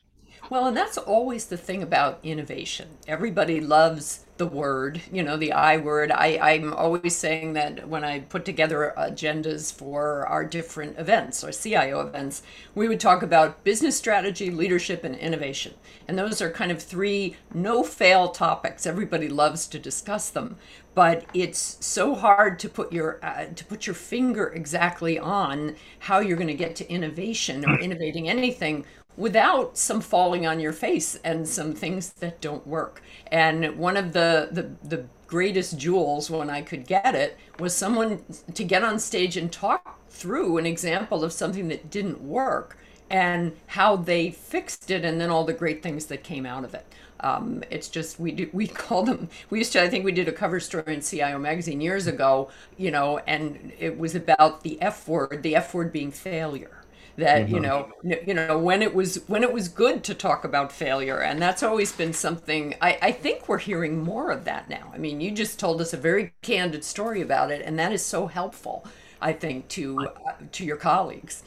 Well, 0.49 0.67
and 0.67 0.77
that's 0.77 0.97
always 0.97 1.45
the 1.45 1.57
thing 1.57 1.83
about 1.83 2.19
innovation. 2.23 2.97
Everybody 3.05 3.59
loves 3.59 4.23
the 4.37 4.45
word, 4.45 5.01
you 5.11 5.23
know, 5.23 5.35
the 5.35 5.51
I 5.51 5.77
word. 5.77 6.11
I, 6.11 6.37
I'm 6.39 6.71
always 6.73 7.15
saying 7.15 7.53
that 7.53 7.89
when 7.89 8.03
I 8.03 8.19
put 8.19 8.45
together 8.45 8.93
agendas 8.97 9.73
for 9.73 10.25
our 10.27 10.45
different 10.45 10.97
events 10.99 11.43
or 11.43 11.51
CIO 11.51 11.99
events, 12.01 12.43
we 12.75 12.87
would 12.87 12.99
talk 12.99 13.23
about 13.23 13.63
business 13.63 13.97
strategy, 13.97 14.51
leadership, 14.51 15.03
and 15.03 15.15
innovation. 15.15 15.73
And 16.07 16.17
those 16.17 16.41
are 16.41 16.51
kind 16.51 16.71
of 16.71 16.81
three 16.81 17.35
no 17.53 17.83
fail 17.83 18.29
topics. 18.29 18.85
Everybody 18.85 19.27
loves 19.27 19.67
to 19.67 19.79
discuss 19.79 20.29
them, 20.29 20.57
but 20.93 21.25
it's 21.33 21.77
so 21.85 22.15
hard 22.15 22.59
to 22.59 22.69
put 22.69 22.91
your 22.93 23.19
uh, 23.23 23.45
to 23.55 23.65
put 23.65 23.85
your 23.87 23.93
finger 23.95 24.47
exactly 24.47 25.19
on 25.19 25.75
how 25.99 26.19
you're 26.19 26.37
going 26.37 26.47
to 26.47 26.53
get 26.53 26.75
to 26.77 26.89
innovation 26.91 27.65
or 27.65 27.79
innovating 27.79 28.29
anything 28.29 28.85
without 29.17 29.77
some 29.77 29.99
falling 29.99 30.45
on 30.45 30.59
your 30.59 30.71
face 30.73 31.15
and 31.23 31.47
some 31.47 31.73
things 31.73 32.11
that 32.13 32.39
don't 32.39 32.65
work. 32.67 33.01
And 33.31 33.77
one 33.77 33.97
of 33.97 34.13
the, 34.13 34.49
the, 34.51 34.71
the 34.87 35.05
greatest 35.25 35.77
jewels 35.77 36.29
when 36.29 36.49
I 36.49 36.61
could 36.61 36.87
get 36.87 37.15
it 37.15 37.37
was 37.59 37.75
someone 37.75 38.23
to 38.53 38.63
get 38.63 38.83
on 38.83 38.99
stage 38.99 39.35
and 39.35 39.51
talk 39.51 39.99
through 40.09 40.57
an 40.57 40.65
example 40.65 41.23
of 41.23 41.33
something 41.33 41.67
that 41.67 41.89
didn't 41.89 42.21
work 42.21 42.77
and 43.09 43.55
how 43.67 43.95
they 43.95 44.29
fixed 44.31 44.91
it 44.91 45.05
and 45.05 45.19
then 45.19 45.29
all 45.29 45.45
the 45.45 45.53
great 45.53 45.81
things 45.81 46.07
that 46.07 46.23
came 46.23 46.45
out 46.45 46.63
of 46.63 46.73
it. 46.73 46.85
Um, 47.19 47.63
it's 47.71 47.89
just 47.89 48.19
we 48.19 48.31
do 48.31 48.47
we 48.53 48.67
call 48.85 49.01
them 49.03 49.29
we 49.49 49.57
used 49.57 49.73
to 49.73 49.81
I 49.81 49.89
think 49.89 50.05
we 50.05 50.11
did 50.11 50.27
a 50.27 50.31
cover 50.31 50.59
story 50.59 50.93
in 50.93 51.01
CIO 51.01 51.39
magazine 51.39 51.81
years 51.81 52.05
ago 52.05 52.49
you 52.77 52.91
know 52.91 53.17
and 53.25 53.73
it 53.79 53.97
was 53.97 54.13
about 54.13 54.61
the 54.61 54.79
F 54.83 55.07
word 55.07 55.41
the 55.41 55.55
F 55.55 55.73
word 55.73 55.91
being 55.91 56.11
failure 56.11 56.76
that 57.17 57.45
mm-hmm. 57.45 57.55
you 57.55 57.59
know 57.61 57.91
you 58.03 58.33
know 58.33 58.57
when 58.57 58.81
it 58.81 58.93
was 58.93 59.15
when 59.27 59.43
it 59.43 59.51
was 59.51 59.67
good 59.67 60.03
to 60.03 60.13
talk 60.13 60.43
about 60.43 60.71
failure 60.71 61.19
and 61.19 61.41
that's 61.41 61.63
always 61.63 61.91
been 61.91 62.13
something 62.13 62.75
I, 62.81 62.97
I 63.01 63.11
think 63.11 63.49
we're 63.49 63.57
hearing 63.57 64.03
more 64.03 64.31
of 64.31 64.45
that 64.45 64.69
now 64.69 64.91
i 64.93 64.97
mean 64.97 65.19
you 65.19 65.31
just 65.31 65.59
told 65.59 65.81
us 65.81 65.93
a 65.93 65.97
very 65.97 66.33
candid 66.41 66.83
story 66.83 67.21
about 67.21 67.51
it 67.51 67.63
and 67.65 67.77
that 67.79 67.91
is 67.91 68.05
so 68.05 68.27
helpful 68.27 68.85
i 69.19 69.33
think 69.33 69.67
to 69.69 70.07
uh, 70.07 70.33
to 70.53 70.63
your 70.63 70.77
colleagues 70.77 71.43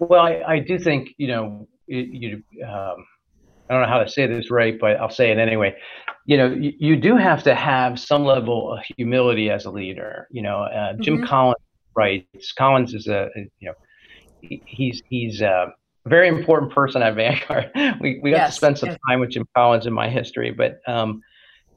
well 0.00 0.20
i, 0.20 0.42
I 0.46 0.58
do 0.58 0.78
think 0.78 1.10
you 1.16 1.28
know 1.28 1.68
it, 1.86 2.08
you 2.08 2.42
um, 2.66 3.06
i 3.70 3.74
don't 3.74 3.82
know 3.82 3.88
how 3.88 4.02
to 4.02 4.08
say 4.08 4.26
this 4.26 4.50
right 4.50 4.78
but 4.80 4.96
i'll 4.96 5.10
say 5.10 5.30
it 5.30 5.38
anyway 5.38 5.76
you 6.26 6.36
know 6.36 6.48
you, 6.48 6.72
you 6.78 6.96
do 6.96 7.16
have 7.16 7.44
to 7.44 7.54
have 7.54 8.00
some 8.00 8.24
level 8.24 8.72
of 8.72 8.80
humility 8.96 9.48
as 9.48 9.64
a 9.64 9.70
leader 9.70 10.26
you 10.32 10.42
know 10.42 10.62
uh, 10.62 10.94
jim 10.94 11.18
mm-hmm. 11.18 11.26
collins 11.26 11.56
writes 11.94 12.52
collins 12.52 12.94
is 12.94 13.06
a, 13.06 13.28
a 13.36 13.40
you 13.60 13.68
know 13.68 13.74
he's 14.40 15.02
he's 15.08 15.40
a 15.40 15.72
very 16.06 16.28
important 16.28 16.72
person 16.72 17.02
at 17.02 17.14
Vanguard. 17.16 17.70
we 18.00 18.20
we 18.22 18.30
got 18.30 18.38
yes, 18.38 18.50
to 18.50 18.56
spend 18.56 18.78
some 18.78 18.90
yes. 18.90 18.98
time 19.08 19.20
with 19.20 19.30
Jim 19.30 19.46
Collins 19.54 19.86
in 19.86 19.92
my 19.92 20.08
history, 20.08 20.50
but 20.50 20.80
um, 20.86 21.22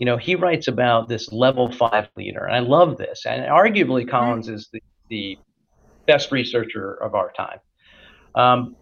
you 0.02 0.06
know, 0.06 0.18
he 0.18 0.34
writes 0.34 0.68
about 0.68 1.08
this 1.10 1.32
level 1.32 1.72
five 1.72 2.10
leader, 2.18 2.46
and 2.46 2.56
I 2.56 2.60
love 2.60 2.98
this. 2.98 3.26
And 3.28 3.44
arguably. 3.44 4.10
Collins 4.10 4.50
is 4.50 4.68
the, 4.74 4.82
the 5.10 5.38
best 6.08 6.32
researcher 6.32 6.96
of 6.96 7.14
our 7.14 7.32
time. 7.34 7.60
Um, 8.34 8.76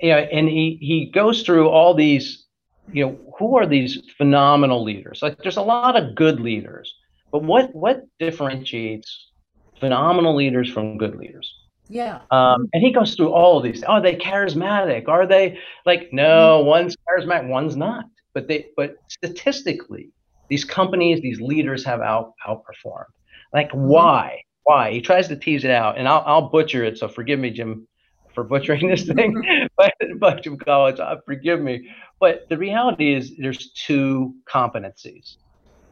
you 0.00 0.10
know, 0.10 0.16
and 0.16 0.48
he 0.48 0.78
he 0.80 1.10
goes 1.12 1.42
through 1.42 1.68
all 1.68 1.92
these, 1.92 2.46
you 2.90 3.04
know, 3.04 3.34
who 3.38 3.58
are 3.58 3.66
these 3.66 4.00
phenomenal 4.16 4.82
leaders? 4.82 5.20
Like, 5.20 5.36
there's 5.42 5.58
a 5.58 5.62
lot 5.62 5.94
of 5.94 6.14
good 6.14 6.40
leaders, 6.40 6.94
but 7.30 7.42
what 7.42 7.74
what 7.74 8.04
differentiates 8.18 9.30
phenomenal 9.78 10.34
leaders 10.34 10.70
from 10.70 10.96
good 10.96 11.16
leaders? 11.16 11.52
Yeah. 11.88 12.20
Um, 12.30 12.68
and 12.72 12.82
he 12.82 12.92
goes 12.92 13.14
through 13.14 13.32
all 13.32 13.58
of 13.58 13.64
these. 13.64 13.82
Are 13.84 14.00
they 14.00 14.16
charismatic? 14.16 15.08
Are 15.08 15.26
they 15.26 15.58
like 15.84 16.12
no? 16.12 16.60
Mm-hmm. 16.60 16.68
One's 16.68 16.96
charismatic, 17.08 17.48
one's 17.48 17.76
not. 17.76 18.06
But 18.34 18.48
they, 18.48 18.66
but 18.76 18.96
statistically, 19.08 20.10
these 20.48 20.64
companies, 20.64 21.20
these 21.20 21.40
leaders 21.40 21.84
have 21.84 22.00
out 22.00 22.32
outperformed. 22.46 23.04
Like 23.52 23.70
mm-hmm. 23.70 23.86
why? 23.86 24.42
Why? 24.64 24.90
He 24.92 25.00
tries 25.00 25.28
to 25.28 25.36
tease 25.36 25.64
it 25.64 25.70
out, 25.70 25.96
and 25.98 26.08
I'll 26.08 26.22
I'll 26.26 26.48
butcher 26.48 26.84
it. 26.84 26.98
So 26.98 27.08
forgive 27.08 27.38
me, 27.38 27.50
Jim, 27.50 27.86
for 28.34 28.44
butchering 28.44 28.88
this 28.88 29.04
thing. 29.06 29.68
but 29.76 29.94
but 30.18 30.42
Jim 30.42 30.58
Collins, 30.58 31.00
uh, 31.00 31.16
forgive 31.24 31.60
me. 31.60 31.88
But 32.18 32.48
the 32.48 32.58
reality 32.58 33.14
is, 33.14 33.34
there's 33.38 33.72
two 33.72 34.34
competencies. 34.52 35.36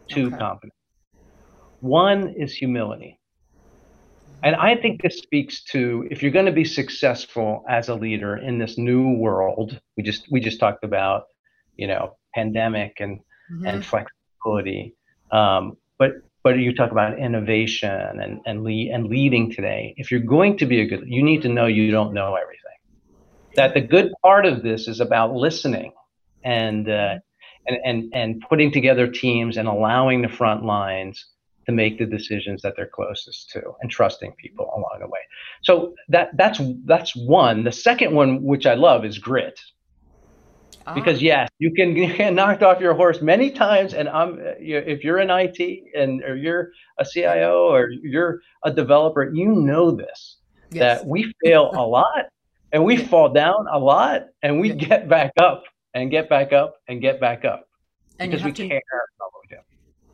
Two 0.09 0.27
okay. 0.27 0.37
competencies. 0.37 0.71
One 1.81 2.35
is 2.37 2.55
humility 2.55 3.21
And 4.45 4.55
I 4.57 4.77
think 4.77 5.01
this 5.01 5.19
speaks 5.19 5.65
to 5.73 6.07
if 6.11 6.23
you're 6.23 6.31
going 6.31 6.45
to 6.45 6.53
be 6.53 6.67
successful 6.67 7.65
as 7.67 7.89
a 7.89 7.95
leader 7.95 8.37
in 8.37 8.59
this 8.59 8.77
new 8.77 9.15
world, 9.15 9.81
we 9.97 10.03
just 10.03 10.31
we 10.31 10.39
just 10.39 10.61
talked 10.61 10.85
about, 10.85 11.25
you 11.77 11.87
know, 11.87 12.19
pandemic 12.35 12.99
and 13.01 13.21
mm-hmm. 13.21 13.67
and 13.67 13.85
flexibility. 13.85 14.97
Um, 15.33 15.79
but 15.99 16.17
but 16.43 16.59
you 16.59 16.75
talk 16.75 16.91
about 16.91 17.19
innovation 17.19 18.21
and 18.21 18.43
and 18.45 18.65
lead 18.65 18.91
and 18.91 19.07
leading 19.07 19.51
today. 19.51 19.95
If 19.97 20.11
you're 20.11 20.21
going 20.21 20.59
to 20.59 20.67
be 20.67 20.83
a 20.83 20.87
good, 20.87 21.05
you 21.07 21.23
need 21.23 21.41
to 21.43 21.49
know 21.49 21.65
you 21.65 21.91
don't 21.91 22.13
know 22.13 22.35
everything. 22.35 22.61
That 23.57 23.73
the 23.73 23.81
good 23.81 24.13
part 24.23 24.45
of 24.45 24.63
this 24.63 24.89
is 24.89 25.01
about 25.01 25.33
listening 25.33 25.95
and 26.45 26.87
uh, 26.87 27.15
and 27.67 27.79
and 27.83 28.13
and 28.13 28.45
putting 28.47 28.73
together 28.73 29.07
teams 29.07 29.57
and 29.57 29.69
allowing 29.69 30.21
the 30.21 30.29
front 30.29 30.67
lines 30.67 31.25
to 31.67 31.73
make 31.73 31.99
the 31.99 32.07
decisions 32.07 32.63
that 32.63 32.75
they're 32.77 32.87
closest 32.87 33.51
to 33.51 33.63
and 33.81 33.91
trusting 33.91 34.33
people 34.33 34.67
along 34.77 34.99
the 35.01 35.07
way. 35.07 35.21
So 35.63 35.95
that 36.09 36.37
that's 36.37 36.61
that's 36.85 37.15
one. 37.15 37.65
The 37.65 37.73
second 37.73 38.15
one, 38.15 38.43
which 38.43 38.67
I 38.67 38.75
love, 38.75 39.05
is 39.05 39.19
grit. 39.19 39.61
Ah. 40.87 40.95
Because 40.95 41.23
yes, 41.23 41.49
you 41.59 41.73
can 41.73 41.95
get 42.17 42.35
knocked 42.35 42.63
off 42.63 42.81
your 42.81 42.95
horse 42.95 43.21
many 43.23 43.51
times, 43.51 43.95
and 43.95 44.09
I'm 44.09 44.39
if 44.59 45.05
you're 45.05 45.19
in 45.19 45.31
IT 45.31 45.83
and 45.97 46.23
or 46.23 46.37
you're 46.37 46.73
a 46.99 47.05
CIO 47.05 47.69
or 47.73 47.91
you're 47.91 48.41
a 48.65 48.73
developer, 48.73 49.31
you 49.33 49.53
know 49.53 49.91
this 49.91 50.37
yes. 50.75 51.01
that 51.01 51.07
we 51.07 51.33
fail 51.43 51.71
a 51.75 51.87
lot 51.87 52.27
and 52.73 52.85
we 52.85 52.97
fall 52.97 53.33
down 53.33 53.67
a 53.71 53.79
lot 53.79 54.27
and 54.43 54.61
we 54.61 54.71
get 54.71 55.09
back 55.09 55.33
up 55.39 55.65
and 55.95 56.11
get 56.11 56.29
back 56.29 56.53
up 56.53 56.77
and 56.89 57.01
get 57.01 57.21
back 57.21 57.45
up 57.45 57.69
and 58.19 58.31
because 58.31 58.45
we 58.45 58.53
to, 58.53 58.69
care 58.69 58.83
about 59.17 59.33
what 59.33 59.43
we 59.49 59.57
do. 59.57 59.63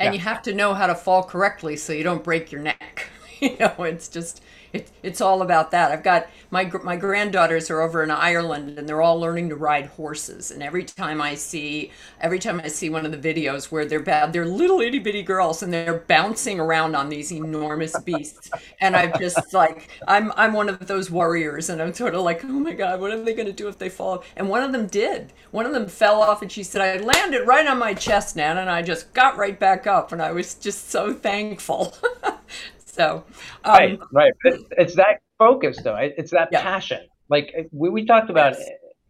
And 0.01 0.07
yeah. 0.07 0.19
you 0.19 0.25
have 0.25 0.43
to 0.43 0.55
know 0.55 0.75
how 0.75 0.87
to 0.87 0.95
fall 0.95 1.23
correctly 1.23 1.77
so 1.77 1.93
you 1.93 2.03
don't 2.03 2.25
break 2.25 2.51
your 2.51 2.63
neck. 2.63 3.07
you 3.41 3.57
know, 3.59 3.75
it's 3.85 4.09
just 4.09 4.43
it, 4.73 4.91
it's 5.03 5.21
all 5.21 5.43
about 5.43 5.71
that. 5.73 5.91
I've 5.91 6.03
got 6.03 6.29
my 6.51 6.71
my 6.85 6.97
granddaughters 6.97 7.71
are 7.71 7.81
over 7.81 8.03
in 8.03 8.11
Ireland 8.11 8.79
and 8.79 8.89
they're 8.89 9.03
all 9.03 9.19
learning 9.19 9.49
to 9.51 9.57
ride 9.57 9.87
horses. 9.87 10.51
And 10.51 10.63
every 10.63 10.85
time 10.85 11.21
I 11.21 11.35
see 11.35 11.91
every 12.21 12.39
time 12.39 12.61
I 12.63 12.69
see 12.69 12.91
one 12.91 13.05
of 13.07 13.13
the 13.13 13.35
videos 13.35 13.71
where 13.71 13.85
they're 13.85 14.01
bad, 14.01 14.33
they're 14.33 14.47
little 14.47 14.81
itty 14.81 14.99
bitty 14.99 15.23
girls 15.23 15.63
and 15.63 15.73
they're 15.73 16.01
bouncing 16.09 16.61
around 16.61 16.95
on 16.95 17.09
these 17.09 17.33
enormous 17.33 17.99
beasts. 18.01 18.51
and 18.81 18.97
I'm 18.97 19.13
just 19.19 19.53
like 19.53 19.89
I'm 20.07 20.33
I'm 20.37 20.53
one 20.53 20.69
of 20.69 20.87
those 20.87 21.11
warriors 21.11 21.69
and 21.71 21.81
I'm 21.83 21.95
sort 21.95 22.15
of 22.15 22.23
like, 22.23 22.45
oh 22.45 22.49
my 22.49 22.73
god, 22.75 23.01
what 23.01 23.13
are 23.13 23.23
they 23.23 23.35
going 23.35 23.47
to 23.47 23.53
do 23.53 23.69
if 23.69 23.79
they 23.79 23.89
fall? 23.89 24.23
And 24.37 24.49
one 24.49 24.63
of 24.63 24.73
them 24.73 24.87
did. 24.87 25.33
One 25.51 25.67
of 25.67 25.73
them 25.73 25.87
fell 25.89 26.23
off 26.23 26.43
and 26.43 26.51
she 26.51 26.63
said, 26.63 26.81
I 26.83 27.03
landed 27.03 27.47
right 27.47 27.67
on 27.67 27.79
my 27.79 27.95
chest, 27.95 28.37
Nan, 28.37 28.59
and 28.59 28.71
I 28.71 28.83
just 28.83 29.13
got 29.13 29.37
right 29.37 29.59
back 29.59 29.87
up 29.87 30.13
and 30.13 30.23
I 30.23 30.33
was 30.33 30.55
just 30.55 30.91
so 30.91 31.13
thankful. 31.13 31.95
So, 33.01 33.25
um, 33.65 33.75
right, 33.75 34.01
right. 34.13 34.33
It's, 34.45 34.65
it's, 34.77 34.95
that 34.97 35.21
focus, 35.39 35.81
though. 35.83 35.97
It's 35.97 36.33
that 36.33 36.51
yeah. 36.53 36.63
passion. 36.63 37.01
Like 37.31 37.71
we, 37.73 37.89
we 37.89 38.05
talked 38.05 38.29
about 38.29 38.59
yes. 38.59 38.69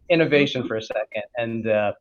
innovation 0.09 0.65
for 0.65 0.77
a 0.77 0.81
second, 0.81 1.23
and 1.35 1.67
uh, 1.67 1.91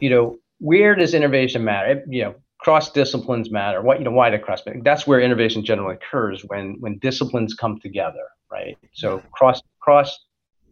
you 0.00 0.10
know, 0.10 0.38
where 0.58 0.96
does 0.96 1.14
innovation 1.14 1.62
matter? 1.62 1.92
It, 1.92 2.04
you 2.08 2.24
know, 2.24 2.34
cross 2.58 2.90
disciplines 2.90 3.48
matter. 3.48 3.80
What 3.80 4.00
you 4.00 4.04
know, 4.04 4.10
why 4.10 4.28
do 4.30 4.38
cross? 4.38 4.62
That's 4.82 5.06
where 5.06 5.20
innovation 5.20 5.64
generally 5.64 5.94
occurs 5.94 6.44
when 6.48 6.76
when 6.80 6.98
disciplines 6.98 7.54
come 7.54 7.78
together, 7.78 8.26
right? 8.50 8.76
So 8.92 9.22
cross 9.30 9.62
cross 9.78 10.18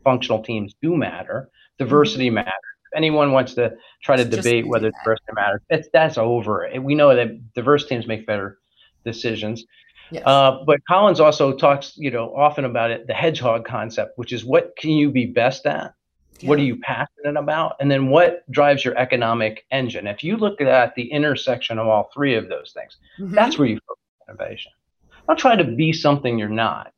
functional 0.02 0.42
teams 0.42 0.74
do 0.82 0.96
matter. 0.96 1.50
Diversity 1.78 2.26
mm-hmm. 2.26 2.36
matters 2.36 2.52
If 2.92 2.96
anyone 2.96 3.30
wants 3.30 3.54
to 3.54 3.76
try 4.02 4.16
to 4.16 4.22
it's 4.22 4.34
debate 4.34 4.66
whether 4.66 4.90
diversity 4.90 5.32
matters, 5.34 5.60
it's, 5.70 5.88
that's 5.92 6.18
over. 6.18 6.68
We 6.80 6.96
know 6.96 7.14
that 7.14 7.54
diverse 7.54 7.86
teams 7.86 8.08
make 8.08 8.26
better 8.26 8.58
decisions. 9.06 9.64
Yes. 10.10 10.22
Uh, 10.24 10.62
but 10.64 10.80
Collins 10.86 11.20
also 11.20 11.52
talks, 11.52 11.96
you 11.96 12.10
know, 12.10 12.34
often 12.34 12.64
about 12.64 12.90
it, 12.90 13.06
the 13.06 13.14
hedgehog 13.14 13.64
concept, 13.64 14.16
which 14.16 14.32
is 14.32 14.44
what 14.44 14.74
can 14.76 14.90
you 14.90 15.10
be 15.10 15.26
best 15.26 15.66
at? 15.66 15.94
Yeah. 16.40 16.48
What 16.50 16.58
are 16.58 16.62
you 16.62 16.76
passionate 16.76 17.36
about? 17.36 17.76
And 17.80 17.90
then 17.90 18.08
what 18.08 18.50
drives 18.50 18.84
your 18.84 18.96
economic 18.98 19.64
engine? 19.70 20.06
If 20.06 20.22
you 20.22 20.36
look 20.36 20.60
at 20.60 20.94
the 20.94 21.10
intersection 21.10 21.78
of 21.78 21.88
all 21.88 22.10
three 22.12 22.34
of 22.34 22.48
those 22.48 22.72
things, 22.72 22.96
mm-hmm. 23.18 23.34
that's 23.34 23.58
where 23.58 23.68
you 23.68 23.80
focus 23.88 24.02
innovation. 24.28 24.72
Don't 25.26 25.38
try 25.38 25.56
to 25.56 25.64
be 25.64 25.92
something 25.92 26.38
you're 26.38 26.48
not. 26.48 26.92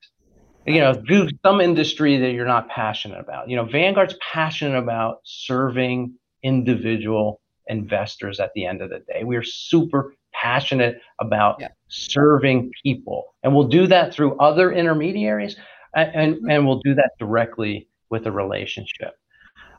You 0.67 0.81
know, 0.81 0.93
do 0.93 1.31
some 1.47 1.63
industry 1.63 2.19
that 2.19 2.33
you're 2.33 2.47
not 2.47 2.69
passionate 2.69 3.21
about. 3.21 3.49
You 3.49 3.57
know, 3.57 3.65
Vanguard's 3.65 4.17
passionate 4.21 4.77
about 4.77 5.21
serving 5.25 6.13
individual 6.43 7.41
investors 7.69 8.39
at 8.39 8.53
the 8.55 8.67
end 8.67 8.83
of 8.83 8.91
the 8.91 8.99
day. 8.99 9.25
We're 9.25 9.45
super 9.45 10.15
passionate 10.35 11.01
about 11.21 11.57
yeah. 11.61 11.69
Serving 11.89 12.71
people. 12.83 13.35
And 13.43 13.55
we'll 13.55 13.69
do 13.69 13.87
that 13.87 14.13
through 14.13 14.39
other 14.39 14.73
intermediaries 14.73 15.57
and, 15.95 16.15
and, 16.15 16.35
mm-hmm. 16.35 16.51
and 16.51 16.67
we'll 16.67 16.81
do 16.85 16.95
that 16.95 17.13
directly 17.19 17.89
with 18.11 18.27
a 18.27 18.33
relationship. 18.33 19.15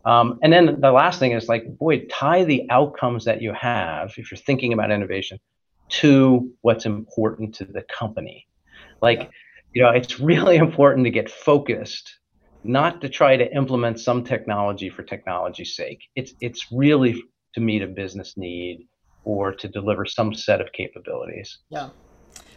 Um, 0.06 0.40
and 0.42 0.52
then 0.52 0.80
the 0.80 0.92
last 0.92 1.20
thing 1.20 1.34
is 1.34 1.50
like, 1.50 1.78
boy, 1.78 2.06
tie 2.06 2.44
the 2.44 2.70
outcomes 2.70 3.26
that 3.26 3.42
you 3.42 3.54
have, 3.54 4.14
if 4.18 4.32
you're 4.32 4.38
thinking 4.38 4.74
about 4.74 4.92
innovation, 4.92 5.40
to 5.90 6.52
what's 6.62 6.86
important 6.86 7.56
to 7.56 7.66
the 7.66 7.84
company. 7.84 8.48
Like, 9.02 9.30
you 9.74 9.82
know, 9.82 9.90
it's 9.90 10.20
really 10.20 10.56
important 10.68 11.06
to 11.06 11.12
get 11.12 11.30
focused, 11.30 12.20
not 12.64 13.02
to 13.02 13.10
try 13.10 13.36
to 13.36 13.56
implement 13.56 14.00
some 14.00 14.24
technology 14.24 14.90
for 14.90 15.04
technology's 15.04 15.76
sake. 15.76 16.00
It's 16.16 16.34
it's 16.42 16.72
really 16.72 17.22
to 17.56 17.62
meet 17.62 17.82
a 17.82 17.88
business 17.88 18.38
need 18.38 18.88
or 19.30 19.54
to 19.54 19.68
deliver 19.68 20.06
some 20.06 20.34
set 20.34 20.60
of 20.60 20.72
capabilities. 20.74 21.60
Yeah. 21.70 21.90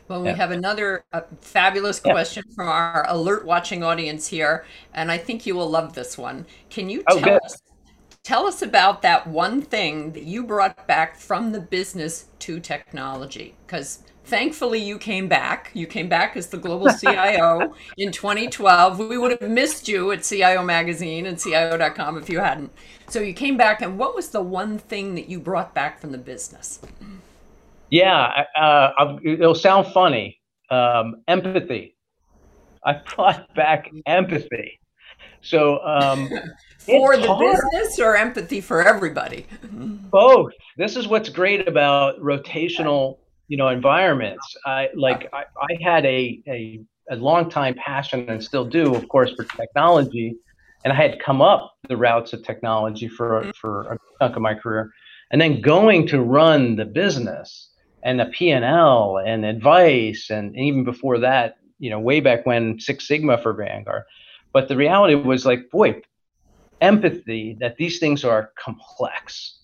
Well, 0.09 0.23
we 0.23 0.29
yeah. 0.29 0.37
have 0.37 0.51
another 0.51 1.05
uh, 1.13 1.21
fabulous 1.41 2.01
question 2.01 2.45
yeah. 2.49 2.55
from 2.55 2.69
our 2.69 3.05
alert 3.09 3.45
watching 3.45 3.85
audience 3.85 4.27
here, 4.27 4.65
and 4.95 5.13
I 5.13 5.19
think 5.19 5.47
you 5.47 5.55
will 5.55 5.69
love 5.69 5.95
this 5.95 6.17
one. 6.17 6.47
Can 6.71 6.89
you 6.89 7.03
oh, 7.09 7.21
tell 7.21 7.39
us 7.45 7.63
tell 8.23 8.47
us 8.47 8.63
about 8.63 9.03
that 9.03 9.27
one 9.27 9.63
thing 9.63 10.13
that 10.13 10.25
you 10.25 10.45
brought 10.45 10.87
back 10.87 11.17
from 11.17 11.53
the 11.53 11.61
business 11.61 12.27
to 12.41 12.61
technology? 12.61 13.55
Because 13.67 14.05
thankfully 14.25 14.79
you 14.79 14.99
came 14.99 15.29
back. 15.29 15.71
You 15.75 15.87
came 15.87 16.09
back 16.09 16.37
as 16.37 16.49
the 16.49 16.57
global 16.57 16.93
CIO 16.99 17.75
in 17.97 18.13
2012. 18.13 18.99
We 18.99 19.19
would 19.19 19.33
have 19.41 19.51
missed 19.51 19.89
you 19.89 20.13
at 20.13 20.23
CIO 20.23 20.63
Magazine 20.63 21.27
and 21.27 21.39
CIO.com 21.39 22.19
if 22.19 22.29
you 22.29 22.39
hadn't. 22.39 22.73
So 23.09 23.21
you 23.21 23.35
came 23.35 23.57
back, 23.57 23.83
and 23.83 23.99
what 23.99 24.15
was 24.15 24.31
the 24.31 24.41
one 24.41 24.79
thing 24.79 25.15
that 25.17 25.29
you 25.29 25.39
brought 25.39 25.75
back 25.75 26.01
from 26.01 26.13
the 26.13 26.19
business? 26.19 26.81
Yeah, 27.91 28.45
uh, 28.57 29.19
it'll 29.23 29.55
sound 29.55 29.89
funny. 29.89 30.41
Um, 30.71 31.17
empathy. 31.29 31.95
I 32.85 32.95
brought 33.15 33.55
back 33.55 33.91
empathy. 34.07 34.81
So 35.43 35.85
um, 35.85 36.31
for 36.85 37.17
the 37.17 37.27
hard. 37.27 37.41
business 37.41 37.99
or 37.99 38.17
empathy 38.17 38.61
for 38.61 38.83
everybody? 38.83 39.47
Both. 39.73 40.53
This 40.77 40.97
is 40.97 41.09
what's 41.09 41.29
great 41.29 41.69
about 41.69 42.19
rotational 42.21 43.19
you 43.53 43.59
know 43.59 43.69
environments 43.69 44.57
i 44.65 44.89
like 44.95 45.29
i, 45.35 45.45
I 45.61 45.77
had 45.85 46.07
a, 46.07 46.43
a 46.49 46.81
a 47.11 47.17
long 47.17 47.51
time 47.51 47.75
passion 47.75 48.29
and 48.31 48.43
still 48.43 48.65
do 48.65 48.95
of 48.95 49.07
course 49.09 49.31
for 49.35 49.45
technology 49.45 50.37
and 50.85 50.93
i 50.93 50.97
had 50.97 51.21
come 51.21 51.43
up 51.43 51.75
the 51.87 51.97
routes 51.99 52.33
of 52.33 52.43
technology 52.43 53.09
for 53.09 53.53
for 53.61 53.93
a 53.93 53.99
chunk 54.19 54.37
of 54.37 54.43
my 54.43 54.55
career 54.55 54.91
and 55.31 55.39
then 55.39 55.61
going 55.61 56.07
to 56.09 56.23
run 56.23 56.77
the 56.77 56.87
business 56.87 57.69
and 58.05 58.19
the 58.19 58.27
p&l 58.27 59.19
and 59.19 59.45
advice 59.45 60.31
and, 60.31 60.57
and 60.57 60.65
even 60.65 60.83
before 60.83 61.19
that 61.19 61.57
you 61.79 61.91
know 61.91 62.01
way 62.01 62.21
back 62.21 62.47
when 62.47 62.81
six 62.81 63.07
sigma 63.07 63.37
for 63.37 63.53
vanguard 63.53 64.05
but 64.55 64.69
the 64.69 64.77
reality 64.77 65.15
was 65.15 65.45
like 65.45 65.69
boy 65.71 65.95
empathy 66.83 67.57
that 67.61 67.77
these 67.77 67.99
things 67.99 68.25
are 68.25 68.53
complex 68.59 69.61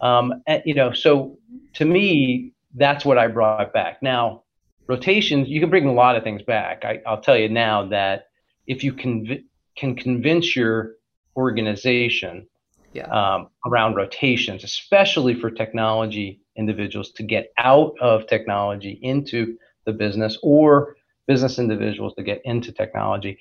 um, 0.00 0.32
and, 0.46 0.62
you 0.64 0.74
know 0.74 0.92
so 0.92 1.36
to 1.74 1.84
me 1.84 2.52
that's 2.74 3.04
what 3.04 3.18
I 3.18 3.26
brought 3.26 3.72
back. 3.72 4.02
Now, 4.02 4.44
rotations, 4.86 5.48
you 5.48 5.60
can 5.60 5.70
bring 5.70 5.86
a 5.86 5.92
lot 5.92 6.16
of 6.16 6.22
things 6.22 6.42
back. 6.42 6.84
I, 6.84 7.00
will 7.06 7.20
tell 7.20 7.36
you 7.36 7.48
now 7.48 7.86
that 7.88 8.26
if 8.66 8.82
you 8.82 8.92
can 8.92 9.44
can 9.76 9.96
convince 9.96 10.54
your 10.54 10.92
organization 11.36 12.46
yeah. 12.92 13.04
um, 13.04 13.48
around 13.66 13.94
rotations, 13.94 14.64
especially 14.64 15.34
for 15.34 15.50
technology 15.50 16.40
individuals 16.56 17.10
to 17.12 17.22
get 17.22 17.50
out 17.58 17.94
of 18.00 18.26
technology 18.26 18.98
into 19.02 19.56
the 19.86 19.92
business 19.92 20.38
or 20.42 20.96
business 21.26 21.58
individuals 21.58 22.14
to 22.14 22.22
get 22.22 22.42
into 22.44 22.70
technology, 22.70 23.38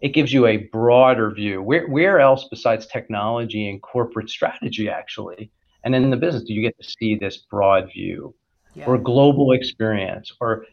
it 0.00 0.08
gives 0.08 0.32
you 0.32 0.46
a 0.46 0.56
broader 0.56 1.30
view. 1.30 1.62
Where, 1.62 1.86
where 1.88 2.20
else 2.20 2.46
besides 2.50 2.86
technology 2.86 3.68
and 3.68 3.82
corporate 3.82 4.30
strategy, 4.30 4.88
actually, 4.88 5.50
and 5.84 5.94
in 5.94 6.10
the 6.10 6.16
business, 6.16 6.44
do 6.44 6.54
you 6.54 6.62
get 6.62 6.78
to 6.80 6.88
see 6.88 7.16
this 7.16 7.38
broad 7.50 7.90
view? 7.92 8.34
yeah. 8.74 8.86
or 8.86 8.98
global 8.98 9.52
experience 9.52 10.32
or 10.40 10.66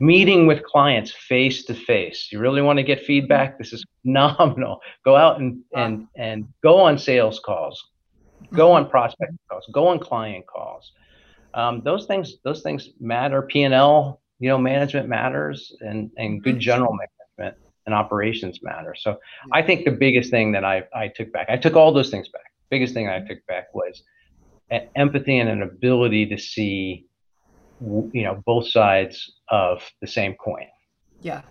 meeting 0.00 0.46
with 0.46 0.62
clients 0.64 1.12
face 1.12 1.64
to 1.64 1.74
face. 1.74 2.28
You 2.32 2.40
really 2.40 2.62
want 2.62 2.78
to 2.78 2.82
get 2.82 3.04
feedback? 3.04 3.58
This 3.58 3.72
is 3.72 3.84
phenomenal. 4.02 4.80
Go 5.04 5.16
out 5.16 5.40
and 5.40 5.62
and 5.74 6.06
and 6.16 6.48
go 6.62 6.78
on 6.80 6.98
sales 6.98 7.40
calls, 7.40 7.82
go 8.52 8.72
on 8.72 8.88
prospect 8.88 9.32
calls, 9.48 9.66
go 9.72 9.88
on 9.88 9.98
client 9.98 10.46
calls. 10.46 10.92
Um, 11.54 11.82
those 11.84 12.06
things 12.06 12.36
those 12.44 12.62
things 12.62 12.90
matter. 13.00 13.42
P 13.42 13.62
and 13.62 13.74
L, 13.74 14.20
you 14.40 14.48
know, 14.48 14.58
management 14.58 15.08
matters 15.08 15.74
and, 15.80 16.10
and 16.16 16.42
good 16.42 16.54
mm-hmm. 16.54 16.60
general 16.60 16.94
and 17.86 17.94
operations 17.94 18.60
matter. 18.62 18.94
So 18.98 19.18
I 19.52 19.62
think 19.62 19.84
the 19.84 19.90
biggest 19.90 20.30
thing 20.30 20.52
that 20.52 20.64
I, 20.64 20.84
I 20.94 21.08
took 21.08 21.32
back, 21.32 21.46
I 21.48 21.56
took 21.56 21.76
all 21.76 21.92
those 21.92 22.10
things 22.10 22.28
back. 22.28 22.52
Biggest 22.70 22.94
thing 22.94 23.08
I 23.08 23.18
mm-hmm. 23.18 23.28
took 23.28 23.46
back 23.46 23.74
was 23.74 24.02
empathy 24.96 25.38
and 25.38 25.48
an 25.48 25.62
ability 25.62 26.26
to 26.26 26.38
see, 26.38 27.06
you 27.80 28.22
know, 28.22 28.42
both 28.46 28.68
sides 28.68 29.32
of 29.48 29.82
the 30.00 30.06
same 30.06 30.34
coin. 30.34 30.66
Yeah. 31.20 31.42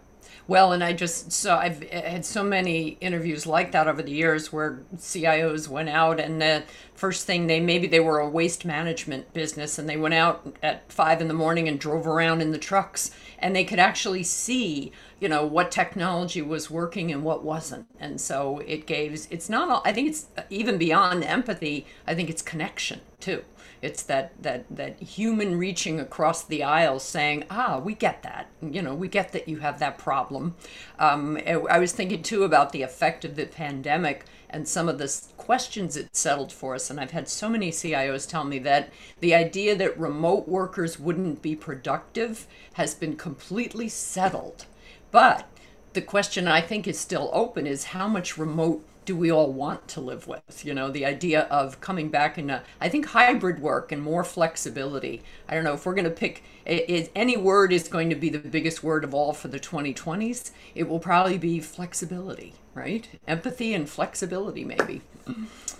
Well, 0.46 0.74
and 0.74 0.84
I 0.84 0.92
just 0.92 1.32
so 1.32 1.56
I've 1.56 1.84
eh, 1.90 2.10
had 2.10 2.26
so 2.26 2.44
many 2.44 2.98
interviews 3.00 3.48
like 3.48 3.72
that 3.72 3.88
over 3.88 4.04
the 4.04 4.12
years 4.12 4.52
where 4.52 4.82
CIOs 4.98 5.70
went 5.70 5.88
out 5.88 6.20
and 6.20 6.42
the 6.42 6.64
first 6.96 7.26
thing 7.26 7.48
they 7.48 7.62
maybe 7.62 7.88
they 7.88 8.02
were 8.02 8.20
a 8.20 8.30
waste 8.30 8.66
management 8.66 9.34
business 9.34 9.80
and 9.80 9.88
they 9.88 9.96
went 9.96 10.14
out 10.14 10.56
at 10.62 10.92
five 10.92 11.22
in 11.22 11.30
the 11.30 11.34
morning 11.34 11.68
and 11.70 11.80
drove 11.80 12.06
around 12.06 12.42
in 12.42 12.52
the 12.52 12.58
trucks 12.58 13.12
and 13.40 13.56
they 13.56 13.64
could 13.64 13.80
actually 13.80 14.24
see 14.24 14.92
you 15.20 15.30
know 15.30 15.46
what 15.46 15.72
technology 15.72 16.42
was 16.42 16.70
working 16.70 17.12
and 17.12 17.24
what 17.24 17.44
wasn't. 17.44 17.88
And 18.00 18.20
so 18.20 18.60
it 18.68 18.86
gave 18.86 19.14
it's 19.32 19.50
not 19.50 19.70
all, 19.70 19.82
i 19.86 19.94
think 19.94 20.10
it's 20.10 20.28
even 20.50 20.78
beyond 20.78 21.24
empathy 21.24 21.86
i 22.06 22.14
think 22.14 22.30
it's 22.30 22.42
connection 22.42 23.00
too 23.22 23.44
it's 23.84 24.02
that 24.04 24.32
that 24.42 24.66
that 24.70 25.00
human 25.02 25.58
reaching 25.58 26.00
across 26.00 26.44
the 26.44 26.64
aisle, 26.64 27.00
saying, 27.00 27.44
"Ah, 27.50 27.80
we 27.80 27.94
get 27.94 28.24
that. 28.24 28.48
You 28.62 28.82
know, 28.82 28.96
we 28.96 29.10
get 29.10 29.34
that 29.34 29.50
you 29.50 29.58
have 29.58 29.78
that 29.80 29.98
problem." 29.98 30.56
Um, 30.98 31.38
I 31.46 31.80
was 31.80 31.92
thinking 31.92 32.24
too 32.24 32.44
about 32.44 32.72
the 32.72 32.82
effect 32.82 33.26
of 33.26 33.36
the 33.36 33.46
pandemic 33.46 34.26
and 34.50 34.68
some 34.68 34.88
of 34.88 35.00
the 35.00 35.22
questions 35.36 35.98
it 35.98 36.16
settled 36.16 36.54
for 36.54 36.76
us. 36.76 36.90
And 36.90 37.00
I've 37.00 37.12
had 37.12 37.28
so 37.28 37.50
many 37.50 37.72
CIOs 37.72 38.26
tell 38.28 38.46
me 38.46 38.60
that 38.60 38.90
the 39.20 39.36
idea 39.36 39.76
that 39.76 40.00
remote 40.00 40.48
workers 40.48 40.98
wouldn't 41.00 41.42
be 41.42 41.56
productive 41.56 42.48
has 42.74 42.94
been 42.94 43.18
completely 43.18 43.90
settled. 43.90 44.66
But 45.12 45.48
the 45.94 46.02
question 46.02 46.48
I 46.48 46.62
think 46.62 46.88
is 46.88 47.00
still 47.00 47.30
open 47.34 47.68
is 47.68 47.86
how 47.86 48.08
much 48.08 48.38
remote 48.38 48.86
do 49.06 49.16
we 49.16 49.32
all 49.32 49.52
want 49.52 49.88
to 49.90 50.02
live 50.02 50.28
with? 50.28 50.64
You 50.66 50.74
know, 50.74 50.90
the 50.90 51.06
idea 51.06 51.42
of 51.44 51.80
coming 51.82 52.10
back 52.10 52.38
in 52.38 52.50
a, 52.50 52.64
I 52.80 52.90
think 52.90 53.08
hybrid 53.08 53.60
work 53.60 53.92
and 53.92 54.02
more 54.02 54.24
flexibility. 54.24 55.22
I 55.48 55.56
don't 55.56 55.64
know 55.64 55.74
if 55.74 55.86
we're 55.86 55.96
going 55.96 56.06
to 56.06 56.12
pick, 56.12 56.44
it, 56.66 57.12
any 57.16 57.38
word 57.38 57.74
is 57.74 57.88
going 57.88 58.10
to 58.10 58.16
be 58.16 58.30
the 58.30 58.40
biggest 58.40 58.84
word 58.84 59.04
of 59.04 59.14
all 59.14 59.34
for 59.34 59.48
the 59.48 59.60
2020s. 59.60 60.52
It 60.76 60.88
will 60.88 61.00
probably 61.00 61.38
be 61.38 61.60
flexibility, 61.60 62.54
right? 62.74 63.08
Empathy 63.28 63.74
and 63.74 63.90
flexibility, 63.90 64.64
maybe. 64.64 65.02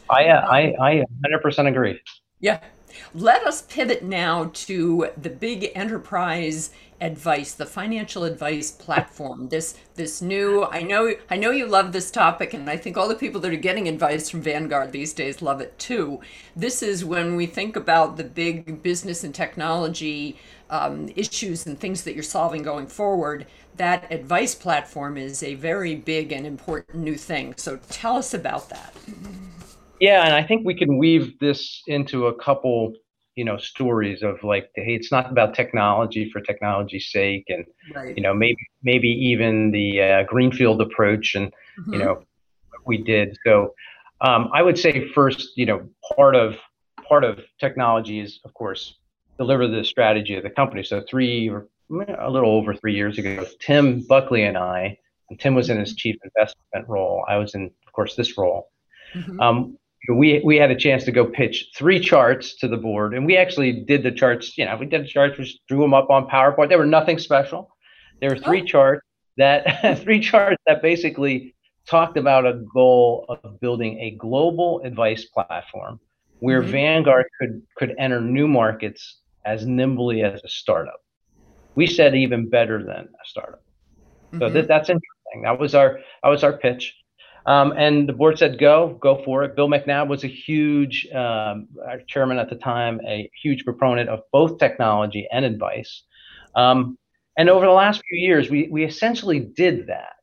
I, 0.10 0.28
uh, 0.28 0.48
I, 0.48 0.76
I 0.80 1.06
100% 1.26 1.68
agree. 1.68 2.02
Yeah. 2.40 2.60
Let 3.14 3.46
us 3.46 3.62
pivot 3.64 4.04
now 4.04 4.52
to 4.54 5.10
the 5.18 5.30
big 5.30 5.72
enterprise 5.76 6.72
advice, 7.02 7.54
the 7.54 7.66
financial 7.66 8.24
advice 8.24 8.72
platform. 8.72 9.50
This 9.50 9.76
this 9.96 10.22
new 10.22 10.64
I 10.64 10.82
know 10.82 11.14
I 11.30 11.36
know 11.36 11.52
you 11.52 11.66
love 11.66 11.92
this 11.92 12.10
topic 12.10 12.54
and 12.54 12.70
I 12.70 12.78
think 12.78 12.98
all 12.98 13.10
the 13.10 13.16
people 13.16 13.42
that 13.42 13.52
are 13.52 13.58
getting 13.58 13.88
advice 13.88 14.30
from 14.30 14.42
Vanguard 14.42 14.92
these 14.92 15.14
days 15.14 15.42
love 15.42 15.60
it 15.60 15.78
too. 15.78 16.22
This 16.56 16.82
is 16.82 17.04
when 17.04 17.36
we 17.36 17.46
think 17.46 17.76
about 17.76 18.16
the 18.18 18.24
big 18.24 18.82
business 18.82 19.24
and 19.24 19.36
technology 19.36 20.38
um, 20.70 21.10
issues 21.16 21.68
and 21.68 21.78
things 21.80 22.04
that 22.04 22.16
you're 22.16 22.24
solving 22.24 22.64
going 22.64 22.88
forward. 22.88 23.46
That 23.76 24.12
advice 24.12 24.56
platform 24.56 25.18
is 25.18 25.44
a 25.44 25.56
very 25.56 25.96
big 25.96 26.32
and 26.32 26.48
important 26.48 26.96
new 27.04 27.16
thing. 27.16 27.56
So 27.58 27.80
tell 27.90 28.16
us 28.16 28.34
about 28.34 28.70
that. 28.70 28.94
Yeah, 30.04 30.26
and 30.26 30.34
I 30.34 30.44
think 30.44 30.66
we 30.66 30.76
can 30.76 30.98
weave 30.98 31.40
this 31.40 31.82
into 31.88 32.28
a 32.28 32.36
couple 32.36 32.92
you 33.36 33.46
know 33.46 33.58
stories 33.58 34.22
of 34.22 34.44
like 34.44 34.70
hey 34.76 34.96
it's 34.96 35.12
not 35.12 35.32
about 35.32 35.56
technology 35.56 36.30
for 36.30 36.42
technology's 36.42 37.10
sake 37.10 37.46
and 37.48 37.66
right. 37.96 38.16
you 38.18 38.22
know 38.22 38.34
maybe 38.34 38.60
maybe 38.84 39.08
even 39.08 39.72
the 39.72 40.02
uh, 40.02 40.24
greenfield 40.24 40.82
approach 40.82 41.36
and 41.36 41.48
mm-hmm. 41.48 41.94
you 41.94 42.00
know 42.00 42.22
we 42.86 42.98
did 42.98 43.36
so 43.44 43.74
um, 44.22 44.50
i 44.54 44.62
would 44.62 44.78
say 44.78 45.08
first 45.16 45.48
you 45.56 45.66
know 45.66 45.82
part 46.16 46.36
of 46.36 46.58
part 47.08 47.24
of 47.24 47.40
technology 47.60 48.20
is 48.20 48.40
of 48.46 48.54
course 48.54 48.98
deliver 49.40 49.68
the 49.68 49.84
strategy 49.84 50.36
of 50.36 50.44
the 50.44 50.50
company 50.50 50.84
so 50.84 51.02
three 51.10 51.50
or 51.50 51.68
a 52.20 52.30
little 52.30 52.52
over 52.52 52.76
three 52.76 52.94
years 52.94 53.18
ago 53.18 53.44
tim 53.60 54.02
buckley 54.02 54.44
and 54.44 54.60
i 54.60 54.96
and 55.32 55.40
tim 55.40 55.56
was 55.56 55.72
in 55.72 55.80
his 55.80 55.90
mm-hmm. 55.90 55.98
chief 55.98 56.16
investment 56.24 56.88
role 56.88 57.26
i 57.28 57.36
was 57.36 57.56
in 57.56 57.72
of 57.88 57.94
course 57.94 58.16
this 58.16 58.38
role 58.38 58.70
mm-hmm. 59.16 59.40
um, 59.40 59.76
we 60.10 60.42
we 60.44 60.58
had 60.58 60.72
a 60.72 60.76
chance 60.76 61.04
to 61.06 61.12
go 61.12 61.26
pitch 61.26 61.70
three 61.76 62.00
charts 62.00 62.56
to 62.58 62.68
the 62.68 62.78
board, 62.78 63.14
and 63.14 63.26
we 63.26 63.38
actually 63.38 63.72
did 63.72 64.04
the 64.04 64.12
charts. 64.12 64.58
You 64.58 64.66
know, 64.66 64.76
we 64.78 64.86
did 64.86 65.04
the 65.04 65.08
charts, 65.08 65.38
we 65.38 65.60
drew 65.68 65.82
them 65.82 65.94
up 65.94 66.10
on 66.10 66.28
PowerPoint. 66.28 66.70
They 66.70 66.76
were 66.76 66.86
nothing 66.86 67.20
special. 67.20 67.70
There 68.20 68.30
were 68.30 68.38
three 68.38 68.62
oh. 68.62 68.66
charts 68.66 69.06
that 69.38 70.00
three 70.04 70.20
charts 70.20 70.62
that 70.68 70.82
basically 70.82 71.56
talked 71.88 72.18
about 72.18 72.46
a 72.46 72.64
goal 72.74 73.26
of 73.30 73.60
building 73.60 74.00
a 74.00 74.12
global 74.12 74.82
advice 74.84 75.26
platform 75.26 76.00
where 76.40 76.62
mm-hmm. 76.62 76.72
Vanguard 76.72 77.26
could 77.40 77.62
could 77.78 77.96
enter 77.98 78.20
new 78.20 78.48
markets 78.48 79.20
as 79.46 79.66
nimbly 79.66 80.24
as 80.24 80.42
a 80.44 80.50
startup. 80.50 81.02
We 81.76 81.88
said 81.88 82.16
even 82.16 82.50
better 82.50 82.84
than 82.84 83.06
a 83.06 83.26
startup. 83.26 83.64
So 84.34 84.40
mm-hmm. 84.40 84.54
that, 84.54 84.68
that's 84.68 84.90
interesting. 84.90 85.44
That 85.44 85.60
was 85.60 85.76
our 85.76 86.00
that 86.24 86.30
was 86.30 86.44
our 86.44 86.54
pitch. 86.54 86.96
Um, 87.46 87.74
and 87.76 88.08
the 88.08 88.14
board 88.14 88.38
said, 88.38 88.58
go, 88.58 88.98
go 89.02 89.22
for 89.24 89.44
it. 89.44 89.56
Bill 89.56 89.68
McNabb 89.68 90.08
was 90.08 90.24
a 90.24 90.28
huge, 90.28 91.08
um, 91.14 91.68
chairman 92.08 92.40
at 92.40 92.50
the 92.50 92.56
time, 92.56 93.02
a 93.06 93.30
huge 93.42 93.66
proponent 93.66 94.10
of 94.10 94.22
both 94.32 94.60
technology 94.60 95.28
and 95.32 95.44
advice. 95.44 96.04
Um, 96.56 96.98
and 97.38 97.50
over 97.50 97.66
the 97.66 97.72
last 97.72 98.02
few 98.08 98.20
years, 98.20 98.50
we, 98.50 98.70
we 98.72 98.86
essentially 98.86 99.40
did 99.40 99.88
that. 99.88 100.14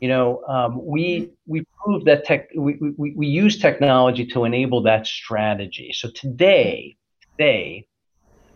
You 0.00 0.08
know, 0.08 0.42
um, 0.48 0.84
we 0.84 1.30
we 1.46 1.64
proved 1.82 2.04
that 2.06 2.24
tech 2.24 2.48
we, 2.54 2.76
we, 2.98 3.14
we 3.16 3.26
use 3.26 3.58
technology 3.58 4.26
to 4.26 4.44
enable 4.44 4.82
that 4.82 5.06
strategy. 5.06 5.92
So 5.94 6.10
today, 6.10 6.96
today, 7.22 7.86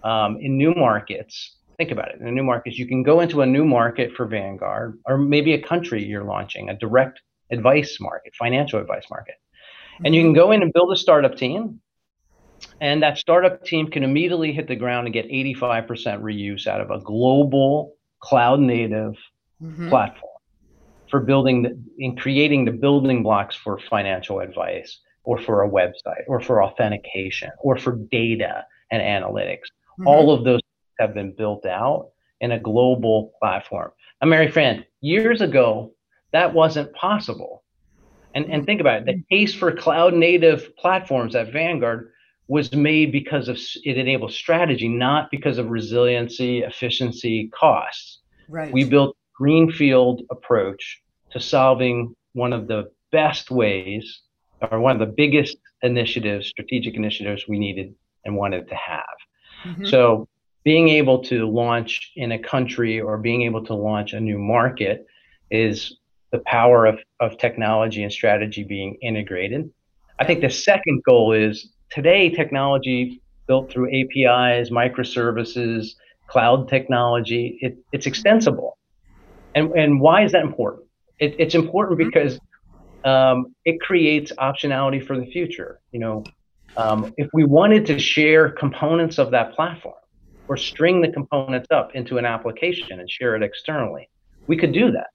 um, 0.04 0.38
in 0.40 0.58
new 0.58 0.74
markets, 0.74 1.56
think 1.78 1.90
about 1.90 2.10
it. 2.10 2.20
In 2.20 2.34
new 2.34 2.42
markets, 2.42 2.76
you 2.76 2.86
can 2.86 3.02
go 3.02 3.20
into 3.20 3.40
a 3.40 3.46
new 3.46 3.64
market 3.64 4.12
for 4.14 4.26
Vanguard, 4.26 4.98
or 5.06 5.16
maybe 5.16 5.54
a 5.54 5.62
country 5.62 6.04
you're 6.04 6.24
launching, 6.24 6.68
a 6.68 6.74
direct 6.74 7.20
advice 7.50 7.98
market, 8.00 8.34
financial 8.34 8.80
advice 8.80 9.04
market. 9.10 9.36
And 10.04 10.14
you 10.14 10.22
can 10.22 10.32
go 10.32 10.52
in 10.52 10.62
and 10.62 10.72
build 10.72 10.92
a 10.92 10.96
startup 10.96 11.36
team. 11.36 11.80
And 12.80 13.02
that 13.02 13.18
startup 13.18 13.64
team 13.64 13.88
can 13.88 14.02
immediately 14.02 14.52
hit 14.52 14.68
the 14.68 14.76
ground 14.76 15.06
and 15.06 15.14
get 15.14 15.28
85% 15.28 16.20
reuse 16.20 16.66
out 16.66 16.80
of 16.80 16.90
a 16.90 16.98
global 17.00 17.94
cloud 18.20 18.60
native 18.60 19.14
mm-hmm. 19.62 19.88
platform 19.88 20.32
for 21.10 21.20
building 21.20 21.62
the, 21.62 21.80
in 21.98 22.16
creating 22.16 22.64
the 22.64 22.72
building 22.72 23.22
blocks 23.22 23.56
for 23.56 23.78
financial 23.78 24.40
advice 24.40 25.00
or 25.24 25.38
for 25.38 25.62
a 25.62 25.70
website 25.70 26.24
or 26.26 26.40
for 26.40 26.62
authentication 26.62 27.50
or 27.60 27.76
for 27.78 27.96
data 28.10 28.64
and 28.90 29.02
analytics. 29.02 29.68
Mm-hmm. 29.98 30.06
All 30.06 30.32
of 30.32 30.44
those 30.44 30.60
have 30.98 31.14
been 31.14 31.34
built 31.36 31.64
out 31.66 32.10
in 32.40 32.52
a 32.52 32.58
global 32.58 33.32
platform. 33.40 33.90
Now, 34.20 34.28
Mary 34.28 34.50
Fran, 34.50 34.84
years 35.00 35.40
ago, 35.40 35.92
that 36.32 36.52
wasn't 36.54 36.92
possible. 36.94 37.64
And, 38.34 38.50
and 38.50 38.66
think 38.66 38.80
about 38.80 39.02
it 39.02 39.06
the 39.06 39.36
case 39.36 39.54
for 39.54 39.72
cloud 39.72 40.14
native 40.14 40.76
platforms 40.76 41.34
at 41.34 41.52
Vanguard 41.52 42.12
was 42.46 42.72
made 42.72 43.12
because 43.12 43.48
of 43.48 43.58
it 43.84 43.98
enables 43.98 44.34
strategy, 44.34 44.88
not 44.88 45.30
because 45.30 45.58
of 45.58 45.68
resiliency, 45.68 46.60
efficiency, 46.60 47.50
costs. 47.54 48.20
Right. 48.48 48.72
We 48.72 48.84
built 48.84 49.16
greenfield 49.34 50.22
approach 50.30 51.02
to 51.30 51.40
solving 51.40 52.14
one 52.32 52.52
of 52.52 52.66
the 52.66 52.90
best 53.12 53.50
ways 53.50 54.22
or 54.70 54.80
one 54.80 54.92
of 54.92 54.98
the 54.98 55.14
biggest 55.14 55.58
initiatives, 55.82 56.48
strategic 56.48 56.94
initiatives 56.94 57.46
we 57.46 57.58
needed 57.58 57.94
and 58.24 58.36
wanted 58.36 58.68
to 58.68 58.74
have. 58.74 59.04
Mm-hmm. 59.64 59.86
So 59.86 60.28
being 60.64 60.88
able 60.88 61.22
to 61.24 61.46
launch 61.46 62.12
in 62.16 62.32
a 62.32 62.38
country 62.38 63.00
or 63.00 63.18
being 63.18 63.42
able 63.42 63.64
to 63.66 63.74
launch 63.74 64.12
a 64.12 64.20
new 64.20 64.38
market 64.38 65.06
is 65.50 65.98
the 66.30 66.40
power 66.46 66.86
of, 66.86 66.98
of 67.20 67.38
technology 67.38 68.02
and 68.02 68.12
strategy 68.12 68.64
being 68.64 68.96
integrated. 69.02 69.70
I 70.18 70.24
think 70.24 70.40
the 70.40 70.50
second 70.50 71.02
goal 71.04 71.32
is 71.32 71.72
today 71.90 72.28
technology 72.30 73.22
built 73.46 73.70
through 73.70 73.88
APIs, 73.88 74.70
microservices, 74.70 75.94
cloud 76.28 76.68
technology, 76.68 77.58
it, 77.60 77.78
it's 77.92 78.06
extensible. 78.06 78.78
And, 79.54 79.72
and 79.72 80.00
why 80.00 80.24
is 80.24 80.32
that 80.32 80.42
important? 80.42 80.86
It, 81.18 81.34
it's 81.38 81.54
important 81.54 81.98
mm-hmm. 81.98 82.10
because 82.10 82.38
um, 83.04 83.54
it 83.64 83.80
creates 83.80 84.32
optionality 84.38 85.04
for 85.04 85.18
the 85.18 85.26
future. 85.26 85.80
You 85.92 86.00
know, 86.00 86.24
um, 86.76 87.12
if 87.16 87.28
we 87.32 87.44
wanted 87.44 87.86
to 87.86 87.98
share 87.98 88.50
components 88.50 89.18
of 89.18 89.30
that 89.30 89.54
platform 89.54 89.94
or 90.46 90.56
string 90.56 91.00
the 91.00 91.08
components 91.08 91.68
up 91.70 91.94
into 91.94 92.18
an 92.18 92.24
application 92.24 93.00
and 93.00 93.10
share 93.10 93.34
it 93.34 93.42
externally, 93.42 94.08
we 94.46 94.56
could 94.56 94.72
do 94.72 94.92
that. 94.92 95.08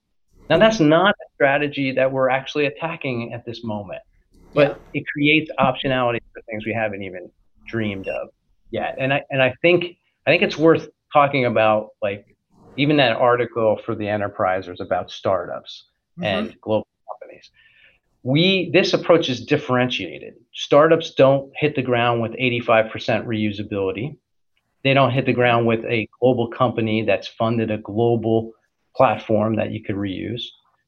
Now, 0.50 0.58
that's 0.58 0.80
not 0.80 1.14
a 1.14 1.24
strategy 1.34 1.92
that 1.92 2.12
we're 2.12 2.28
actually 2.28 2.66
attacking 2.66 3.32
at 3.32 3.46
this 3.46 3.64
moment, 3.64 4.02
but 4.52 4.80
yeah. 4.92 5.00
it 5.00 5.04
creates 5.06 5.50
optionality 5.58 6.20
for 6.32 6.42
things 6.42 6.66
we 6.66 6.74
haven't 6.74 7.02
even 7.02 7.30
dreamed 7.66 8.08
of 8.08 8.28
yet. 8.70 8.96
And 8.98 9.12
I 9.12 9.22
and 9.30 9.42
I 9.42 9.54
think 9.62 9.96
I 10.26 10.30
think 10.30 10.42
it's 10.42 10.58
worth 10.58 10.88
talking 11.12 11.46
about 11.46 11.90
like 12.02 12.36
even 12.76 12.96
that 12.98 13.16
article 13.16 13.80
for 13.84 13.94
the 13.94 14.04
Enterprisers 14.04 14.80
about 14.80 15.10
startups 15.10 15.84
mm-hmm. 16.18 16.24
and 16.24 16.60
global 16.60 16.86
companies. 17.10 17.50
We 18.22 18.70
this 18.72 18.92
approach 18.92 19.28
is 19.28 19.44
differentiated. 19.44 20.34
Startups 20.52 21.14
don't 21.14 21.50
hit 21.56 21.74
the 21.74 21.82
ground 21.82 22.20
with 22.20 22.32
85% 22.32 22.90
reusability. 23.26 24.16
They 24.82 24.92
don't 24.92 25.10
hit 25.10 25.24
the 25.24 25.32
ground 25.32 25.66
with 25.66 25.84
a 25.84 26.08
global 26.20 26.48
company 26.48 27.04
that's 27.04 27.28
funded 27.28 27.70
a 27.70 27.78
global 27.78 28.52
platform 28.96 29.56
that 29.56 29.70
you 29.70 29.82
could 29.82 29.96
reuse 29.96 30.42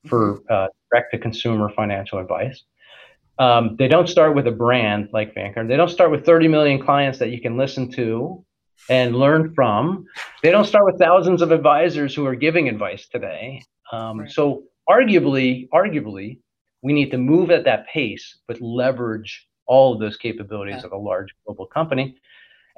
for 0.06 0.34
mm-hmm. 0.34 0.52
uh, 0.52 0.66
direct 0.90 1.12
to 1.12 1.18
consumer 1.18 1.70
financial 1.74 2.18
advice. 2.18 2.62
Um, 3.38 3.76
they 3.78 3.88
don't 3.88 4.08
start 4.08 4.34
with 4.34 4.46
a 4.46 4.52
brand 4.52 5.10
like 5.12 5.34
Vanguard. 5.34 5.68
They 5.68 5.76
don't 5.76 5.90
start 5.90 6.10
with 6.10 6.24
30 6.24 6.48
million 6.48 6.82
clients 6.82 7.18
that 7.18 7.30
you 7.30 7.40
can 7.40 7.56
listen 7.56 7.90
to 7.92 8.44
and 8.88 9.16
learn 9.16 9.52
from. 9.54 10.06
They 10.42 10.50
don't 10.50 10.64
start 10.64 10.84
with 10.86 10.98
thousands 10.98 11.42
of 11.42 11.50
advisors 11.50 12.14
who 12.14 12.24
are 12.26 12.34
giving 12.34 12.68
advice 12.68 13.08
today. 13.08 13.62
Um, 13.92 14.20
right. 14.20 14.30
So 14.30 14.64
arguably, 14.88 15.68
arguably, 15.70 16.38
we 16.82 16.92
need 16.92 17.10
to 17.10 17.18
move 17.18 17.50
at 17.50 17.64
that 17.64 17.86
pace, 17.88 18.38
but 18.46 18.60
leverage 18.60 19.46
all 19.66 19.92
of 19.92 20.00
those 20.00 20.16
capabilities 20.16 20.78
yeah. 20.80 20.86
of 20.86 20.92
a 20.92 20.96
large 20.96 21.28
global 21.44 21.66
company. 21.66 22.16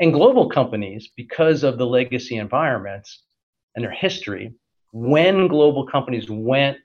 And 0.01 0.13
global 0.13 0.49
companies, 0.49 1.11
because 1.17 1.65
of 1.65 1.77
the 1.77 1.87
legacy 1.87 2.37
environments 2.37 3.23
and 3.75 3.85
their 3.85 3.93
history, 3.93 4.55
when 4.93 5.49
global 5.49 5.87
companies 5.87 6.31
went, 6.31 6.79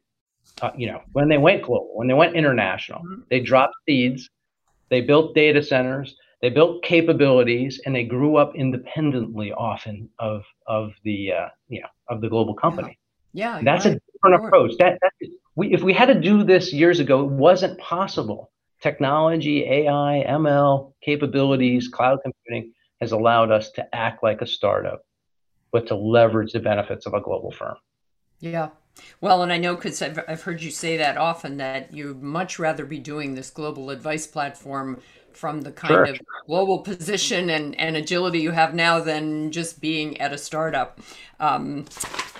uh, 0.61 0.71
you 0.77 0.87
know, 0.87 1.01
when 1.13 1.29
they 1.29 1.37
went 1.37 1.63
global, 1.63 1.91
when 1.95 2.07
they 2.07 2.13
went 2.13 2.35
international, 2.35 2.99
mm-hmm. 2.99 3.21
they 3.29 3.39
dropped 3.39 3.73
seeds, 3.87 4.29
they 4.89 5.01
built 5.01 5.33
data 5.33 5.63
centers, 5.63 6.15
they 6.41 6.49
built 6.49 6.83
capabilities, 6.83 7.79
and 7.85 7.95
they 7.95 8.03
grew 8.03 8.35
up 8.35 8.53
independently, 8.55 9.53
often 9.53 10.09
of 10.19 10.43
of 10.67 10.91
the 11.03 11.31
uh, 11.31 11.47
you 11.69 11.81
know 11.81 11.87
of 12.09 12.21
the 12.21 12.29
global 12.29 12.53
company. 12.53 12.99
Yeah, 13.33 13.57
yeah 13.57 13.63
that's 13.63 13.85
right. 13.85 13.95
a 13.95 14.01
different 14.11 14.45
approach. 14.45 14.73
That, 14.77 14.99
that 15.01 15.29
we, 15.55 15.73
if 15.73 15.81
we 15.83 15.93
had 15.93 16.07
to 16.07 16.19
do 16.19 16.43
this 16.43 16.73
years 16.73 16.99
ago, 16.99 17.21
it 17.21 17.31
wasn't 17.31 17.79
possible. 17.79 18.51
Technology, 18.81 19.63
AI, 19.63 20.25
ML 20.27 20.93
capabilities, 21.01 21.87
cloud 21.87 22.19
computing 22.21 22.73
has 22.99 23.13
allowed 23.13 23.51
us 23.51 23.71
to 23.71 23.95
act 23.95 24.21
like 24.21 24.41
a 24.41 24.47
startup, 24.47 25.05
but 25.71 25.87
to 25.87 25.95
leverage 25.95 26.51
the 26.51 26.59
benefits 26.59 27.05
of 27.05 27.13
a 27.13 27.21
global 27.21 27.51
firm. 27.51 27.77
Yeah. 28.39 28.69
Well, 29.21 29.41
and 29.41 29.51
I 29.51 29.57
know 29.57 29.75
because 29.75 30.01
I've, 30.01 30.19
I've 30.27 30.43
heard 30.43 30.61
you 30.61 30.71
say 30.71 30.97
that 30.97 31.17
often 31.17 31.57
that 31.57 31.93
you'd 31.93 32.21
much 32.21 32.59
rather 32.59 32.85
be 32.85 32.99
doing 32.99 33.35
this 33.35 33.49
global 33.49 33.89
advice 33.89 34.27
platform 34.27 35.01
from 35.31 35.61
the 35.61 35.71
kind 35.71 35.93
sure. 35.93 36.03
of 36.05 36.21
global 36.45 36.79
position 36.79 37.49
and, 37.49 37.79
and 37.79 37.97
agility 37.97 38.39
you 38.39 38.51
have 38.51 38.73
now 38.73 38.99
than 38.99 39.51
just 39.51 39.81
being 39.81 40.19
at 40.21 40.31
a 40.31 40.37
startup. 40.37 40.99
Um, 41.39 41.85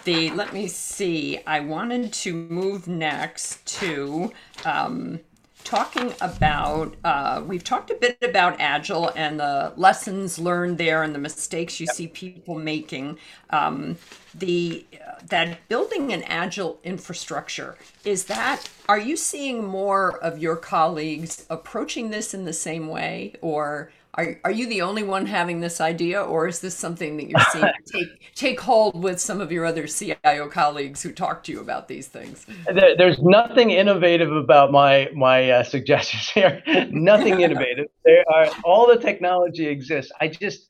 the 0.03 0.29
let 0.31 0.53
me 0.53 0.67
see. 0.67 1.39
I 1.47 1.61
wanted 1.61 2.13
to 2.13 2.33
move 2.33 2.87
next 2.87 3.65
to 3.79 4.31
um, 4.65 5.21
talking 5.63 6.13
about. 6.21 6.95
Uh, 7.03 7.43
we've 7.45 7.63
talked 7.63 7.89
a 7.91 7.95
bit 7.95 8.17
about 8.21 8.59
agile 8.59 9.09
and 9.15 9.39
the 9.39 9.73
lessons 9.75 10.39
learned 10.39 10.77
there 10.77 11.03
and 11.03 11.13
the 11.13 11.19
mistakes 11.19 11.79
you 11.79 11.85
yep. 11.85 11.95
see 11.95 12.07
people 12.07 12.55
making. 12.55 13.17
Um, 13.49 13.97
the 14.33 14.85
uh, 14.93 15.19
that 15.29 15.67
building 15.69 16.11
an 16.11 16.23
agile 16.23 16.79
infrastructure 16.83 17.77
is 18.03 18.25
that. 18.25 18.69
Are 18.89 18.99
you 18.99 19.15
seeing 19.15 19.65
more 19.65 20.17
of 20.17 20.39
your 20.39 20.55
colleagues 20.55 21.45
approaching 21.49 22.09
this 22.09 22.33
in 22.33 22.45
the 22.45 22.53
same 22.53 22.87
way, 22.87 23.33
or 23.41 23.91
are, 24.15 24.39
are 24.43 24.51
you 24.51 24.67
the 24.67 24.81
only 24.81 25.01
one 25.01 25.25
having 25.25 25.59
this 25.59 25.81
idea, 25.81 26.21
or 26.21 26.47
is 26.47 26.59
this 26.59 26.75
something 26.75 27.17
that 27.17 27.29
you're 27.29 27.45
seeing 27.51 27.65
take, 27.85 28.35
take 28.35 28.59
hold 28.59 29.01
with 29.01 29.19
some 29.19 29.41
of 29.41 29.51
your 29.51 29.65
other 29.65 29.87
CIO 29.87 30.49
colleagues 30.49 31.01
who 31.01 31.11
talk 31.11 31.43
to 31.45 31.51
you 31.51 31.61
about 31.61 31.87
these 31.87 32.07
things? 32.07 32.45
There, 32.71 32.95
there's 32.95 33.19
nothing 33.19 33.71
innovative 33.71 34.31
about 34.31 34.71
my 34.71 35.09
my 35.15 35.49
uh, 35.49 35.63
suggestions 35.63 36.29
here. 36.29 36.61
nothing 36.91 37.41
innovative. 37.41 37.87
There 38.05 38.23
are 38.31 38.49
all 38.63 38.87
the 38.87 38.97
technology 38.97 39.67
exists. 39.67 40.11
I 40.21 40.27
just 40.27 40.69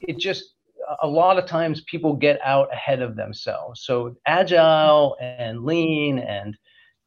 it 0.00 0.18
just 0.18 0.54
a 1.02 1.06
lot 1.06 1.38
of 1.38 1.46
times 1.46 1.82
people 1.82 2.14
get 2.14 2.40
out 2.42 2.72
ahead 2.72 3.02
of 3.02 3.14
themselves. 3.14 3.82
So 3.82 4.16
agile 4.26 5.16
and 5.20 5.64
lean 5.64 6.18
and 6.18 6.56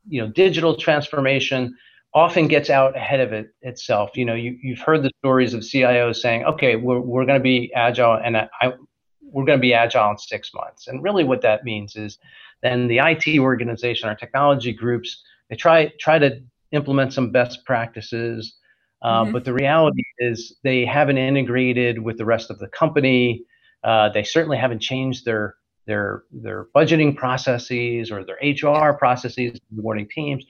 you 0.07 0.21
know 0.21 0.28
digital 0.30 0.78
transformation 0.78 1.76
often 2.14 2.47
gets 2.47 2.70
out 2.70 2.95
ahead 2.95 3.20
of 3.20 3.34
it 3.34 3.53
itself. 3.61 4.11
You 4.16 4.26
know, 4.26 4.36
you, 4.36 4.57
you've 4.61 4.80
heard 4.80 5.03
the 5.03 5.11
stories 5.20 5.53
of 5.53 5.61
CIOs 5.61 6.18
saying, 6.18 6.45
okay, 6.45 6.76
we're, 6.76 6.99
we're 6.99 7.26
going 7.26 7.39
to 7.39 7.43
be 7.43 7.74
agile 7.74 8.20
and 8.24 8.38
I, 8.38 8.49
I 8.61 8.74
we're 9.22 9.45
going 9.45 9.57
to 9.57 9.61
be 9.61 9.74
agile 9.74 10.11
in 10.11 10.18
six 10.18 10.51
months. 10.53 10.88
And 10.88 11.03
really 11.03 11.24
what 11.24 11.41
that 11.41 11.64
means 11.64 11.95
is 11.95 12.20
then 12.61 12.88
the 12.88 12.99
IT 12.99 13.39
organization, 13.39 14.07
our 14.07 14.16
technology 14.16 14.72
groups, 14.72 15.24
they 15.49 15.55
try, 15.55 15.91
try 15.99 16.20
to 16.20 16.39
implement 16.72 17.14
some 17.14 17.32
best 17.32 17.66
practices. 17.66 18.57
Uh, 19.01 19.24
mm-hmm. 19.24 19.32
But 19.32 19.43
the 19.45 19.53
reality 19.53 20.03
is 20.20 20.55
they 20.64 20.86
haven't 20.86 21.18
integrated 21.18 21.97
with 21.99 22.20
the 22.20 22.26
rest 22.26 22.51
of 22.51 22.59
the 22.59 22.68
company. 22.68 23.43
Uh, 23.84 24.09
they 24.09 24.24
certainly 24.24 24.57
haven't 24.57 24.80
changed 24.80 25.26
their 25.26 25.55
their 25.86 26.24
their 26.32 26.68
budgeting 26.74 27.14
processes 27.14 28.09
or 28.09 28.24
their 28.24 28.38
HR 28.41 28.93
processes, 28.93 29.59
rewarding 29.76 30.07
teams, 30.07 30.45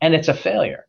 and 0.00 0.14
it's 0.14 0.28
a 0.28 0.34
failure. 0.34 0.86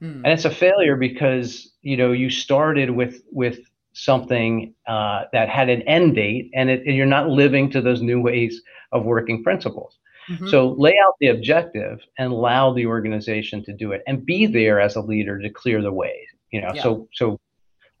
Hmm. 0.00 0.24
And 0.24 0.28
it's 0.28 0.44
a 0.44 0.50
failure 0.50 0.96
because 0.96 1.72
you 1.82 1.96
know 1.96 2.12
you 2.12 2.30
started 2.30 2.90
with 2.90 3.22
with 3.30 3.60
something 3.92 4.74
uh, 4.86 5.24
that 5.32 5.48
had 5.48 5.68
an 5.68 5.82
end 5.82 6.14
date, 6.14 6.50
and, 6.54 6.70
it, 6.70 6.82
and, 6.86 6.96
you're 6.96 7.06
not 7.06 7.28
living 7.28 7.70
to 7.70 7.80
those 7.80 8.00
new 8.00 8.20
ways 8.20 8.62
of 8.92 9.04
working 9.04 9.42
principles. 9.42 9.98
Mm-hmm. 10.30 10.48
So 10.48 10.74
lay 10.78 10.94
out 11.04 11.14
the 11.20 11.28
objective 11.28 11.98
and 12.18 12.32
allow 12.32 12.72
the 12.72 12.86
organization 12.86 13.64
to 13.64 13.72
do 13.72 13.92
it, 13.92 14.02
and 14.06 14.24
be 14.24 14.46
there 14.46 14.80
as 14.80 14.96
a 14.96 15.00
leader 15.00 15.38
to 15.38 15.50
clear 15.50 15.82
the 15.82 15.92
way. 15.92 16.26
You 16.50 16.62
know, 16.62 16.70
yeah. 16.74 16.82
so 16.82 17.08
so 17.12 17.40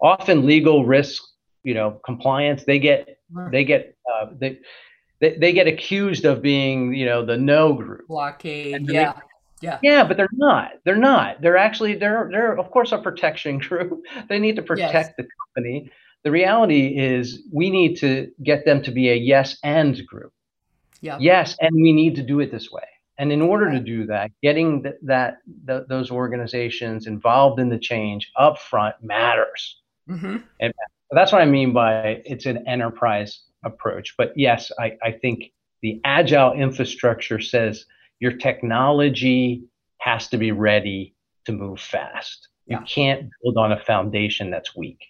often 0.00 0.46
legal 0.46 0.84
risk, 0.84 1.22
you 1.64 1.74
know, 1.74 2.00
compliance, 2.04 2.64
they 2.64 2.78
get 2.78 3.18
right. 3.32 3.50
they 3.50 3.64
get 3.64 3.96
uh, 4.12 4.26
they, 4.38 4.58
they 5.20 5.36
they 5.36 5.52
get 5.52 5.66
accused 5.66 6.24
of 6.24 6.40
being 6.40 6.94
you 6.94 7.06
know 7.06 7.24
the 7.24 7.36
no 7.36 7.72
group 7.74 8.06
blockade. 8.08 8.88
Yeah. 8.88 9.14
Yeah. 9.60 9.78
Yeah, 9.82 10.04
but 10.04 10.16
they're 10.16 10.28
not. 10.32 10.72
They're 10.84 10.96
not. 10.96 11.42
They're 11.42 11.56
actually 11.56 11.94
they're 11.96 12.28
they're 12.32 12.58
of 12.58 12.70
course 12.70 12.92
a 12.92 12.98
protection 12.98 13.58
group. 13.68 14.02
they 14.28 14.38
need 14.38 14.56
to 14.56 14.62
protect 14.62 14.94
yes. 14.94 15.12
the 15.16 15.26
company. 15.54 15.90
The 16.22 16.30
reality 16.30 16.98
is 16.98 17.42
we 17.52 17.70
need 17.70 17.96
to 17.96 18.30
get 18.42 18.64
them 18.64 18.82
to 18.82 18.90
be 18.90 19.10
a 19.10 19.14
yes 19.14 19.58
and 19.62 20.04
group. 20.06 20.32
Yeah. 21.00 21.16
Yes, 21.18 21.56
and 21.60 21.74
we 21.74 21.92
need 21.92 22.16
to 22.16 22.22
do 22.22 22.40
it 22.40 22.50
this 22.50 22.70
way. 22.70 22.82
And 23.16 23.32
in 23.32 23.42
order 23.42 23.70
to 23.70 23.80
do 23.80 24.06
that, 24.06 24.30
getting 24.42 24.82
th- 24.82 24.96
that 25.02 25.38
th- 25.66 25.84
those 25.88 26.10
organizations 26.10 27.06
involved 27.06 27.60
in 27.60 27.68
the 27.68 27.78
change 27.78 28.30
up 28.36 28.58
front 28.58 28.96
matters. 29.02 29.80
Mm-hmm. 30.08 30.38
And 30.60 30.72
that's 31.10 31.32
what 31.32 31.42
I 31.42 31.46
mean 31.46 31.72
by 31.72 32.22
it's 32.24 32.46
an 32.46 32.66
enterprise 32.66 33.42
approach. 33.64 34.14
But 34.16 34.32
yes, 34.36 34.72
I, 34.78 34.96
I 35.02 35.12
think 35.12 35.52
the 35.82 36.00
agile 36.04 36.52
infrastructure 36.52 37.40
says 37.40 37.84
your 38.20 38.32
technology 38.32 39.64
has 39.98 40.28
to 40.28 40.38
be 40.38 40.52
ready 40.52 41.14
to 41.46 41.52
move 41.52 41.80
fast. 41.80 42.48
You 42.66 42.78
can't 42.86 43.28
build 43.42 43.56
on 43.56 43.72
a 43.72 43.80
foundation 43.80 44.50
that's 44.50 44.76
weak. 44.76 45.00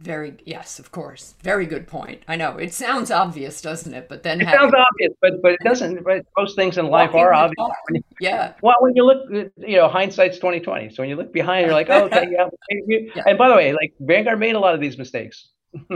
Very 0.00 0.34
yes, 0.46 0.78
of 0.78 0.92
course. 0.92 1.34
Very 1.42 1.66
good 1.66 1.86
point. 1.86 2.22
I 2.26 2.36
know 2.36 2.56
it 2.56 2.72
sounds 2.72 3.10
obvious, 3.10 3.60
doesn't 3.60 3.92
it? 3.92 4.08
But 4.08 4.22
then 4.22 4.40
it 4.40 4.48
sounds 4.48 4.72
obvious, 4.74 5.12
but 5.20 5.42
but 5.42 5.52
it 5.52 5.60
doesn't. 5.62 6.02
But 6.04 6.24
most 6.38 6.56
things 6.56 6.78
in 6.78 6.86
life 6.86 7.14
are 7.14 7.34
obvious. 7.34 7.70
Yeah. 8.18 8.54
Well, 8.62 8.76
when 8.80 8.96
you 8.96 9.04
look, 9.04 9.52
you 9.56 9.76
know, 9.76 9.88
hindsight's 9.88 10.38
twenty 10.38 10.60
twenty. 10.60 10.88
So 10.88 11.02
when 11.02 11.10
you 11.10 11.16
look 11.16 11.34
behind, 11.34 11.66
you're 11.66 11.74
like, 11.74 11.90
oh, 11.90 12.04
okay, 12.04 12.28
yeah. 12.30 12.48
yeah. 12.86 13.22
And 13.26 13.36
by 13.36 13.50
the 13.50 13.54
way, 13.54 13.72
like 13.72 13.92
Vanguard 14.00 14.40
made 14.40 14.54
a 14.54 14.58
lot 14.58 14.74
of 14.74 14.80
these 14.80 14.96
mistakes. 14.96 15.48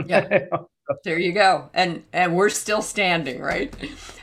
Yeah. 0.05 0.45
there 1.03 1.19
you 1.19 1.33
go. 1.33 1.69
And 1.73 2.03
and 2.13 2.35
we're 2.35 2.49
still 2.49 2.81
standing 2.81 3.41
right? 3.41 3.73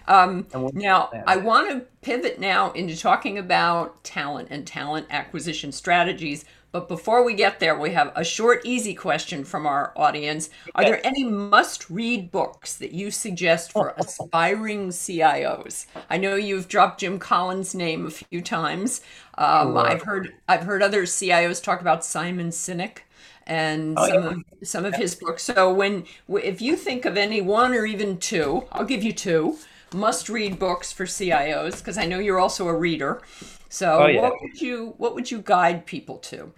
Um, 0.09 0.47
now 0.73 1.11
i 1.29 1.37
want 1.37 1.71
to 1.71 1.87
pivot 2.03 2.41
now 2.41 2.73
into 2.73 2.99
talking 2.99 3.39
about 3.39 4.03
talent 4.03 4.49
and 4.51 4.67
talent 4.67 5.07
acquisition 5.11 5.73
strategies. 5.73 6.45
But 6.73 6.89
before 6.89 7.23
we 7.23 7.35
get 7.35 7.61
there 7.61 7.79
we 7.79 7.91
have 7.91 8.13
a 8.17 8.25
short 8.25 8.63
easy 8.65 8.95
question 8.95 9.45
from 9.45 9.67
our 9.67 9.93
audience. 9.97 10.49
Are 10.75 10.85
there 10.85 11.07
any 11.07 11.23
must 11.25 11.91
read 11.91 12.31
books 12.31 12.77
that 12.77 12.93
you 12.93 13.11
suggest 13.11 13.73
for 13.73 13.95
aspiring 13.99 14.89
cios 14.89 15.87
i 16.09 16.17
know 16.17 16.35
you've 16.37 16.69
dropped 16.69 17.01
jim 17.01 17.19
collins 17.19 17.75
name 17.75 18.07
a 18.07 18.11
few 18.11 18.41
times. 18.41 19.01
Um, 19.39 19.77
i've 19.77 20.03
heard 20.03 20.33
i've 20.49 20.63
heard 20.63 20.83
other 20.83 21.03
cios 21.03 21.63
talk 21.63 21.81
about 21.81 22.05
simon 22.05 22.51
sinek 22.51 22.99
and 23.47 23.99
oh, 23.99 24.09
some 24.09 24.23
yeah. 24.23 24.31
of 24.31 24.69
some 24.69 24.85
of 24.85 24.95
his 24.95 25.15
books. 25.15 25.43
So 25.43 25.73
when 25.73 26.05
if 26.29 26.61
you 26.61 26.77
think 26.77 27.05
of 27.05 27.17
any 27.17 27.41
one 27.41 27.75
or 27.75 27.85
even 27.87 28.19
two, 28.19 28.65
I'll 28.73 28.85
give 28.85 29.03
you 29.03 29.13
two 29.13 29.59
must 29.95 30.29
read 30.29 30.59
books 30.59 30.93
for 30.93 31.05
CIOs 31.05 31.79
because 31.79 31.99
I 31.99 32.07
know 32.07 32.19
you're 32.19 32.41
also 32.41 32.69
a 32.69 32.75
reader. 32.75 33.23
So 33.69 34.03
oh, 34.03 34.07
yeah. 34.07 34.21
what 34.23 34.35
would 34.41 34.61
you 34.61 34.95
what 34.99 35.15
would 35.15 35.31
you 35.31 35.41
guide 35.43 35.87
people 35.87 36.19
to? 36.19 36.53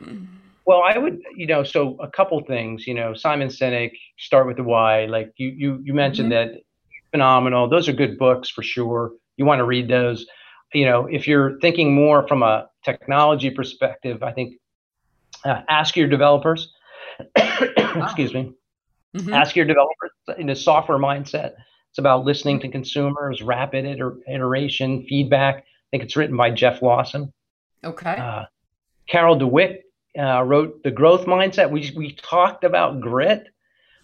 Well, 0.66 0.82
I 0.82 0.97
would, 0.97 1.20
you 1.37 1.47
know, 1.47 1.62
so 1.62 1.97
a 2.01 2.11
couple 2.11 2.41
things, 2.47 2.87
you 2.87 2.95
know, 2.95 3.14
Simon 3.14 3.49
Sinek, 3.49 3.93
start 4.18 4.47
with 4.47 4.57
the 4.57 4.64
why. 4.64 5.07
Like 5.07 5.32
you 5.37 5.49
you 5.51 5.80
you 5.85 5.95
mentioned 5.95 6.32
mm-hmm. 6.32 6.53
that 6.53 6.61
phenomenal. 7.11 7.68
Those 7.68 7.89
are 7.89 7.93
good 7.93 8.18
books 8.18 8.51
for 8.51 8.62
sure. 8.62 9.12
You 9.37 9.45
want 9.45 9.61
to 9.61 9.64
read 9.64 9.89
those. 9.89 10.26
You 10.72 10.87
know, 10.87 11.07
if 11.07 11.28
you're 11.28 11.59
thinking 11.61 11.95
more 11.95 12.26
from 12.26 12.43
a 12.43 12.68
technology 12.85 13.51
perspective, 13.51 14.22
I 14.22 14.32
think 14.32 14.55
uh, 15.45 15.61
ask 15.68 15.97
your 15.97 16.09
developers. 16.09 16.72
excuse 17.37 18.35
me. 18.35 18.53
Mm-hmm. 19.17 19.33
Ask 19.33 19.55
your 19.55 19.65
developers 19.65 20.11
in 20.39 20.51
a 20.51 20.57
software 20.57 20.99
mindset. 20.99 21.53
It's 21.91 21.99
about 21.99 22.25
listening 22.25 22.59
to 22.61 22.69
consumers, 22.69 23.43
rapid 23.43 23.87
iter- 23.87 24.19
iteration, 24.29 25.07
feedback. 25.07 25.59
I 25.59 25.62
think 25.93 26.03
it's 26.03 26.17
written 26.17 26.37
by 26.37 26.51
Jeff 26.51 26.83
Lawson. 26.83 27.33
Okay. 27.85 28.17
Uh, 28.17 28.45
Carol 29.09 29.39
Dweck 29.39 29.79
uh, 30.19 30.43
wrote 30.43 30.83
The 30.83 30.91
Growth 30.91 31.27
Mindset. 31.27 31.71
We, 31.71 31.93
we 31.97 32.15
talked 32.15 32.65
about 32.65 33.01
grit. 33.01 33.47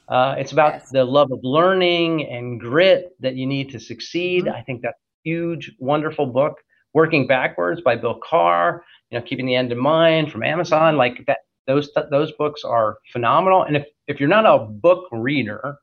Uh, 0.09 0.37
it's 0.39 0.53
about 0.53 0.75
yes. 0.75 0.91
the 0.91 1.05
love 1.05 1.33
of 1.33 1.41
learning 1.43 2.29
and 2.29 2.61
grit 2.61 3.17
that 3.21 3.35
you 3.35 3.47
need 3.47 3.71
to 3.71 3.81
succeed. 3.81 4.45
Mm-hmm. 4.45 4.55
I 4.55 4.63
think 4.63 4.83
that's 4.83 4.99
a 4.99 5.29
huge, 5.29 5.73
wonderful 5.79 6.27
book. 6.27 6.59
Working 6.93 7.27
Backwards 7.27 7.81
by 7.81 7.97
Bill 7.97 8.21
Carr. 8.23 8.85
You 9.11 9.19
know, 9.19 9.25
keeping 9.25 9.47
the 9.47 9.55
end 9.55 9.73
in 9.73 9.79
mind 9.79 10.31
from 10.31 10.43
Amazon. 10.43 10.97
Like 10.97 11.25
that. 11.27 11.39
Those 11.75 11.91
those 12.11 12.33
books 12.33 12.65
are 12.65 12.99
phenomenal. 13.13 13.63
And 13.63 13.77
if 13.77 13.87
if 14.07 14.21
you're 14.21 14.29
not 14.29 14.47
a 14.47 14.59
book 14.65 15.09
reader, 15.13 15.79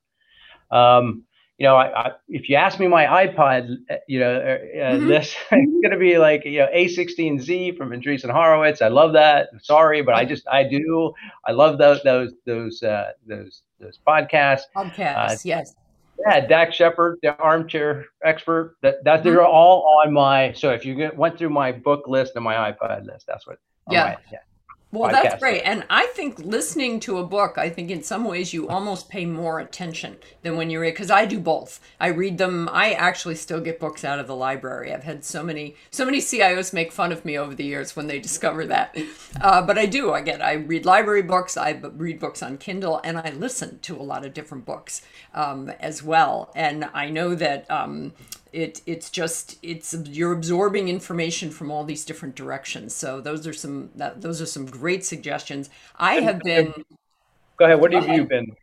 um, 0.72 1.24
you 1.58 1.66
know, 1.66 1.76
I, 1.76 2.08
I, 2.08 2.12
if 2.28 2.50
you 2.50 2.56
ask 2.56 2.80
me 2.80 2.88
my 2.88 3.06
iPod, 3.06 3.78
you 4.08 4.20
know, 4.20 4.36
uh, 4.36 4.38
uh 4.38 4.94
mm-hmm. 4.94 5.08
this 5.08 5.30
is 5.52 5.82
going 5.82 5.92
to 5.92 5.98
be 5.98 6.18
like, 6.18 6.46
you 6.46 6.60
know, 6.60 6.68
A16Z 6.74 7.78
from 7.78 7.90
Andreessen 7.90 8.30
Horowitz. 8.30 8.82
I 8.82 8.90
love 8.90 9.14
that. 9.14 9.50
I'm 9.52 9.60
sorry, 9.60 10.04
but 10.04 10.14
I 10.14 10.24
just, 10.24 10.48
I 10.48 10.64
do. 10.64 11.14
I 11.46 11.54
love 11.54 11.80
those, 11.80 12.04
those, 12.04 12.34
those, 12.46 12.84
uh, 12.84 13.12
those, 13.26 13.64
those 13.80 14.00
podcasts. 14.08 14.64
Podcasts, 14.76 15.32
uh, 15.32 15.38
yes. 15.44 15.76
Yeah, 16.28 16.46
Dax 16.46 16.76
Shepard, 16.76 17.20
the 17.24 17.36
armchair 17.38 18.06
expert. 18.24 18.76
That 18.82 19.04
that 19.04 19.24
they're 19.24 19.38
mm-hmm. 19.38 19.52
all 19.52 20.02
on 20.04 20.12
my. 20.14 20.52
So 20.54 20.72
if 20.72 20.84
you 20.84 20.96
get, 20.96 21.16
went 21.16 21.38
through 21.38 21.52
my 21.52 21.72
book 21.72 22.08
list 22.08 22.34
and 22.34 22.44
my 22.44 22.56
iPod 22.56 23.06
list, 23.06 23.28
that's 23.28 23.46
what. 23.46 23.60
Yeah. 23.88 24.04
My, 24.04 24.18
yeah. 24.32 24.40
Well, 24.98 25.12
that's 25.12 25.40
great. 25.40 25.62
And 25.62 25.86
I 25.90 26.08
think 26.08 26.40
listening 26.40 27.00
to 27.02 27.18
a 27.18 27.24
book, 27.24 27.58
I 27.58 27.70
think 27.70 27.92
in 27.92 28.04
some 28.04 28.24
ways 28.24 28.54
you 28.54 28.68
almost 28.68 29.10
pay 29.10 29.26
more 29.26 29.60
attention 29.60 30.18
than 30.42 30.58
when 30.58 30.70
you 30.70 30.80
read, 30.80 30.94
because 30.94 31.12
I 31.12 31.26
do 31.26 31.40
both. 31.40 31.80
I 32.00 32.08
read 32.08 32.38
them. 32.38 32.70
I 32.72 32.94
actually 32.94 33.36
still 33.36 33.62
get 33.62 33.80
books 33.80 34.04
out 34.04 34.20
of 34.20 34.28
the 34.28 34.36
library. 34.36 34.94
I've 34.94 35.04
had 35.04 35.24
so 35.24 35.44
many, 35.44 35.76
so 35.92 36.06
many 36.06 36.20
CIOs 36.20 36.74
make 36.74 36.92
fun 36.92 37.12
of 37.12 37.26
me 37.26 37.38
over 37.38 37.54
the 37.56 37.66
years 37.66 37.96
when 37.96 38.08
they 38.08 38.20
discover 38.20 38.66
that. 38.66 38.98
Uh, 39.42 39.62
but 39.62 39.78
I 39.78 39.86
do. 39.86 40.14
I 40.14 40.22
get, 40.22 40.42
I 40.42 40.54
read 40.54 40.86
library 40.86 41.22
books, 41.22 41.58
I 41.58 41.72
read 41.72 42.20
books 42.20 42.42
on 42.42 42.58
Kindle, 42.58 43.00
and 43.04 43.18
I 43.18 43.32
listen 43.32 43.80
to 43.80 43.96
a 43.96 44.02
lot 44.04 44.26
of 44.26 44.34
different 44.34 44.66
books 44.66 45.02
um, 45.34 45.70
as 45.80 46.02
well. 46.02 46.52
And 46.56 46.86
I 46.94 47.10
know 47.10 47.36
that, 47.36 47.70
um, 47.70 48.14
it 48.54 48.82
it's 48.86 49.10
just 49.10 49.58
it's 49.62 49.94
you're 50.06 50.34
absorbing 50.34 50.90
information 50.90 51.50
from 51.50 51.72
all 51.72 51.84
these 51.84 52.06
different 52.06 52.36
directions. 52.36 52.96
So 52.96 53.22
those 53.22 53.46
are 53.48 53.54
some 53.54 53.90
that, 53.96 54.22
those 54.22 54.42
are 54.42 54.46
some 54.46 54.66
great 54.66 55.06
suggestions. 55.06 55.70
I 55.98 56.16
have 56.16 56.40
been 56.42 56.74
go 57.58 57.66
ahead. 57.66 57.80
What 57.80 57.94
have 57.94 58.08
you 58.08 58.26
been 58.26 58.56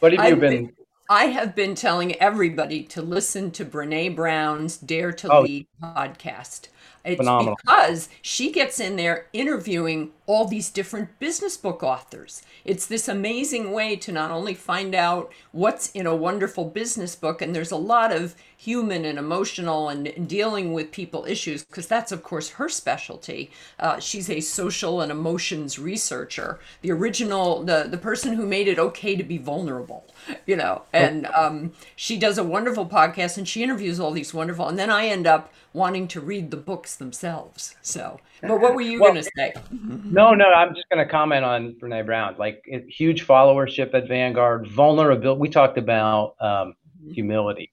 what 0.00 0.12
have 0.12 0.20
I've 0.20 0.30
you 0.30 0.36
been, 0.36 0.66
been, 0.66 0.72
i 1.08 1.26
have 1.26 1.54
been 1.54 1.74
telling 1.74 2.14
everybody 2.16 2.82
to 2.82 3.00
listen 3.00 3.50
to 3.52 3.64
brene 3.64 4.14
brown's 4.14 4.76
dare 4.76 5.12
to 5.12 5.32
oh. 5.32 5.42
lead 5.42 5.66
podcast. 5.82 6.68
It's 7.04 7.18
Phenomenal. 7.18 7.56
because 7.64 8.08
she 8.20 8.50
gets 8.50 8.80
in 8.80 8.96
there 8.96 9.26
interviewing 9.32 10.10
all 10.26 10.46
these 10.46 10.70
different 10.70 11.18
business 11.18 11.56
book 11.56 11.82
authors. 11.82 12.42
It's 12.64 12.86
this 12.86 13.08
amazing 13.08 13.72
way 13.72 13.96
to 13.96 14.10
not 14.10 14.30
only 14.30 14.54
find 14.54 14.94
out 14.94 15.32
what's 15.52 15.90
in 15.92 16.06
a 16.06 16.16
wonderful 16.16 16.64
business 16.64 17.14
book, 17.14 17.40
and 17.40 17.54
there's 17.54 17.70
a 17.70 17.76
lot 17.76 18.12
of 18.12 18.34
human 18.56 19.04
and 19.04 19.18
emotional 19.18 19.88
and, 19.88 20.26
dealing 20.26 20.72
with 20.72 20.90
people 20.90 21.24
issues, 21.26 21.64
because 21.64 21.86
that's, 21.86 22.10
of 22.10 22.22
course, 22.22 22.50
her 22.50 22.68
specialty. 22.68 23.50
Uh, 23.78 24.00
she's 24.00 24.28
a 24.28 24.40
social 24.40 25.00
and 25.00 25.12
emotions 25.12 25.78
researcher, 25.78 26.58
the 26.82 26.90
original, 26.90 27.62
the, 27.62 27.86
the 27.88 27.98
person 27.98 28.34
who 28.34 28.46
made 28.46 28.66
it 28.66 28.78
okay 28.78 29.14
to 29.14 29.22
be 29.22 29.38
vulnerable, 29.38 30.04
you 30.46 30.56
know, 30.56 30.82
and 30.92 31.26
um, 31.26 31.72
she 31.94 32.18
does 32.18 32.38
a 32.38 32.44
wonderful 32.44 32.86
podcast 32.86 33.36
and 33.36 33.46
she 33.46 33.62
interviews 33.62 34.00
all 34.00 34.10
these 34.10 34.34
wonderful, 34.34 34.66
and 34.68 34.78
then 34.78 34.90
I 34.90 35.06
end 35.06 35.26
up 35.26 35.52
wanting 35.72 36.08
to 36.08 36.20
read 36.20 36.50
the 36.50 36.56
books 36.56 36.96
themselves. 36.96 37.76
So, 37.82 38.18
but 38.40 38.60
what 38.60 38.74
were 38.74 38.80
you 38.80 39.00
well, 39.00 39.12
going 39.12 39.22
to 39.22 39.30
say? 39.36 39.54
No, 40.16 40.32
no, 40.32 40.46
I'm 40.46 40.74
just 40.74 40.88
going 40.88 41.04
to 41.04 41.10
comment 41.10 41.44
on 41.44 41.74
Brene 41.74 42.06
Brown. 42.06 42.36
Like 42.38 42.64
huge 42.88 43.26
followership 43.26 43.92
at 43.92 44.08
Vanguard, 44.08 44.66
vulnerability. 44.66 45.38
We 45.38 45.50
talked 45.50 45.76
about 45.76 46.36
um, 46.40 46.48
mm-hmm. 46.48 47.12
humility, 47.12 47.70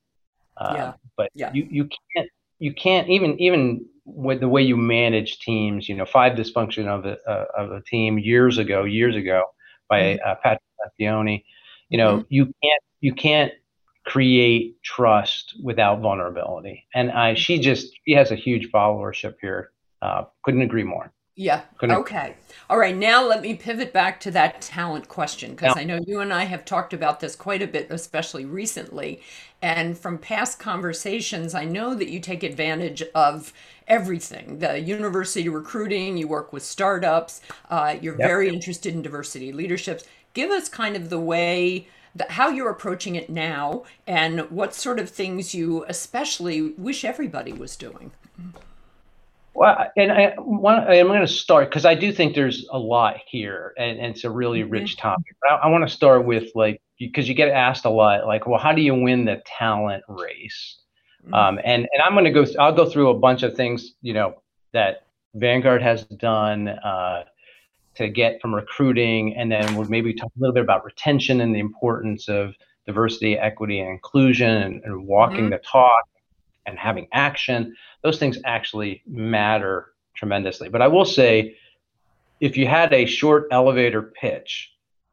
uh, 0.57 0.73
yeah. 0.75 0.93
but 1.15 1.29
yeah. 1.33 1.53
you 1.53 1.65
you 1.71 1.89
can't 2.13 2.29
you 2.59 2.73
can't 2.73 3.07
even 3.07 3.39
even 3.39 3.85
with 4.03 4.41
the 4.41 4.49
way 4.49 4.61
you 4.61 4.75
manage 4.75 5.39
teams. 5.39 5.87
You 5.87 5.95
know, 5.95 6.05
five 6.05 6.37
dysfunction 6.37 6.87
of 6.87 7.05
a 7.05 7.17
uh, 7.25 7.45
of 7.57 7.71
a 7.71 7.81
team 7.81 8.19
years 8.19 8.57
ago, 8.57 8.83
years 8.83 9.15
ago 9.15 9.43
by 9.87 10.01
mm-hmm. 10.01 10.29
uh, 10.29 10.35
Patrick 10.43 10.61
Lencioni. 10.99 11.45
You 11.87 11.97
know, 11.97 12.17
mm-hmm. 12.17 12.27
you 12.27 12.45
can't 12.61 12.83
you 12.99 13.13
can't 13.13 13.53
create 14.05 14.83
trust 14.83 15.53
without 15.63 16.01
vulnerability. 16.01 16.87
And 16.93 17.09
I, 17.09 17.35
she 17.35 17.57
just 17.57 17.97
she 18.05 18.15
has 18.15 18.31
a 18.31 18.35
huge 18.35 18.69
followership 18.69 19.35
here. 19.39 19.71
Uh, 20.01 20.25
couldn't 20.43 20.61
agree 20.61 20.83
more. 20.83 21.13
Yeah. 21.35 21.61
Couldn't 21.77 21.95
okay. 21.97 22.35
All 22.69 22.77
right. 22.77 22.95
Now 22.95 23.25
let 23.25 23.41
me 23.41 23.55
pivot 23.55 23.91
back 23.91 24.19
to 24.21 24.31
that 24.31 24.61
talent 24.61 25.07
question 25.07 25.51
because 25.51 25.75
I 25.75 25.83
know 25.83 25.99
you 26.05 26.19
and 26.19 26.31
I 26.31 26.43
have 26.43 26.63
talked 26.63 26.93
about 26.93 27.19
this 27.19 27.35
quite 27.35 27.61
a 27.61 27.67
bit, 27.67 27.87
especially 27.89 28.45
recently. 28.45 29.21
And 29.61 29.97
from 29.97 30.19
past 30.19 30.59
conversations, 30.59 31.55
I 31.55 31.65
know 31.65 31.95
that 31.95 32.09
you 32.09 32.19
take 32.19 32.43
advantage 32.43 33.01
of 33.15 33.51
everything 33.87 34.59
the 34.59 34.79
university 34.79 35.49
recruiting, 35.49 36.17
you 36.17 36.27
work 36.27 36.53
with 36.53 36.63
startups, 36.63 37.41
uh, 37.69 37.95
you're 38.01 38.17
yep. 38.17 38.27
very 38.27 38.49
interested 38.49 38.93
in 38.93 39.01
diversity 39.01 39.51
leaderships. 39.51 40.03
Give 40.33 40.51
us 40.51 40.69
kind 40.69 40.95
of 40.95 41.09
the 41.09 41.19
way 41.19 41.87
the, 42.15 42.25
how 42.29 42.49
you're 42.49 42.69
approaching 42.69 43.15
it 43.15 43.29
now 43.29 43.83
and 44.05 44.51
what 44.51 44.75
sort 44.75 44.99
of 44.99 45.09
things 45.09 45.55
you 45.55 45.83
especially 45.87 46.61
wish 46.61 47.03
everybody 47.03 47.53
was 47.53 47.75
doing. 47.75 48.11
Well, 49.55 49.77
and 49.95 50.11
I 50.11 50.33
want, 50.37 50.89
I'm 50.89 51.07
going 51.07 51.21
to 51.21 51.27
start 51.27 51.69
because 51.69 51.85
I 51.85 51.93
do 51.93 52.11
think 52.11 52.33
there's 52.33 52.65
a 52.71 52.79
lot 52.79 53.17
here, 53.27 53.73
and, 53.77 53.99
and 53.99 54.15
it's 54.15 54.23
a 54.23 54.31
really 54.31 54.61
mm-hmm. 54.61 54.71
rich 54.71 54.97
topic. 54.97 55.35
I, 55.49 55.55
I 55.55 55.67
want 55.67 55.87
to 55.87 55.93
start 55.93 56.25
with 56.25 56.49
like 56.55 56.81
because 56.97 57.29
you 57.29 57.35
get 57.35 57.49
asked 57.49 57.85
a 57.85 57.89
lot, 57.89 58.25
like, 58.25 58.47
well, 58.47 58.59
how 58.59 58.71
do 58.71 58.81
you 58.81 58.95
win 58.95 59.25
the 59.25 59.41
talent 59.45 60.03
race? 60.07 60.79
Mm-hmm. 61.23 61.33
Um, 61.33 61.59
and 61.63 61.87
and 61.91 62.01
I'm 62.03 62.13
going 62.13 62.25
to 62.25 62.31
go. 62.31 62.45
I'll 62.59 62.73
go 62.73 62.89
through 62.89 63.09
a 63.09 63.19
bunch 63.19 63.43
of 63.43 63.55
things, 63.55 63.93
you 64.01 64.13
know, 64.13 64.41
that 64.71 65.05
Vanguard 65.35 65.83
has 65.83 66.03
done. 66.05 66.67
Uh, 66.67 67.25
to 67.95 68.09
get 68.09 68.41
from 68.41 68.55
recruiting, 68.55 69.35
and 69.35 69.51
then 69.51 69.75
we'll 69.75 69.87
maybe 69.87 70.13
talk 70.13 70.31
a 70.35 70.39
little 70.39 70.53
bit 70.53 70.63
about 70.63 70.83
retention 70.83 71.41
and 71.41 71.53
the 71.53 71.59
importance 71.59 72.27
of 72.27 72.55
diversity, 72.85 73.37
equity, 73.37 73.79
and 73.79 73.89
inclusion, 73.89 74.49
and, 74.49 74.83
and 74.83 75.05
walking 75.05 75.41
mm-hmm. 75.41 75.49
the 75.51 75.59
talk 75.59 76.03
and 76.65 76.77
having 76.77 77.07
action. 77.13 77.75
Those 78.03 78.19
things 78.19 78.37
actually 78.45 79.01
matter 79.07 79.93
tremendously. 80.15 80.69
But 80.69 80.81
I 80.81 80.87
will 80.87 81.05
say, 81.05 81.55
if 82.39 82.57
you 82.57 82.67
had 82.67 82.93
a 82.93 83.05
short 83.05 83.47
elevator 83.51 84.01
pitch, 84.01 84.71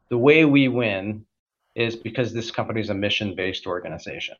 the 0.09 0.17
way 0.17 0.45
we 0.45 0.67
win 0.67 1.25
is 1.73 1.95
because 1.95 2.33
this 2.33 2.51
company 2.51 2.81
is 2.81 2.89
a 2.89 2.93
mission-based 2.93 3.65
organization. 3.65 4.35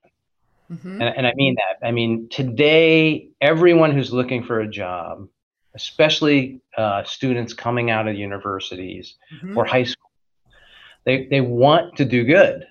Mm-hmm. 0.69 1.01
And, 1.01 1.17
and 1.17 1.27
I 1.27 1.33
mean 1.35 1.55
that. 1.55 1.85
I 1.85 1.91
mean, 1.91 2.27
today, 2.29 3.29
everyone 3.39 3.91
who's 3.91 4.11
looking 4.11 4.43
for 4.43 4.59
a 4.59 4.67
job 4.67 5.27
especially 5.73 6.61
uh, 6.77 7.03
students 7.03 7.53
coming 7.53 7.91
out 7.91 8.07
of 8.07 8.15
universities 8.15 9.15
mm-hmm. 9.33 9.57
or 9.57 9.65
high 9.65 9.83
school. 9.83 10.09
They 11.03 11.25
they 11.25 11.41
want 11.41 11.97
to 11.97 12.05
do 12.05 12.23
good, 12.23 12.67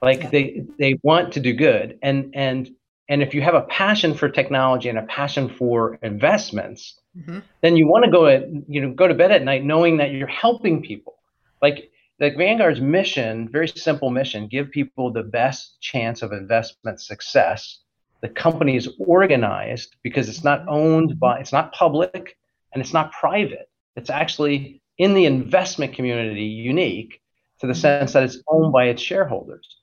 like 0.00 0.22
yeah. 0.22 0.30
they 0.30 0.64
they 0.78 0.98
want 1.02 1.32
to 1.32 1.40
do 1.40 1.52
good, 1.52 1.98
and 2.02 2.32
and 2.34 2.70
and 3.10 3.22
if 3.22 3.34
you 3.34 3.42
have 3.42 3.54
a 3.54 3.62
passion 3.62 4.14
for 4.14 4.28
technology 4.28 4.88
and 4.88 4.96
a 4.96 5.02
passion 5.02 5.48
for 5.48 5.98
investments, 6.02 6.98
mm-hmm. 7.18 7.40
then 7.60 7.76
you 7.76 7.88
want 7.88 8.04
to 8.04 8.10
go 8.10 8.26
at 8.26 8.44
you 8.68 8.80
know 8.80 8.92
go 8.92 9.06
to 9.06 9.14
bed 9.14 9.32
at 9.32 9.42
night 9.42 9.64
knowing 9.64 9.98
that 9.98 10.12
you're 10.12 10.26
helping 10.26 10.82
people, 10.82 11.18
like. 11.60 11.90
Like 12.22 12.36
Vanguard's 12.36 12.82
mission, 12.82 13.48
very 13.50 13.66
simple 13.66 14.10
mission, 14.10 14.46
give 14.46 14.70
people 14.70 15.10
the 15.10 15.22
best 15.22 15.80
chance 15.80 16.20
of 16.20 16.32
investment 16.32 17.00
success. 17.00 17.78
The 18.20 18.28
company 18.28 18.76
is 18.76 18.90
organized 18.98 19.96
because 20.02 20.28
it's 20.28 20.44
not 20.44 20.68
owned 20.68 21.18
by 21.18 21.40
it's 21.40 21.50
not 21.50 21.72
public 21.72 22.36
and 22.74 22.82
it's 22.82 22.92
not 22.92 23.12
private. 23.12 23.70
It's 23.96 24.10
actually 24.10 24.82
in 24.98 25.14
the 25.14 25.24
investment 25.24 25.94
community 25.94 26.44
unique 26.44 27.22
to 27.60 27.66
the 27.66 27.74
sense 27.74 28.12
that 28.12 28.22
it's 28.22 28.42
owned 28.48 28.70
by 28.70 28.88
its 28.88 29.00
shareholders 29.00 29.79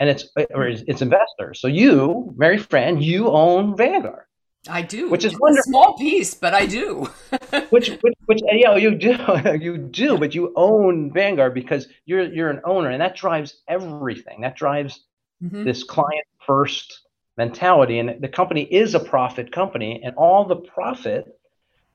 and 0.00 0.08
it's 0.08 0.24
or 0.54 0.66
its 0.66 1.02
investors 1.02 1.60
so 1.60 1.68
you 1.68 2.34
mary 2.36 2.58
fran 2.58 3.00
you 3.00 3.28
own 3.30 3.76
vanguard 3.76 4.24
I 4.68 4.82
do, 4.82 5.08
which 5.08 5.24
is 5.24 5.32
a 5.32 5.62
small 5.62 5.96
piece, 5.96 6.34
but 6.34 6.52
I 6.52 6.66
do. 6.66 7.08
which, 7.70 7.88
which, 7.88 8.14
which, 8.26 8.40
yeah, 8.44 8.76
you 8.76 8.94
do, 8.94 9.16
you 9.60 9.78
do, 9.78 10.18
but 10.18 10.34
you 10.34 10.52
own 10.54 11.12
Vanguard 11.12 11.54
because 11.54 11.88
you're 12.04 12.24
you're 12.24 12.50
an 12.50 12.60
owner, 12.64 12.90
and 12.90 13.00
that 13.00 13.16
drives 13.16 13.62
everything. 13.68 14.42
That 14.42 14.56
drives 14.56 15.00
mm-hmm. 15.42 15.64
this 15.64 15.82
client 15.82 16.26
first 16.46 17.06
mentality. 17.38 17.98
And 18.00 18.20
the 18.20 18.28
company 18.28 18.62
is 18.62 18.94
a 18.94 19.00
profit 19.00 19.50
company, 19.50 20.02
and 20.04 20.14
all 20.16 20.44
the 20.44 20.56
profit 20.56 21.38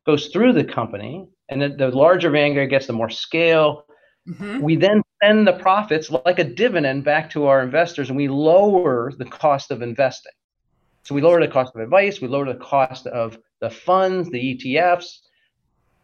goes 0.05 0.27
through 0.27 0.53
the 0.53 0.63
company. 0.63 1.27
And 1.49 1.61
the, 1.61 1.69
the 1.69 1.89
larger 1.89 2.31
Vanguard 2.31 2.71
gets, 2.71 2.87
the 2.87 2.93
more 2.93 3.11
scale. 3.11 3.85
Mm-hmm. 4.27 4.61
We 4.61 4.75
then 4.75 5.03
send 5.25 5.47
the 5.47 5.53
profits 5.53 6.11
like 6.11 6.39
a 6.39 6.43
dividend 6.43 7.03
back 7.03 7.29
to 7.31 7.47
our 7.47 7.63
investors, 7.63 8.09
and 8.09 8.17
we 8.17 8.27
lower 8.27 9.11
the 9.17 9.25
cost 9.25 9.71
of 9.71 9.81
investing. 9.81 10.31
So 11.03 11.15
we 11.15 11.21
lower 11.21 11.39
the 11.39 11.47
cost 11.47 11.75
of 11.75 11.81
advice, 11.81 12.21
we 12.21 12.27
lower 12.27 12.45
the 12.45 12.59
cost 12.59 13.07
of 13.07 13.37
the 13.59 13.69
funds, 13.69 14.29
the 14.29 14.55
ETFs, 14.55 15.19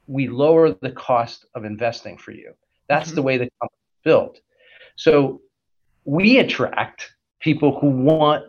we 0.07 0.27
lower 0.27 0.73
the 0.73 0.91
cost 0.91 1.45
of 1.55 1.65
investing 1.65 2.17
for 2.17 2.31
you. 2.31 2.53
That's 2.87 3.09
mm-hmm. 3.09 3.15
the 3.15 3.21
way 3.21 3.37
the 3.37 3.49
company 3.59 3.79
is 3.95 4.03
built. 4.03 4.39
So 4.95 5.41
we 6.05 6.39
attract 6.39 7.11
people 7.39 7.79
who 7.79 7.89
want 7.89 8.45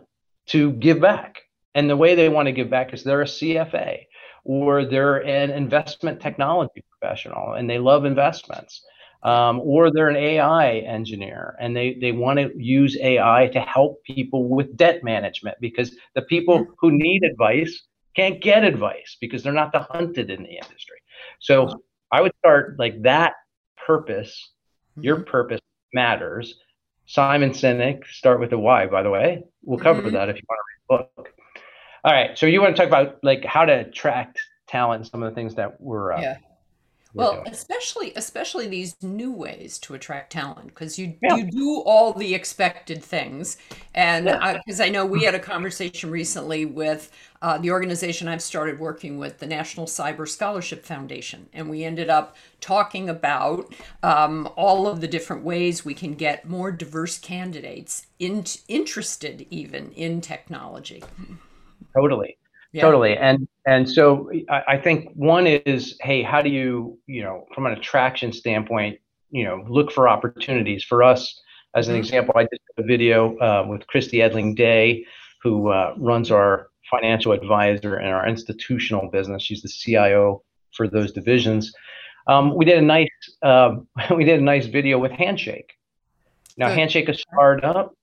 to 0.47 0.71
give 0.73 0.99
back. 0.99 1.41
And 1.75 1.89
the 1.89 1.97
way 1.97 2.13
they 2.13 2.29
want 2.29 2.47
to 2.47 2.51
give 2.51 2.69
back 2.69 2.93
is 2.93 3.03
they're 3.03 3.21
a 3.21 3.25
CFA 3.25 4.05
or 4.43 4.85
they're 4.85 5.25
an 5.25 5.49
investment 5.49 6.21
technology 6.21 6.83
professional 6.91 7.53
and 7.53 7.67
they 7.67 7.79
love 7.79 8.05
investments. 8.05 8.83
Um, 9.23 9.61
or 9.61 9.89
they're 9.89 10.09
an 10.09 10.17
AI 10.17 10.79
engineer 10.79 11.55
and 11.57 11.73
they, 11.73 11.97
they 12.01 12.11
want 12.11 12.39
to 12.39 12.51
use 12.57 12.97
AI 12.99 13.49
to 13.53 13.61
help 13.61 14.03
people 14.03 14.49
with 14.49 14.75
debt 14.75 15.01
management 15.01 15.55
because 15.61 15.95
the 16.13 16.23
people 16.23 16.59
mm-hmm. 16.59 16.71
who 16.77 16.91
need 16.91 17.23
advice 17.23 17.83
can't 18.17 18.41
get 18.41 18.65
advice 18.65 19.15
because 19.21 19.41
they're 19.41 19.53
not 19.53 19.71
the 19.71 19.79
hunted 19.79 20.29
in 20.29 20.43
the 20.43 20.49
industry. 20.49 20.97
So 21.39 21.69
I 22.11 22.21
would 22.21 22.33
start 22.39 22.77
like 22.77 23.01
that 23.03 23.33
purpose, 23.87 24.51
your 24.99 25.17
mm-hmm. 25.17 25.31
purpose 25.31 25.61
matters. 25.93 26.55
Simon 27.05 27.51
Sinek, 27.51 28.05
start 28.07 28.39
with 28.41 28.49
the 28.49 28.59
why, 28.59 28.87
by 28.87 29.03
the 29.03 29.09
way. 29.09 29.43
We'll 29.63 29.79
cover 29.79 30.01
mm-hmm. 30.01 30.13
that 30.15 30.29
if 30.29 30.35
you 30.35 30.43
want 30.49 30.59
to 30.59 30.95
read 30.95 31.05
the 31.05 31.21
book. 31.21 31.29
All 32.03 32.13
right. 32.13 32.37
So 32.37 32.45
you 32.45 32.61
want 32.61 32.75
to 32.75 32.81
talk 32.81 32.89
about 32.89 33.19
like 33.23 33.45
how 33.45 33.63
to 33.63 33.87
attract 33.87 34.41
talent, 34.67 35.07
some 35.07 35.23
of 35.23 35.31
the 35.31 35.35
things 35.35 35.55
that 35.55 35.79
we're 35.79 36.11
uh, 36.11 36.21
yeah 36.21 36.37
well 37.13 37.43
especially 37.47 38.13
especially 38.15 38.67
these 38.67 38.95
new 39.03 39.31
ways 39.31 39.77
to 39.77 39.93
attract 39.93 40.31
talent 40.31 40.67
because 40.67 40.97
you 40.97 41.15
yeah. 41.21 41.35
you 41.35 41.49
do 41.49 41.83
all 41.85 42.13
the 42.13 42.33
expected 42.33 43.03
things. 43.03 43.57
And 43.93 44.25
because 44.25 44.79
yeah. 44.79 44.85
I, 44.85 44.87
I, 44.87 44.89
know 44.89 45.05
we 45.05 45.23
had 45.23 45.35
a 45.35 45.39
conversation 45.39 46.09
recently 46.09 46.65
with 46.65 47.11
uh, 47.41 47.57
the 47.57 47.71
organization 47.71 48.27
i've 48.27 48.41
started 48.41 48.79
working 48.79 49.17
with 49.17 49.39
the 49.39 49.45
national 49.45 49.85
cyber 49.85 50.27
scholarship 50.27 50.85
foundation. 50.85 51.47
And 51.53 51.69
we 51.69 51.83
ended 51.83 52.09
up 52.09 52.35
talking 52.61 53.09
about 53.09 53.73
um, 54.01 54.49
all 54.55 54.87
of 54.87 55.01
the 55.01 55.07
different 55.07 55.43
ways 55.43 55.85
we 55.85 55.93
can 55.93 56.15
get 56.15 56.47
more 56.47 56.71
diverse 56.71 57.17
candidates 57.19 58.07
in, 58.19 58.45
interested 58.67 59.45
even 59.49 59.91
in 59.91 60.21
technology. 60.21 61.03
Totally 61.95 62.37
yeah. 62.73 62.81
Totally. 62.81 63.15
And 63.15 63.47
and 63.67 63.89
so 63.89 64.31
I, 64.49 64.63
I 64.69 64.77
think 64.77 65.11
one 65.13 65.45
is, 65.45 65.95
hey, 66.01 66.23
how 66.23 66.41
do 66.41 66.49
you, 66.49 66.97
you 67.05 67.21
know, 67.21 67.45
from 67.53 67.67
an 67.67 67.73
attraction 67.73 68.33
standpoint, 68.33 68.99
you 69.29 69.43
know, 69.43 69.63
look 69.69 69.91
for 69.91 70.09
opportunities. 70.09 70.83
For 70.83 71.03
us, 71.03 71.39
as 71.75 71.87
an 71.87 71.93
mm-hmm. 71.93 71.99
example, 71.99 72.33
I 72.35 72.41
did 72.41 72.59
a 72.77 72.83
video 72.83 73.37
uh, 73.37 73.65
with 73.69 73.85
Christy 73.85 74.17
Edling 74.17 74.55
Day, 74.55 75.05
who 75.43 75.69
uh, 75.69 75.93
runs 75.97 76.31
our 76.31 76.69
financial 76.89 77.31
advisor 77.31 77.95
and 77.95 78.09
our 78.09 78.27
institutional 78.27 79.09
business. 79.09 79.43
She's 79.43 79.61
the 79.61 79.69
CIO 79.69 80.43
for 80.75 80.87
those 80.87 81.11
divisions. 81.11 81.71
Um, 82.25 82.55
we 82.55 82.65
did 82.65 82.79
a 82.79 82.81
nice 82.81 83.09
uh, 83.43 83.75
we 84.15 84.25
did 84.25 84.39
a 84.39 84.43
nice 84.43 84.65
video 84.65 84.97
with 84.97 85.11
Handshake. 85.11 85.73
Now. 86.57 86.69
Handshake 86.69 87.07
is 87.07 87.17
a 87.17 87.19
startup. 87.19 87.95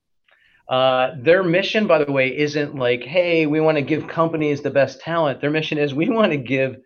Uh, 0.71 1.17
their 1.19 1.43
mission, 1.43 1.89
by 1.89 2.03
the 2.03 2.13
way, 2.13 2.39
isn't 2.39 2.77
like, 2.77 3.03
hey, 3.03 3.45
we 3.47 3.61
want 3.61 3.77
to 3.77 3.83
give 3.83 4.07
companies 4.07 4.63
the 4.63 4.71
best 4.71 5.01
talent. 5.01 5.41
Their 5.41 5.51
mission 5.51 5.79
is 5.79 5.93
we 5.93 6.09
want 6.09 6.31
to 6.31 6.39
give 6.39 6.77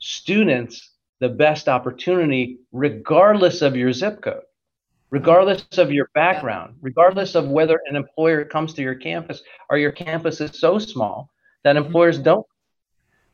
students 0.00 0.90
the 1.20 1.28
best 1.28 1.68
opportunity, 1.68 2.58
regardless 2.72 3.62
of 3.62 3.76
your 3.76 3.92
zip 3.92 4.20
code, 4.20 4.42
regardless 5.10 5.64
of 5.78 5.92
your 5.92 6.10
background, 6.12 6.74
regardless 6.80 7.36
of 7.36 7.46
whether 7.48 7.80
an 7.88 7.94
employer 7.94 8.44
comes 8.44 8.74
to 8.74 8.82
your 8.82 8.96
campus 8.96 9.42
or 9.68 9.78
your 9.78 9.92
campus 9.92 10.40
is 10.40 10.58
so 10.58 10.80
small 10.80 11.30
that 11.62 11.76
mm-hmm. 11.76 11.86
employers 11.86 12.18
don't. 12.18 12.46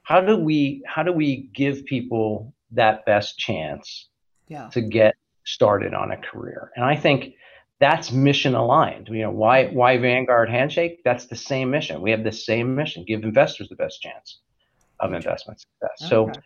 How 0.03 0.21
do 0.21 0.37
we 0.37 0.83
how 0.87 1.05
do 1.05 1.13
we 1.13 1.49
give 1.55 1.87
people 1.87 2.53
that 2.73 3.07
best 3.07 3.39
chance 3.39 4.09
yeah. 4.47 4.69
to 4.73 4.83
get 4.83 5.15
started 5.45 5.95
on 5.95 6.11
a 6.11 6.17
career? 6.19 6.71
And 6.77 6.85
I 6.85 6.97
think 6.97 7.35
that's 7.79 8.11
mission 8.11 8.55
aligned. 8.55 9.09
You 9.09 9.23
know, 9.23 9.31
why 9.31 9.67
why 9.67 9.99
Vanguard 9.99 10.49
Handshake? 10.49 11.03
That's 11.05 11.27
the 11.27 11.37
same 11.37 11.71
mission. 11.71 12.01
We 12.01 12.11
have 12.11 12.25
the 12.25 12.33
same 12.33 12.75
mission: 12.75 13.05
give 13.07 13.23
investors 13.23 13.69
the 13.69 13.77
best 13.77 14.01
chance 14.01 14.41
of 15.01 15.13
investment 15.13 15.61
success. 15.61 16.11
Okay. 16.13 16.33
So, 16.33 16.41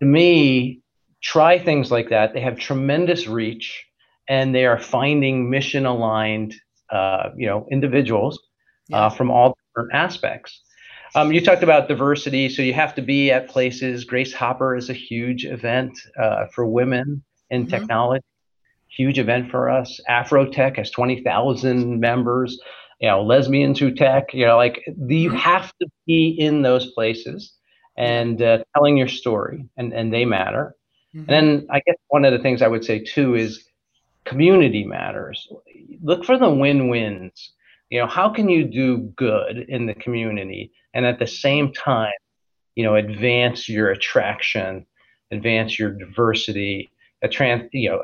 to 0.00 0.06
me, 0.06 0.82
try 1.20 1.58
things 1.58 1.90
like 1.90 2.10
that. 2.10 2.32
They 2.32 2.40
have 2.40 2.58
tremendous 2.58 3.26
reach, 3.26 3.86
and 4.28 4.54
they 4.54 4.66
are 4.66 4.78
finding 4.78 5.50
mission 5.50 5.84
aligned, 5.84 6.54
uh, 6.90 7.30
you 7.36 7.46
know, 7.46 7.66
individuals 7.72 8.38
uh, 8.38 8.42
yeah. 8.88 9.06
uh, 9.06 9.10
from 9.10 9.30
all 9.30 9.58
different 9.70 9.94
aspects. 9.94 10.62
Um, 11.14 11.32
you 11.32 11.40
talked 11.40 11.62
about 11.62 11.88
diversity, 11.88 12.48
so 12.50 12.62
you 12.62 12.74
have 12.74 12.94
to 12.94 13.02
be 13.02 13.32
at 13.32 13.48
places. 13.48 14.04
Grace 14.04 14.32
Hopper 14.32 14.76
is 14.76 14.90
a 14.90 14.94
huge 14.94 15.44
event 15.44 15.98
uh, 16.20 16.46
for 16.54 16.66
women 16.66 17.24
in 17.50 17.62
mm-hmm. 17.62 17.70
technology 17.70 18.24
huge 18.98 19.18
event 19.18 19.50
for 19.50 19.70
us. 19.70 20.00
Afrotech 20.10 20.76
has 20.76 20.90
20,000 20.90 22.00
members. 22.00 22.58
You 23.00 23.08
know, 23.08 23.22
lesbians 23.22 23.78
who 23.78 23.94
tech. 23.94 24.34
You 24.34 24.46
know, 24.46 24.56
like 24.56 24.82
the, 24.86 25.16
you 25.16 25.30
mm-hmm. 25.30 25.38
have 25.38 25.72
to 25.80 25.88
be 26.06 26.36
in 26.38 26.62
those 26.62 26.90
places 26.92 27.54
and 27.96 28.42
uh, 28.42 28.58
telling 28.74 28.96
your 28.96 29.08
story, 29.08 29.64
and 29.76 29.92
and 29.92 30.12
they 30.12 30.24
matter. 30.24 30.74
Mm-hmm. 31.14 31.30
And 31.30 31.48
then 31.48 31.66
I 31.70 31.80
guess 31.86 31.96
one 32.08 32.24
of 32.24 32.32
the 32.32 32.40
things 32.40 32.60
I 32.60 32.68
would 32.68 32.84
say 32.84 32.98
too 32.98 33.36
is 33.36 33.64
community 34.24 34.84
matters. 34.84 35.46
Look 36.02 36.24
for 36.24 36.36
the 36.36 36.50
win-wins. 36.50 37.52
You 37.90 38.00
know, 38.00 38.06
how 38.06 38.28
can 38.28 38.48
you 38.48 38.64
do 38.64 38.98
good 39.16 39.64
in 39.68 39.86
the 39.86 39.94
community 39.94 40.72
and 40.92 41.06
at 41.06 41.18
the 41.18 41.26
same 41.26 41.72
time, 41.72 42.12
you 42.74 42.84
know, 42.84 42.96
advance 42.96 43.68
your 43.68 43.90
attraction, 43.90 44.84
advance 45.30 45.78
your 45.78 45.92
diversity, 45.92 46.90
a 47.22 47.28
trans, 47.28 47.68
you 47.72 47.90
know, 47.90 48.02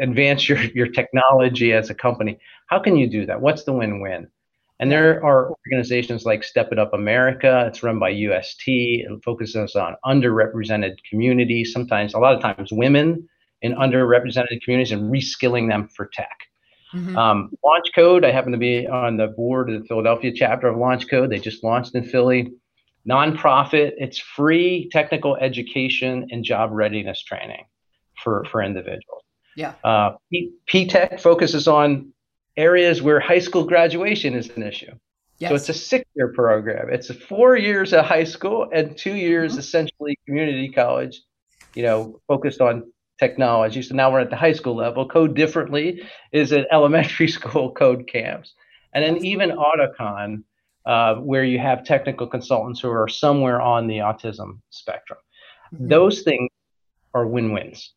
advance 0.00 0.48
your 0.48 0.58
your 0.74 0.88
technology 0.88 1.72
as 1.72 1.90
a 1.90 1.94
company. 1.94 2.38
How 2.68 2.78
can 2.78 2.96
you 2.96 3.08
do 3.08 3.26
that? 3.26 3.40
What's 3.40 3.64
the 3.64 3.72
win-win? 3.72 4.28
And 4.80 4.90
there 4.90 5.24
are 5.24 5.50
organizations 5.50 6.24
like 6.24 6.42
Step 6.42 6.72
It 6.72 6.78
Up 6.78 6.92
America. 6.92 7.64
It's 7.68 7.82
run 7.82 7.98
by 7.98 8.10
UST. 8.10 8.64
It 8.66 9.24
focuses 9.24 9.76
on 9.76 9.96
underrepresented 10.04 10.96
communities. 11.08 11.72
Sometimes, 11.72 12.14
a 12.14 12.18
lot 12.18 12.34
of 12.34 12.42
times, 12.42 12.72
women 12.72 13.28
in 13.62 13.72
underrepresented 13.74 14.62
communities 14.62 14.92
and 14.92 15.12
reskilling 15.12 15.68
them 15.68 15.88
for 15.88 16.06
tech. 16.12 16.36
Mm-hmm. 16.92 17.16
Um, 17.16 17.50
Launch 17.64 17.86
Code. 17.94 18.24
I 18.24 18.32
happen 18.32 18.52
to 18.52 18.58
be 18.58 18.86
on 18.86 19.16
the 19.16 19.28
board 19.28 19.70
of 19.70 19.80
the 19.80 19.86
Philadelphia 19.86 20.32
chapter 20.34 20.68
of 20.68 20.76
Launch 20.76 21.08
Code. 21.08 21.30
They 21.30 21.38
just 21.38 21.64
launched 21.64 21.94
in 21.94 22.04
Philly. 22.04 22.52
Nonprofit. 23.08 23.92
It's 23.96 24.18
free 24.18 24.88
technical 24.90 25.36
education 25.36 26.26
and 26.30 26.44
job 26.44 26.70
readiness 26.72 27.22
training 27.22 27.64
for 28.24 28.44
for 28.50 28.62
individuals. 28.62 29.22
Yeah. 29.56 29.74
Uh, 29.84 30.16
P- 30.66 30.86
Tech 30.86 31.20
focuses 31.20 31.68
on 31.68 32.12
areas 32.56 33.02
where 33.02 33.20
high 33.20 33.38
school 33.38 33.64
graduation 33.64 34.34
is 34.34 34.50
an 34.56 34.62
issue. 34.62 34.92
Yes. 35.38 35.50
So 35.50 35.54
it's 35.56 35.68
a 35.68 35.74
six-year 35.74 36.32
program. 36.32 36.92
It's 36.92 37.12
four 37.12 37.56
years 37.56 37.92
of 37.92 38.04
high 38.04 38.24
school 38.24 38.68
and 38.72 38.96
two 38.96 39.14
years 39.14 39.52
mm-hmm. 39.52 39.60
essentially 39.60 40.18
community 40.26 40.70
college. 40.70 41.20
You 41.74 41.82
know, 41.82 42.20
focused 42.28 42.60
on 42.60 42.84
technology. 43.18 43.82
So 43.82 43.94
now 43.94 44.12
we're 44.12 44.20
at 44.20 44.30
the 44.30 44.36
high 44.36 44.52
school 44.52 44.76
level. 44.76 45.08
Code 45.08 45.34
differently 45.34 46.02
is 46.32 46.52
at 46.52 46.66
elementary 46.72 47.28
school 47.38 47.72
code 47.72 48.06
camps, 48.06 48.54
and 48.92 49.04
then 49.04 49.24
even 49.24 49.50
Auticon, 49.50 50.44
uh, 50.86 51.16
where 51.16 51.44
you 51.44 51.58
have 51.58 51.84
technical 51.84 52.26
consultants 52.26 52.80
who 52.80 52.90
are 52.90 53.08
somewhere 53.08 53.60
on 53.60 53.86
the 53.86 53.98
autism 53.98 54.60
spectrum. 54.70 55.18
Mm-hmm. 55.74 55.88
Those 55.88 56.22
things 56.22 56.50
are 57.12 57.26
win-wins. 57.26 57.92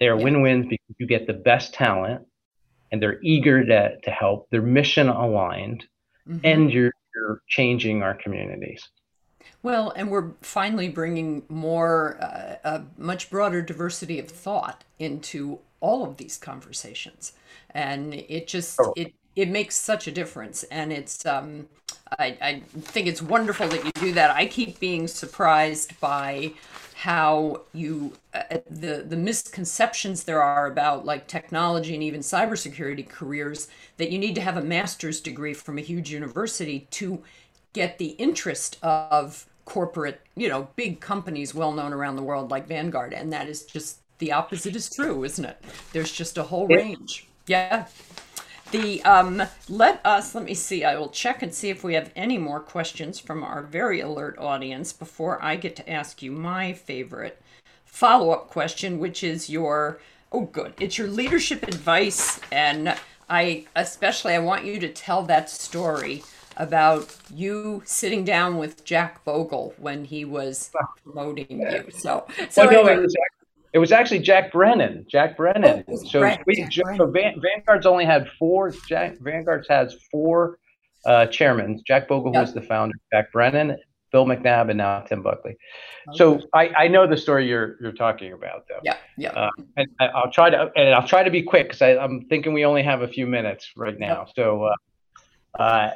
They 0.00 0.08
are 0.08 0.16
yeah. 0.16 0.24
win-wins 0.24 0.66
because 0.68 0.96
you 0.98 1.06
get 1.06 1.26
the 1.26 1.34
best 1.34 1.74
talent 1.74 2.26
and 2.90 3.00
they're 3.00 3.20
eager 3.22 3.64
to, 3.64 4.00
to 4.00 4.10
help. 4.10 4.48
They're 4.50 4.62
mission 4.62 5.08
aligned 5.08 5.84
mm-hmm. 6.28 6.40
and 6.44 6.72
you're, 6.72 6.92
you're 7.14 7.42
changing 7.48 8.02
our 8.02 8.14
communities. 8.14 8.88
Well, 9.62 9.92
and 9.94 10.10
we're 10.10 10.32
finally 10.40 10.88
bringing 10.88 11.42
more, 11.48 12.16
uh, 12.20 12.56
a 12.64 12.82
much 12.96 13.30
broader 13.30 13.60
diversity 13.60 14.18
of 14.18 14.28
thought 14.28 14.84
into 14.98 15.58
all 15.80 16.04
of 16.04 16.16
these 16.16 16.36
conversations, 16.36 17.32
and 17.70 18.14
it 18.14 18.46
just 18.46 18.78
oh. 18.80 18.92
it 18.96 19.12
it 19.36 19.48
makes 19.48 19.76
such 19.76 20.06
a 20.06 20.12
difference. 20.12 20.62
And 20.64 20.92
it's 20.92 21.26
um, 21.26 21.68
I 22.18 22.36
I 22.40 22.62
think 22.78 23.06
it's 23.06 23.22
wonderful 23.22 23.68
that 23.68 23.84
you 23.84 23.92
do 23.92 24.12
that. 24.12 24.30
I 24.30 24.46
keep 24.46 24.78
being 24.78 25.08
surprised 25.08 25.98
by 26.00 26.52
how 27.00 27.62
you 27.72 28.12
uh, 28.34 28.42
the 28.68 29.02
the 29.08 29.16
misconceptions 29.16 30.24
there 30.24 30.42
are 30.42 30.66
about 30.66 31.06
like 31.06 31.26
technology 31.26 31.94
and 31.94 32.02
even 32.02 32.20
cybersecurity 32.20 33.08
careers 33.08 33.68
that 33.96 34.10
you 34.10 34.18
need 34.18 34.34
to 34.34 34.40
have 34.42 34.58
a 34.58 34.60
master's 34.60 35.18
degree 35.18 35.54
from 35.54 35.78
a 35.78 35.80
huge 35.80 36.12
university 36.12 36.86
to 36.90 37.22
get 37.72 37.96
the 37.96 38.08
interest 38.18 38.76
of 38.82 39.46
corporate, 39.64 40.20
you 40.36 40.46
know, 40.46 40.68
big 40.76 41.00
companies 41.00 41.54
well 41.54 41.72
known 41.72 41.94
around 41.94 42.16
the 42.16 42.22
world 42.22 42.50
like 42.50 42.68
Vanguard 42.68 43.14
and 43.14 43.32
that 43.32 43.48
is 43.48 43.62
just 43.62 44.00
the 44.18 44.32
opposite 44.32 44.76
is 44.76 44.90
true, 44.90 45.24
isn't 45.24 45.46
it? 45.46 45.56
There's 45.94 46.12
just 46.12 46.36
a 46.36 46.42
whole 46.42 46.66
range. 46.66 47.26
Yeah. 47.46 47.86
The 48.70 49.02
um, 49.02 49.42
let 49.68 50.00
us 50.04 50.34
let 50.34 50.44
me 50.44 50.54
see. 50.54 50.84
I 50.84 50.96
will 50.96 51.08
check 51.08 51.42
and 51.42 51.52
see 51.52 51.70
if 51.70 51.82
we 51.82 51.94
have 51.94 52.12
any 52.14 52.38
more 52.38 52.60
questions 52.60 53.18
from 53.18 53.42
our 53.42 53.62
very 53.62 54.00
alert 54.00 54.38
audience 54.38 54.92
before 54.92 55.42
I 55.42 55.56
get 55.56 55.74
to 55.76 55.90
ask 55.90 56.22
you 56.22 56.30
my 56.30 56.72
favorite 56.72 57.40
follow 57.84 58.30
up 58.30 58.48
question, 58.48 59.00
which 59.00 59.24
is 59.24 59.50
your 59.50 60.00
oh 60.30 60.42
good, 60.42 60.74
it's 60.78 60.98
your 60.98 61.08
leadership 61.08 61.64
advice, 61.64 62.38
and 62.52 62.96
I 63.28 63.66
especially 63.74 64.34
I 64.34 64.38
want 64.38 64.64
you 64.64 64.78
to 64.78 64.88
tell 64.88 65.24
that 65.24 65.50
story 65.50 66.22
about 66.56 67.16
you 67.34 67.82
sitting 67.84 68.24
down 68.24 68.56
with 68.56 68.84
Jack 68.84 69.24
Bogle 69.24 69.74
when 69.78 70.04
he 70.04 70.24
was 70.24 70.70
promoting 71.02 71.60
you. 71.60 71.86
So, 71.90 72.26
so 72.50 72.66
well, 72.66 72.88
anyway. 72.88 72.96
no, 72.96 73.06
it 73.72 73.78
was 73.78 73.92
actually 73.92 74.20
Jack 74.20 74.52
Brennan. 74.52 75.06
Jack 75.08 75.36
Brennan. 75.36 75.84
Oh, 75.88 75.96
so 75.96 76.36
we, 76.46 76.66
so 76.70 77.06
Van, 77.06 77.40
Vanguard's 77.40 77.86
only 77.86 78.04
had 78.04 78.28
four. 78.38 78.70
Jack 78.88 79.18
Vanguard's 79.20 79.68
has 79.68 79.96
four 80.10 80.58
uh, 81.04 81.26
chairmen. 81.26 81.82
Jack 81.86 82.08
Bogle 82.08 82.32
yep. 82.32 82.42
was 82.42 82.54
the 82.54 82.62
founder. 82.62 82.94
Jack 83.12 83.32
Brennan, 83.32 83.76
Bill 84.10 84.26
McNabb, 84.26 84.70
and 84.70 84.78
now 84.78 85.00
Tim 85.00 85.22
Buckley. 85.22 85.56
Okay. 86.08 86.18
So 86.18 86.40
I, 86.52 86.68
I 86.70 86.88
know 86.88 87.06
the 87.06 87.16
story 87.16 87.48
you're 87.48 87.76
you're 87.80 87.92
talking 87.92 88.32
about 88.32 88.66
though. 88.68 88.80
Yeah, 88.82 88.96
yeah. 89.16 89.30
Uh, 89.30 89.50
and 89.76 89.88
I, 90.00 90.10
will 90.14 90.32
try 90.32 90.50
to 90.50 90.70
and 90.74 90.94
I'll 90.94 91.06
try 91.06 91.22
to 91.22 91.30
be 91.30 91.42
quick 91.42 91.68
because 91.68 91.82
I'm 91.82 92.26
thinking 92.28 92.52
we 92.52 92.64
only 92.64 92.82
have 92.82 93.02
a 93.02 93.08
few 93.08 93.26
minutes 93.26 93.70
right 93.76 93.98
now. 93.98 94.26
Yep. 94.26 94.34
So. 94.36 94.64
Uh, 94.64 94.74
uh, 95.58 95.90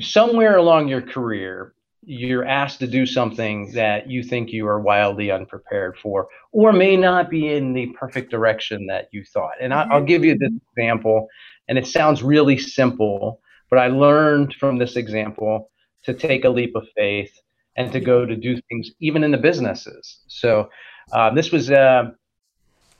somewhere 0.00 0.56
along 0.56 0.88
your 0.88 1.02
career, 1.02 1.74
you're 2.02 2.46
asked 2.46 2.78
to 2.80 2.86
do 2.86 3.04
something 3.04 3.72
that 3.72 4.08
you 4.08 4.22
think 4.22 4.50
you 4.50 4.66
are 4.66 4.80
wildly 4.80 5.30
unprepared 5.30 5.98
for, 5.98 6.28
or 6.52 6.72
may 6.72 6.96
not 6.96 7.28
be 7.28 7.52
in 7.52 7.74
the 7.74 7.88
perfect 7.98 8.30
direction 8.30 8.86
that 8.86 9.08
you 9.12 9.24
thought. 9.24 9.52
And 9.60 9.74
I, 9.74 9.98
will 9.98 10.06
give 10.06 10.24
you 10.24 10.36
this 10.36 10.52
example, 10.72 11.28
and 11.68 11.76
it 11.76 11.86
sounds 11.86 12.22
really 12.22 12.58
simple, 12.58 13.40
but 13.68 13.78
I 13.78 13.88
learned 13.88 14.54
from 14.54 14.78
this 14.78 14.96
example 14.96 15.70
to 16.04 16.14
take 16.14 16.44
a 16.44 16.50
leap 16.50 16.74
of 16.74 16.86
faith 16.96 17.32
and 17.76 17.92
to 17.92 18.00
go 18.00 18.24
to 18.24 18.34
do 18.34 18.58
things 18.68 18.90
even 19.00 19.22
in 19.22 19.30
the 19.30 19.38
businesses. 19.38 20.20
So 20.26 20.70
uh, 21.12 21.34
this 21.34 21.52
was 21.52 21.70
uh, 21.70 22.10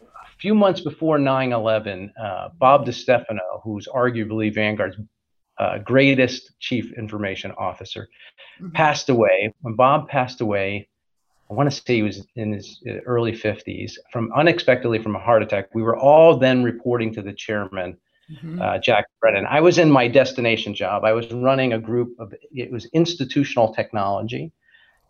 a 0.03 0.38
few 0.38 0.55
months 0.55 0.80
before 0.82 1.18
9 1.18 1.53
11. 1.53 2.12
Uh, 2.22 2.48
Bob 2.59 2.86
DeStefano, 2.86 3.62
who's 3.64 3.88
arguably 3.88 4.55
Vanguard's 4.55 4.96
uh, 5.61 5.78
greatest 5.78 6.58
chief 6.58 6.92
information 6.94 7.52
officer, 7.52 8.08
mm-hmm. 8.61 8.70
passed 8.70 9.11
away. 9.11 9.52
When 9.61 9.74
Bob 9.74 10.08
passed 10.08 10.40
away, 10.40 10.88
I 11.50 11.54
want 11.54 11.70
to 11.70 11.76
say 11.76 11.96
he 11.96 12.02
was 12.02 12.26
in 12.34 12.52
his 12.52 12.80
uh, 12.88 13.00
early 13.06 13.32
50s 13.32 13.92
from 14.11 14.32
unexpectedly 14.34 15.02
from 15.02 15.14
a 15.16 15.18
heart 15.18 15.42
attack. 15.42 15.66
We 15.74 15.82
were 15.82 15.98
all 15.98 16.38
then 16.38 16.64
reporting 16.64 17.12
to 17.14 17.22
the 17.22 17.34
chairman, 17.34 17.98
mm-hmm. 18.32 18.62
uh, 18.62 18.78
Jack 18.78 19.04
Brennan. 19.20 19.44
I 19.46 19.61
was 19.61 19.76
in 19.76 19.90
my 19.90 20.08
destination 20.08 20.74
job. 20.74 21.04
I 21.04 21.12
was 21.12 21.30
running 21.30 21.74
a 21.74 21.78
group 21.78 22.18
of 22.18 22.32
it 22.52 22.72
was 22.72 22.86
institutional 22.94 23.74
technology, 23.74 24.52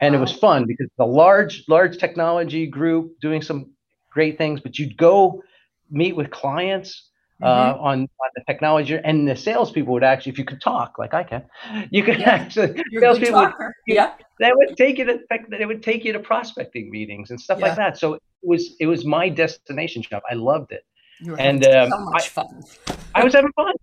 and 0.01 0.15
wow. 0.15 0.19
it 0.19 0.21
was 0.21 0.33
fun 0.33 0.65
because 0.67 0.89
the 0.99 1.07
large 1.07 1.63
large 1.69 1.99
technology 1.99 2.67
group 2.67 3.21
doing 3.21 3.41
some 3.41 3.71
great 4.11 4.37
things. 4.37 4.61
But 4.61 4.81
you'd 4.81 4.97
go 4.97 5.45
meet 5.93 6.17
with 6.17 6.31
clients 6.31 7.10
uh, 7.43 7.75
mm-hmm. 7.75 7.83
on, 7.83 8.01
on 8.03 8.31
the 8.35 8.43
technology, 8.47 8.99
and 9.03 9.29
the 9.29 9.37
salespeople 9.37 9.93
would 9.95 10.05
actually, 10.05 10.33
if 10.33 10.39
you 10.39 10.45
could 10.45 10.61
talk 10.61 10.99
like 10.99 11.15
I 11.15 11.25
can, 11.25 11.45
you 11.91 12.03
could 12.03 12.19
yeah. 12.19 12.31
actually 12.31 12.83
salespeople 12.99 13.41
would, 13.41 13.73
yeah 13.87 14.15
they 14.41 14.51
would 14.53 14.77
take 14.77 14.99
you 14.99 15.05
to 15.05 15.21
they 15.51 15.67
would 15.67 15.83
take 15.83 16.05
you 16.05 16.13
to 16.13 16.19
prospecting 16.19 16.91
meetings 16.91 17.31
and 17.31 17.41
stuff 17.41 17.61
yeah. 17.61 17.69
like 17.69 17.77
that. 17.77 17.99
So 17.99 18.15
it 18.15 18.23
was 18.43 18.75
it 18.81 18.87
was 18.87 19.05
my 19.05 19.29
destination 19.29 20.03
job. 20.03 20.23
I 20.29 20.35
loved 20.35 20.73
it, 20.73 20.85
and 21.39 21.65
um, 21.67 21.91
so 21.91 21.99
much 21.99 22.25
I, 22.25 22.29
fun. 22.29 22.63
I 23.15 23.23
was 23.23 23.35
having 23.35 23.53
fun, 23.53 23.75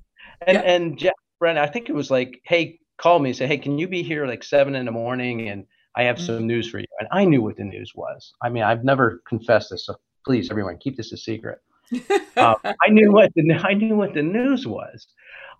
and 0.45 0.55
yeah. 0.55 0.61
and 0.61 0.97
Jeff 0.97 1.13
Brennan, 1.39 1.63
I 1.63 1.67
think 1.67 1.89
it 1.89 1.93
was 1.93 2.09
like, 2.09 2.41
hey, 2.43 2.79
call 2.97 3.19
me, 3.19 3.33
say, 3.33 3.45
hey, 3.45 3.59
can 3.59 3.77
you 3.77 3.87
be 3.87 4.01
here 4.01 4.25
like 4.25 4.43
seven 4.43 4.75
in 4.75 4.85
the 4.85 4.91
morning, 4.91 5.47
and 5.47 5.65
I 5.95 6.03
have 6.03 6.17
mm-hmm. 6.17 6.25
some 6.25 6.47
news 6.47 6.69
for 6.69 6.79
you. 6.79 6.87
And 6.99 7.07
I 7.11 7.23
knew 7.23 7.43
what 7.43 7.57
the 7.57 7.63
news 7.63 7.93
was. 7.95 8.33
I 8.41 8.49
mean, 8.49 8.63
I've 8.63 8.83
never 8.83 9.21
confessed 9.27 9.69
this, 9.69 9.85
so 9.85 9.95
please, 10.25 10.49
everyone, 10.49 10.77
keep 10.77 10.97
this 10.97 11.11
a 11.11 11.17
secret 11.17 11.59
um, 12.37 12.55
I 12.65 12.89
knew 12.89 13.11
what 13.11 13.31
the 13.35 13.53
I 13.63 13.73
knew 13.73 13.95
what 13.95 14.13
the 14.13 14.23
news 14.23 14.67
was. 14.67 15.07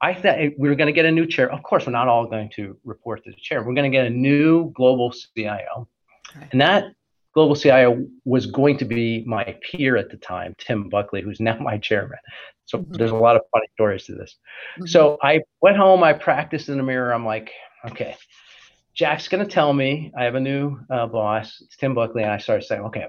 I 0.02 0.14
thought 0.14 0.38
we 0.58 0.70
were 0.70 0.76
going 0.76 0.88
to 0.88 0.94
get 0.94 1.06
a 1.06 1.12
new 1.12 1.26
chair. 1.26 1.52
Of 1.52 1.64
course, 1.64 1.86
we're 1.86 1.92
not 1.92 2.08
all 2.08 2.28
going 2.28 2.52
to 2.56 2.78
report 2.84 3.24
to 3.24 3.32
the 3.32 3.38
chair. 3.42 3.64
We're 3.64 3.74
going 3.74 3.92
to 3.92 3.96
get 3.96 4.06
a 4.06 4.10
new 4.10 4.72
global 4.74 5.12
CIO, 5.12 5.88
okay. 6.36 6.48
and 6.52 6.62
that 6.62 6.94
global 7.34 7.56
CIO 7.56 8.06
was 8.26 8.46
going 8.46 8.78
to 8.78 8.86
be 8.86 9.24
my 9.26 9.56
peer 9.62 9.96
at 9.96 10.10
the 10.10 10.18
time, 10.18 10.56
Tim 10.58 10.90
Buckley, 10.90 11.22
who's 11.22 11.40
now 11.40 11.58
my 11.60 11.78
chairman. 11.78 12.18
So 12.66 12.80
mm-hmm. 12.80 12.94
there's 12.94 13.12
a 13.12 13.16
lot 13.16 13.36
of 13.36 13.44
funny 13.52 13.68
stories 13.74 14.06
to 14.06 14.16
this. 14.16 14.38
Mm-hmm. 14.78 14.88
So 14.88 15.18
I 15.24 15.42
went 15.62 15.78
home. 15.78 16.04
I 16.04 16.14
practiced 16.14 16.70
in 16.70 16.78
the 16.78 16.84
mirror. 16.84 17.14
I'm 17.14 17.26
like, 17.26 17.52
okay, 17.90 18.16
Jack's 18.94 19.28
going 19.28 19.46
to 19.46 19.50
tell 19.50 19.72
me 19.72 20.12
I 20.18 20.24
have 20.24 20.36
a 20.36 20.40
new 20.40 20.80
uh, 20.90 21.06
boss. 21.08 21.62
It's 21.62 21.78
Tim 21.78 21.94
Buckley, 21.94 22.24
and 22.24 22.32
I 22.32 22.40
started 22.40 22.66
saying, 22.66 22.82
okay, 22.86 23.06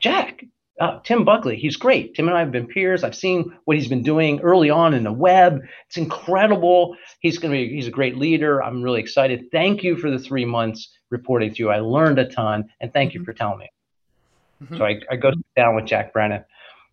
Jack, 0.00 0.44
uh, 0.80 1.00
Tim 1.04 1.24
Buckley, 1.24 1.56
he's 1.56 1.76
great. 1.76 2.14
Tim 2.14 2.28
and 2.28 2.36
I 2.36 2.40
have 2.40 2.52
been 2.52 2.66
peers. 2.66 3.02
I've 3.02 3.16
seen 3.16 3.52
what 3.64 3.76
he's 3.76 3.88
been 3.88 4.02
doing 4.02 4.40
early 4.40 4.68
on 4.68 4.92
in 4.94 5.04
the 5.04 5.12
web. 5.12 5.60
It's 5.88 5.96
incredible. 5.96 6.96
He's 7.20 7.38
going 7.38 7.52
to 7.52 7.58
be, 7.58 7.74
he's 7.74 7.88
a 7.88 7.92
great 7.92 8.18
leader. 8.18 8.62
I'm 8.62 8.82
really 8.82 9.00
excited. 9.00 9.46
Thank 9.50 9.82
you 9.82 9.96
for 9.96 10.10
the 10.10 10.18
three 10.18 10.44
months 10.44 10.90
reporting 11.10 11.54
to 11.54 11.58
you. 11.58 11.70
I 11.70 11.80
learned 11.80 12.18
a 12.18 12.28
ton 12.28 12.68
and 12.80 12.92
thank 12.92 13.14
you 13.14 13.20
mm-hmm. 13.20 13.24
for 13.24 13.32
telling 13.32 13.58
me. 13.58 13.70
Mm-hmm. 14.62 14.76
So 14.76 14.84
I, 14.84 15.00
I 15.10 15.16
go 15.16 15.32
down 15.56 15.76
with 15.76 15.86
Jack 15.86 16.12
Brennan 16.12 16.44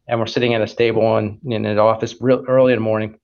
and 0.07 0.19
we're 0.19 0.27
sitting 0.27 0.53
at 0.53 0.61
a 0.61 0.75
table 0.75 1.17
in, 1.17 1.39
in 1.45 1.65
an 1.65 1.79
office 1.79 2.15
real 2.21 2.45
early 2.47 2.73
in 2.73 2.79
the 2.79 2.84
morning. 2.84 3.19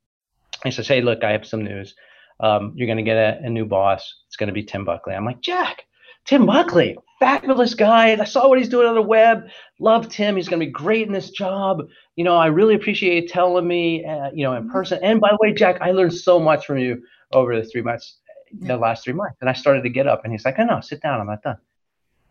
He 0.64 0.72
says, 0.72 0.88
Hey, 0.88 1.01
look, 1.01 1.24
I 1.24 1.32
have 1.32 1.45
some 1.45 1.64
news. 1.64 1.95
Um, 2.41 2.74
you're 2.76 2.88
going 2.88 2.97
to 2.97 3.03
get 3.03 3.18
a, 3.18 3.45
a 3.45 3.49
new 3.49 3.66
boss. 3.66 4.24
It's 4.28 4.38
going 4.38 4.47
to 4.47 4.53
be 4.53 4.64
Tim 4.64 4.86
Buckley. 4.86 5.14
I'm 5.14 5.26
like, 5.26 5.41
Jack, 5.41 5.84
Tim 6.30 6.45
Buckley, 6.45 6.95
fabulous 7.19 7.73
guy. 7.73 8.11
I 8.11 8.23
saw 8.23 8.47
what 8.47 8.59
he's 8.59 8.69
doing 8.69 8.86
on 8.86 8.93
the 8.93 9.01
web. 9.01 9.47
Loved 9.80 10.11
Tim. 10.11 10.36
He's 10.36 10.47
going 10.47 10.59
to 10.59 10.65
be 10.67 10.71
great 10.71 11.07
in 11.07 11.11
this 11.11 11.32
job. 11.32 11.82
You 12.17 12.23
know, 12.23 12.36
I 12.36 12.45
really 12.45 12.75
appreciate 12.75 13.30
telling 13.30 13.67
me, 13.67 14.05
uh, 14.05 14.30
you 14.32 14.43
know, 14.43 14.53
in 14.53 14.69
person. 14.69 14.99
And 15.01 15.19
by 15.19 15.30
the 15.32 15.39
way, 15.41 15.55
Jack, 15.55 15.82
I 15.82 15.89
learned 15.89 16.13
so 16.13 16.39
much 16.39 16.67
from 16.67 16.77
you 16.77 17.01
over 17.34 17.59
the 17.59 17.65
three 17.65 17.82
months, 17.82 18.19
the 18.51 18.77
last 18.77 19.03
three 19.03 19.13
months. 19.13 19.38
And 19.41 19.49
I 19.49 19.53
started 19.53 19.82
to 19.82 19.89
get 19.89 20.05
up, 20.05 20.23
and 20.23 20.32
he's 20.32 20.45
like, 20.45 20.59
"I 20.59 20.61
oh, 20.61 20.65
know, 20.67 20.82
sit 20.82 21.01
down. 21.01 21.19
I'm 21.19 21.25
not 21.25 21.41
done." 21.41 21.57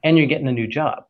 And 0.05 0.17
you're 0.17 0.29
getting 0.29 0.47
a 0.47 0.53
new 0.53 0.69
job. 0.69 1.07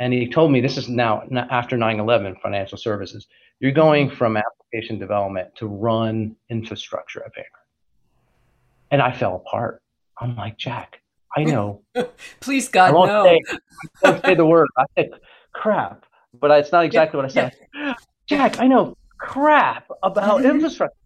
And 0.00 0.10
he 0.14 0.26
told 0.26 0.50
me 0.50 0.62
this 0.62 0.78
is 0.78 0.88
now 0.88 1.28
after 1.50 1.76
9/11 1.76 2.40
financial 2.40 2.78
services. 2.78 3.26
You're 3.60 3.72
going 3.72 4.08
from 4.08 4.38
application 4.38 4.98
development 4.98 5.54
to 5.56 5.66
run 5.66 6.36
infrastructure 6.48 7.22
at 7.22 7.34
Vanguard. 7.34 7.66
And 8.92 9.02
I 9.02 9.12
fell 9.12 9.36
apart. 9.36 9.82
I'm 10.18 10.36
like, 10.36 10.56
Jack, 10.56 11.02
I 11.36 11.44
know. 11.44 11.82
Please, 12.40 12.68
God, 12.68 12.90
I 12.90 12.92
won't 12.92 13.10
no. 13.10 13.24
Say, 13.24 13.58
I 14.04 14.10
won't 14.10 14.24
say 14.24 14.34
the 14.34 14.46
word. 14.54 14.68
I 14.76 14.84
said 14.96 15.10
crap, 15.52 16.04
but 16.38 16.50
it's 16.52 16.72
not 16.72 16.84
exactly 16.84 17.18
yeah, 17.18 17.22
what 17.22 17.30
I 17.30 17.34
said. 17.34 17.56
Yeah. 17.74 17.94
Jack, 18.26 18.60
I 18.60 18.66
know 18.66 18.96
crap 19.18 19.88
about 20.02 20.44
infrastructure. 20.44 20.96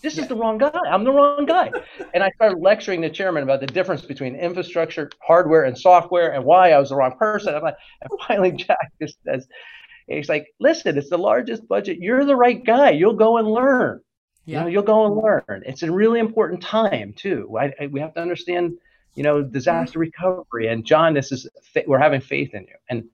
This 0.00 0.16
yeah. 0.16 0.22
is 0.22 0.28
the 0.28 0.34
wrong 0.34 0.58
guy. 0.58 0.78
I'm 0.86 1.04
the 1.04 1.12
wrong 1.12 1.46
guy. 1.46 1.70
and 2.14 2.24
I 2.24 2.30
started 2.30 2.58
lecturing 2.58 3.00
the 3.00 3.10
chairman 3.10 3.42
about 3.42 3.60
the 3.60 3.66
difference 3.66 4.02
between 4.02 4.34
infrastructure, 4.34 5.10
hardware, 5.20 5.64
and 5.64 5.78
software, 5.78 6.32
and 6.32 6.44
why 6.44 6.72
I 6.72 6.78
was 6.78 6.88
the 6.88 6.96
wrong 6.96 7.16
person. 7.18 7.54
I'm 7.54 7.62
like, 7.62 7.76
and 8.00 8.10
finally, 8.26 8.52
Jack 8.52 8.92
just 9.00 9.18
says, 9.24 9.46
he's 10.08 10.28
like, 10.28 10.46
listen, 10.60 10.98
it's 10.98 11.10
the 11.10 11.18
largest 11.18 11.68
budget. 11.68 11.98
You're 11.98 12.24
the 12.24 12.36
right 12.36 12.64
guy. 12.64 12.90
You'll 12.90 13.14
go 13.14 13.38
and 13.38 13.48
learn. 13.48 14.00
Yeah. 14.44 14.58
You 14.58 14.64
know, 14.64 14.70
you'll 14.70 14.82
go 14.82 15.06
and 15.06 15.16
learn. 15.16 15.62
It's 15.66 15.82
a 15.82 15.92
really 15.92 16.18
important 16.18 16.62
time 16.62 17.14
too. 17.16 17.56
I, 17.58 17.72
I, 17.80 17.86
we 17.86 18.00
have 18.00 18.14
to 18.14 18.20
understand 18.20 18.78
you 19.14 19.22
know, 19.22 19.42
disaster 19.42 19.98
recovery. 19.98 20.68
And 20.68 20.84
John, 20.84 21.14
this 21.14 21.32
is, 21.32 21.48
we're 21.86 21.98
having 21.98 22.20
faith 22.20 22.54
in 22.54 22.62
you. 22.62 22.74
And 22.88 23.04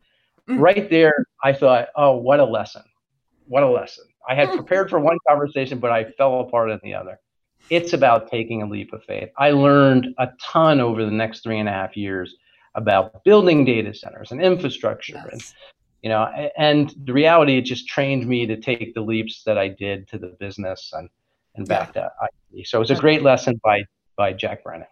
mm. 0.48 0.60
right 0.60 0.88
there, 0.88 1.26
I 1.42 1.52
thought, 1.52 1.88
oh, 1.96 2.16
what 2.16 2.40
a 2.40 2.44
lesson. 2.44 2.82
What 3.46 3.62
a 3.62 3.68
lesson. 3.68 4.04
I 4.28 4.34
had 4.34 4.48
mm. 4.48 4.56
prepared 4.56 4.90
for 4.90 5.00
one 5.00 5.18
conversation, 5.26 5.78
but 5.78 5.90
I 5.90 6.04
fell 6.04 6.40
apart 6.40 6.70
in 6.70 6.80
the 6.82 6.94
other. 6.94 7.18
It's 7.70 7.92
about 7.92 8.30
taking 8.30 8.62
a 8.62 8.66
leap 8.66 8.92
of 8.92 9.04
faith. 9.04 9.30
I 9.36 9.50
learned 9.50 10.14
a 10.18 10.28
ton 10.40 10.80
over 10.80 11.04
the 11.04 11.10
next 11.10 11.42
three 11.42 11.58
and 11.58 11.68
a 11.68 11.72
half 11.72 11.96
years 11.96 12.34
about 12.74 13.24
building 13.24 13.64
data 13.64 13.92
centers 13.92 14.30
and 14.30 14.40
infrastructure 14.40 15.14
yes. 15.14 15.26
and 15.32 15.54
you 16.02 16.08
know 16.08 16.24
and 16.56 16.94
the 17.04 17.12
reality 17.12 17.58
it 17.58 17.62
just 17.62 17.88
trained 17.88 18.26
me 18.26 18.46
to 18.46 18.56
take 18.56 18.94
the 18.94 19.00
leaps 19.00 19.42
that 19.44 19.58
i 19.58 19.68
did 19.68 20.06
to 20.08 20.18
the 20.18 20.28
business 20.38 20.92
and 20.94 21.08
and 21.56 21.66
back 21.66 21.92
yeah. 21.94 22.02
to 22.02 22.10
IT. 22.52 22.66
so 22.66 22.78
it 22.78 22.80
was 22.80 22.90
a 22.90 22.96
great 22.96 23.22
lesson 23.22 23.60
by 23.64 23.82
by 24.16 24.32
jack 24.32 24.62
brennan 24.62 24.86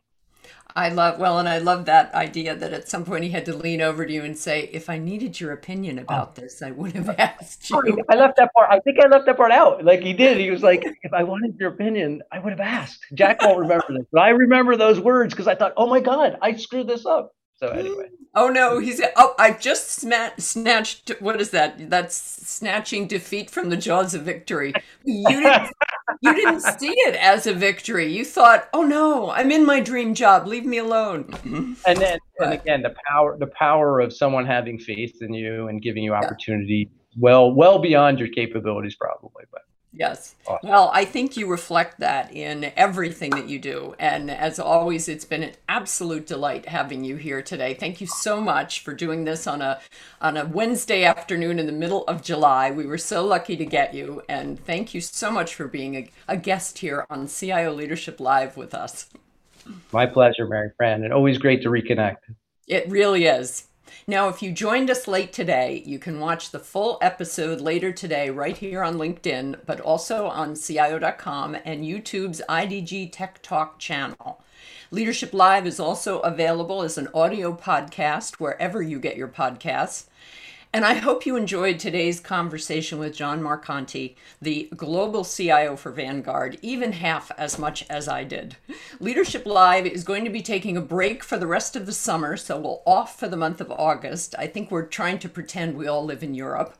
I 0.77 0.91
love 0.91 1.18
well, 1.18 1.39
and 1.39 1.49
I 1.49 1.57
love 1.57 1.87
that 1.87 2.14
idea 2.14 2.55
that 2.55 2.74
at 2.74 2.87
some 2.87 3.07
point 3.07 3.24
he 3.24 3.31
had 3.31 3.47
to 3.47 3.57
lean 3.57 3.81
over 3.81 4.05
to 4.05 4.12
you 4.12 4.22
and 4.22 4.37
say, 4.37 4.68
"If 4.74 4.91
I 4.91 4.99
needed 4.99 5.41
your 5.41 5.53
opinion 5.53 5.99
oh. 5.99 6.03
about 6.03 6.35
oh. 6.37 6.43
this, 6.43 6.61
I 6.61 6.70
would 6.70 6.93
have 6.93 7.09
asked 7.18 7.70
you." 7.70 8.05
I 8.11 8.14
left 8.14 8.37
that 8.37 8.53
part. 8.53 8.70
I 8.70 8.81
think 8.81 8.99
I 9.03 9.09
left 9.09 9.24
that 9.24 9.39
part 9.39 9.53
out. 9.53 9.83
Like 9.83 10.01
he 10.01 10.12
did. 10.12 10.37
He 10.37 10.51
was 10.51 10.62
like, 10.62 10.85
"If 11.03 11.14
I 11.14 11.22
wanted 11.22 11.57
your 11.59 11.70
opinion, 11.70 12.22
I 12.31 12.41
would 12.41 12.51
have 12.51 12.61
asked." 12.61 13.07
Jack 13.14 13.41
won't 13.41 13.59
remember 13.59 13.87
this, 13.89 14.07
but 14.12 14.20
I 14.20 14.29
remember 14.29 14.77
those 14.77 15.01
words 15.01 15.33
because 15.33 15.49
I 15.49 15.55
thought, 15.55 15.72
"Oh 15.79 15.87
my 15.87 16.01
god, 16.01 16.37
I 16.43 16.55
screwed 16.55 16.89
this 16.89 17.07
up." 17.07 17.33
So 17.55 17.68
anyway. 17.68 18.09
Oh 18.39 18.49
no, 18.49 18.78
he's 18.78 19.01
oh 19.16 19.34
I've 19.39 19.61
just 19.61 19.89
snatched 19.89 21.11
what 21.20 21.41
is 21.41 21.51
that? 21.51 21.89
That's 21.89 22.14
snatching 22.14 23.07
defeat 23.07 23.51
from 23.51 23.70
the 23.70 23.78
jaws 23.78 24.12
of 24.12 24.22
victory. 24.22 24.74
You 25.05 25.26
didn't 25.26 25.72
you 26.20 26.34
didn't 26.34 26.61
see 26.61 26.93
it 26.93 27.14
as 27.14 27.47
a 27.47 27.55
victory. 27.55 28.12
You 28.12 28.26
thought, 28.26 28.68
"Oh 28.74 28.82
no, 28.82 29.30
I'm 29.30 29.51
in 29.51 29.64
my 29.64 29.80
dream 29.80 30.14
job. 30.14 30.47
Leave 30.47 30.66
me 30.66 30.78
alone." 30.78 31.32
And 31.87 31.99
then 31.99 32.18
and 32.39 32.53
again, 32.53 32.82
the 32.82 32.95
power 33.09 33.39
the 33.39 33.47
power 33.47 34.01
of 34.01 34.12
someone 34.12 34.45
having 34.45 34.78
faith 34.78 35.22
in 35.22 35.32
you 35.32 35.68
and 35.68 35.80
giving 35.80 36.03
you 36.03 36.14
opportunity 36.14 36.91
yeah. 36.91 37.16
well 37.18 37.55
well 37.55 37.78
beyond 37.78 38.18
your 38.18 38.28
capabilities 38.28 38.97
probably, 38.97 39.45
but 39.51 39.62
Yes. 39.99 40.34
Awesome. 40.47 40.68
Well, 40.68 40.90
I 40.92 41.05
think 41.07 41.36
you 41.36 41.47
reflect 41.47 42.01
that 42.01 42.32
in 42.32 42.72
everything 42.76 43.30
that 43.30 43.49
you 43.49 43.59
do. 43.59 43.94
And 43.99 44.30
as 44.30 44.59
always, 44.59 45.09
it's 45.09 45.24
been 45.24 45.42
an 45.42 45.53
absolute 45.68 46.26
delight 46.26 46.66
having 46.66 47.03
you 47.03 47.16
here 47.16 47.40
today. 47.40 47.72
Thank 47.72 48.01
you 48.01 48.07
so 48.07 48.40
much 48.40 48.80
for 48.80 48.92
doing 48.92 49.24
this 49.24 49.47
on 49.47 49.62
a 49.62 49.80
on 50.20 50.36
a 50.36 50.44
Wednesday 50.44 51.05
afternoon 51.05 51.59
in 51.59 51.66
the 51.66 51.72
middle 51.72 52.05
of 52.05 52.22
July. 52.22 52.70
We 52.70 52.86
were 52.86 52.99
so 52.99 53.24
lucky 53.24 53.57
to 53.57 53.64
get 53.64 53.94
you. 53.94 54.22
And 54.28 54.62
thank 54.64 54.92
you 54.92 55.01
so 55.01 55.30
much 55.30 55.55
for 55.55 55.66
being 55.66 55.97
a, 55.97 56.11
a 56.28 56.36
guest 56.36 56.78
here 56.78 57.07
on 57.09 57.26
CIO 57.26 57.72
Leadership 57.72 58.20
Live 58.20 58.57
with 58.57 58.74
us. 58.74 59.09
My 59.92 60.07
pleasure, 60.07 60.47
Mary 60.47 60.70
Fran, 60.76 61.05
and 61.05 61.12
always 61.12 61.38
great 61.38 61.62
to 61.62 61.70
reconnect. 61.70 62.18
It 62.68 62.88
really 62.90 63.24
is. 63.24 63.66
Now, 64.09 64.28
if 64.28 64.40
you 64.40 64.52
joined 64.52 64.88
us 64.88 65.09
late 65.09 65.32
today, 65.32 65.82
you 65.84 65.98
can 65.98 66.20
watch 66.20 66.52
the 66.52 66.61
full 66.61 66.96
episode 67.02 67.61
later 67.61 67.90
today 67.90 68.30
right 68.30 68.57
here 68.57 68.84
on 68.84 68.98
LinkedIn, 68.98 69.57
but 69.66 69.80
also 69.80 70.28
on 70.28 70.54
CIO.com 70.54 71.57
and 71.64 71.82
YouTube's 71.82 72.40
IDG 72.48 73.11
Tech 73.11 73.42
Talk 73.42 73.80
channel. 73.80 74.44
Leadership 74.92 75.34
Live 75.34 75.66
is 75.66 75.80
also 75.80 76.20
available 76.20 76.82
as 76.82 76.96
an 76.96 77.09
audio 77.12 77.52
podcast 77.52 78.34
wherever 78.36 78.80
you 78.80 79.00
get 79.00 79.16
your 79.16 79.26
podcasts. 79.26 80.04
And 80.77 80.85
I 80.85 80.93
hope 80.93 81.24
you 81.24 81.37
enjoyed 81.37 81.79
today's 81.79 82.20
conversation 82.20 82.99
with 82.99 83.16
John 83.16 83.41
Marcante, 83.41 84.14
the 84.43 84.68
global 84.77 85.24
CIO 85.24 85.74
for 85.74 85.91
Vanguard, 85.91 86.59
even 86.61 86.93
half 86.93 87.31
as 87.39 87.59
much 87.59 87.87
as 87.89 88.09
I 88.09 88.24
did. 88.24 88.59
Leadership 89.01 89.47
Live 89.47 89.87
is 89.87 90.05
going 90.05 90.24
to 90.24 90.31
be 90.31 90.43
taking 90.43 90.77
a 90.77 90.83
break 90.83 91.24
for 91.24 91.39
the 91.39 91.47
rest 91.47 91.77
of 91.77 91.87
the 91.87 91.95
summer, 91.95 92.37
so 92.37 92.61
we'll 92.61 92.83
off 92.85 93.18
for 93.18 93.27
the 93.27 93.39
month 93.39 93.62
of 93.62 93.70
August. 93.70 94.35
I 94.39 94.49
think 94.49 94.70
we're 94.70 94.85
trying 94.85 95.18
to 95.20 95.31
pretend 95.31 95.79
we 95.79 95.89
all 95.89 96.05
live 96.05 96.22
in 96.22 96.35
Europe. 96.35 96.77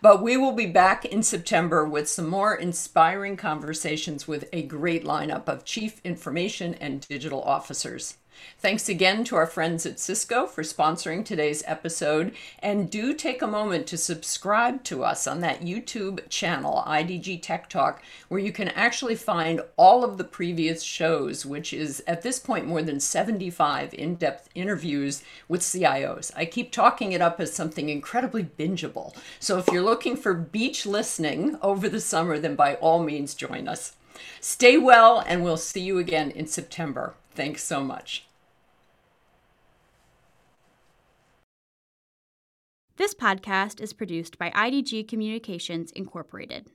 But 0.00 0.22
we 0.22 0.36
will 0.36 0.52
be 0.52 0.66
back 0.66 1.04
in 1.04 1.24
September 1.24 1.84
with 1.84 2.08
some 2.08 2.28
more 2.28 2.54
inspiring 2.54 3.36
conversations 3.36 4.28
with 4.28 4.48
a 4.52 4.62
great 4.62 5.02
lineup 5.02 5.48
of 5.48 5.64
chief 5.64 6.00
information 6.04 6.74
and 6.74 7.04
digital 7.08 7.42
officers. 7.42 8.18
Thanks 8.58 8.88
again 8.88 9.24
to 9.24 9.36
our 9.36 9.46
friends 9.46 9.84
at 9.86 9.98
Cisco 9.98 10.46
for 10.46 10.62
sponsoring 10.62 11.24
today's 11.24 11.62
episode. 11.66 12.32
And 12.60 12.90
do 12.90 13.12
take 13.12 13.42
a 13.42 13.46
moment 13.46 13.86
to 13.88 13.96
subscribe 13.96 14.84
to 14.84 15.04
us 15.04 15.26
on 15.26 15.40
that 15.40 15.62
YouTube 15.62 16.28
channel, 16.28 16.84
IDG 16.86 17.42
Tech 17.42 17.68
Talk, 17.68 18.02
where 18.28 18.40
you 18.40 18.52
can 18.52 18.68
actually 18.68 19.16
find 19.16 19.60
all 19.76 20.04
of 20.04 20.16
the 20.18 20.24
previous 20.24 20.82
shows, 20.82 21.44
which 21.44 21.72
is 21.72 22.02
at 22.06 22.22
this 22.22 22.38
point 22.38 22.66
more 22.66 22.82
than 22.82 23.00
75 23.00 23.94
in 23.94 24.14
depth 24.14 24.48
interviews 24.54 25.22
with 25.48 25.60
CIOs. 25.60 26.30
I 26.36 26.44
keep 26.44 26.72
talking 26.72 27.12
it 27.12 27.20
up 27.20 27.40
as 27.40 27.52
something 27.52 27.88
incredibly 27.88 28.44
bingeable. 28.44 29.16
So 29.40 29.58
if 29.58 29.68
you're 29.68 29.82
looking 29.82 30.16
for 30.16 30.34
beach 30.34 30.86
listening 30.86 31.58
over 31.62 31.88
the 31.88 32.00
summer, 32.00 32.38
then 32.38 32.54
by 32.54 32.74
all 32.76 33.02
means 33.02 33.34
join 33.34 33.68
us. 33.68 33.96
Stay 34.40 34.76
well, 34.76 35.22
and 35.26 35.42
we'll 35.42 35.56
see 35.56 35.80
you 35.80 35.98
again 35.98 36.30
in 36.30 36.46
September. 36.46 37.14
Thanks 37.34 37.62
so 37.62 37.82
much. 37.82 38.26
This 42.96 43.14
podcast 43.14 43.80
is 43.80 43.94
produced 43.94 44.36
by 44.36 44.50
IDG 44.50 45.08
Communications 45.08 45.92
Incorporated. 45.92 46.70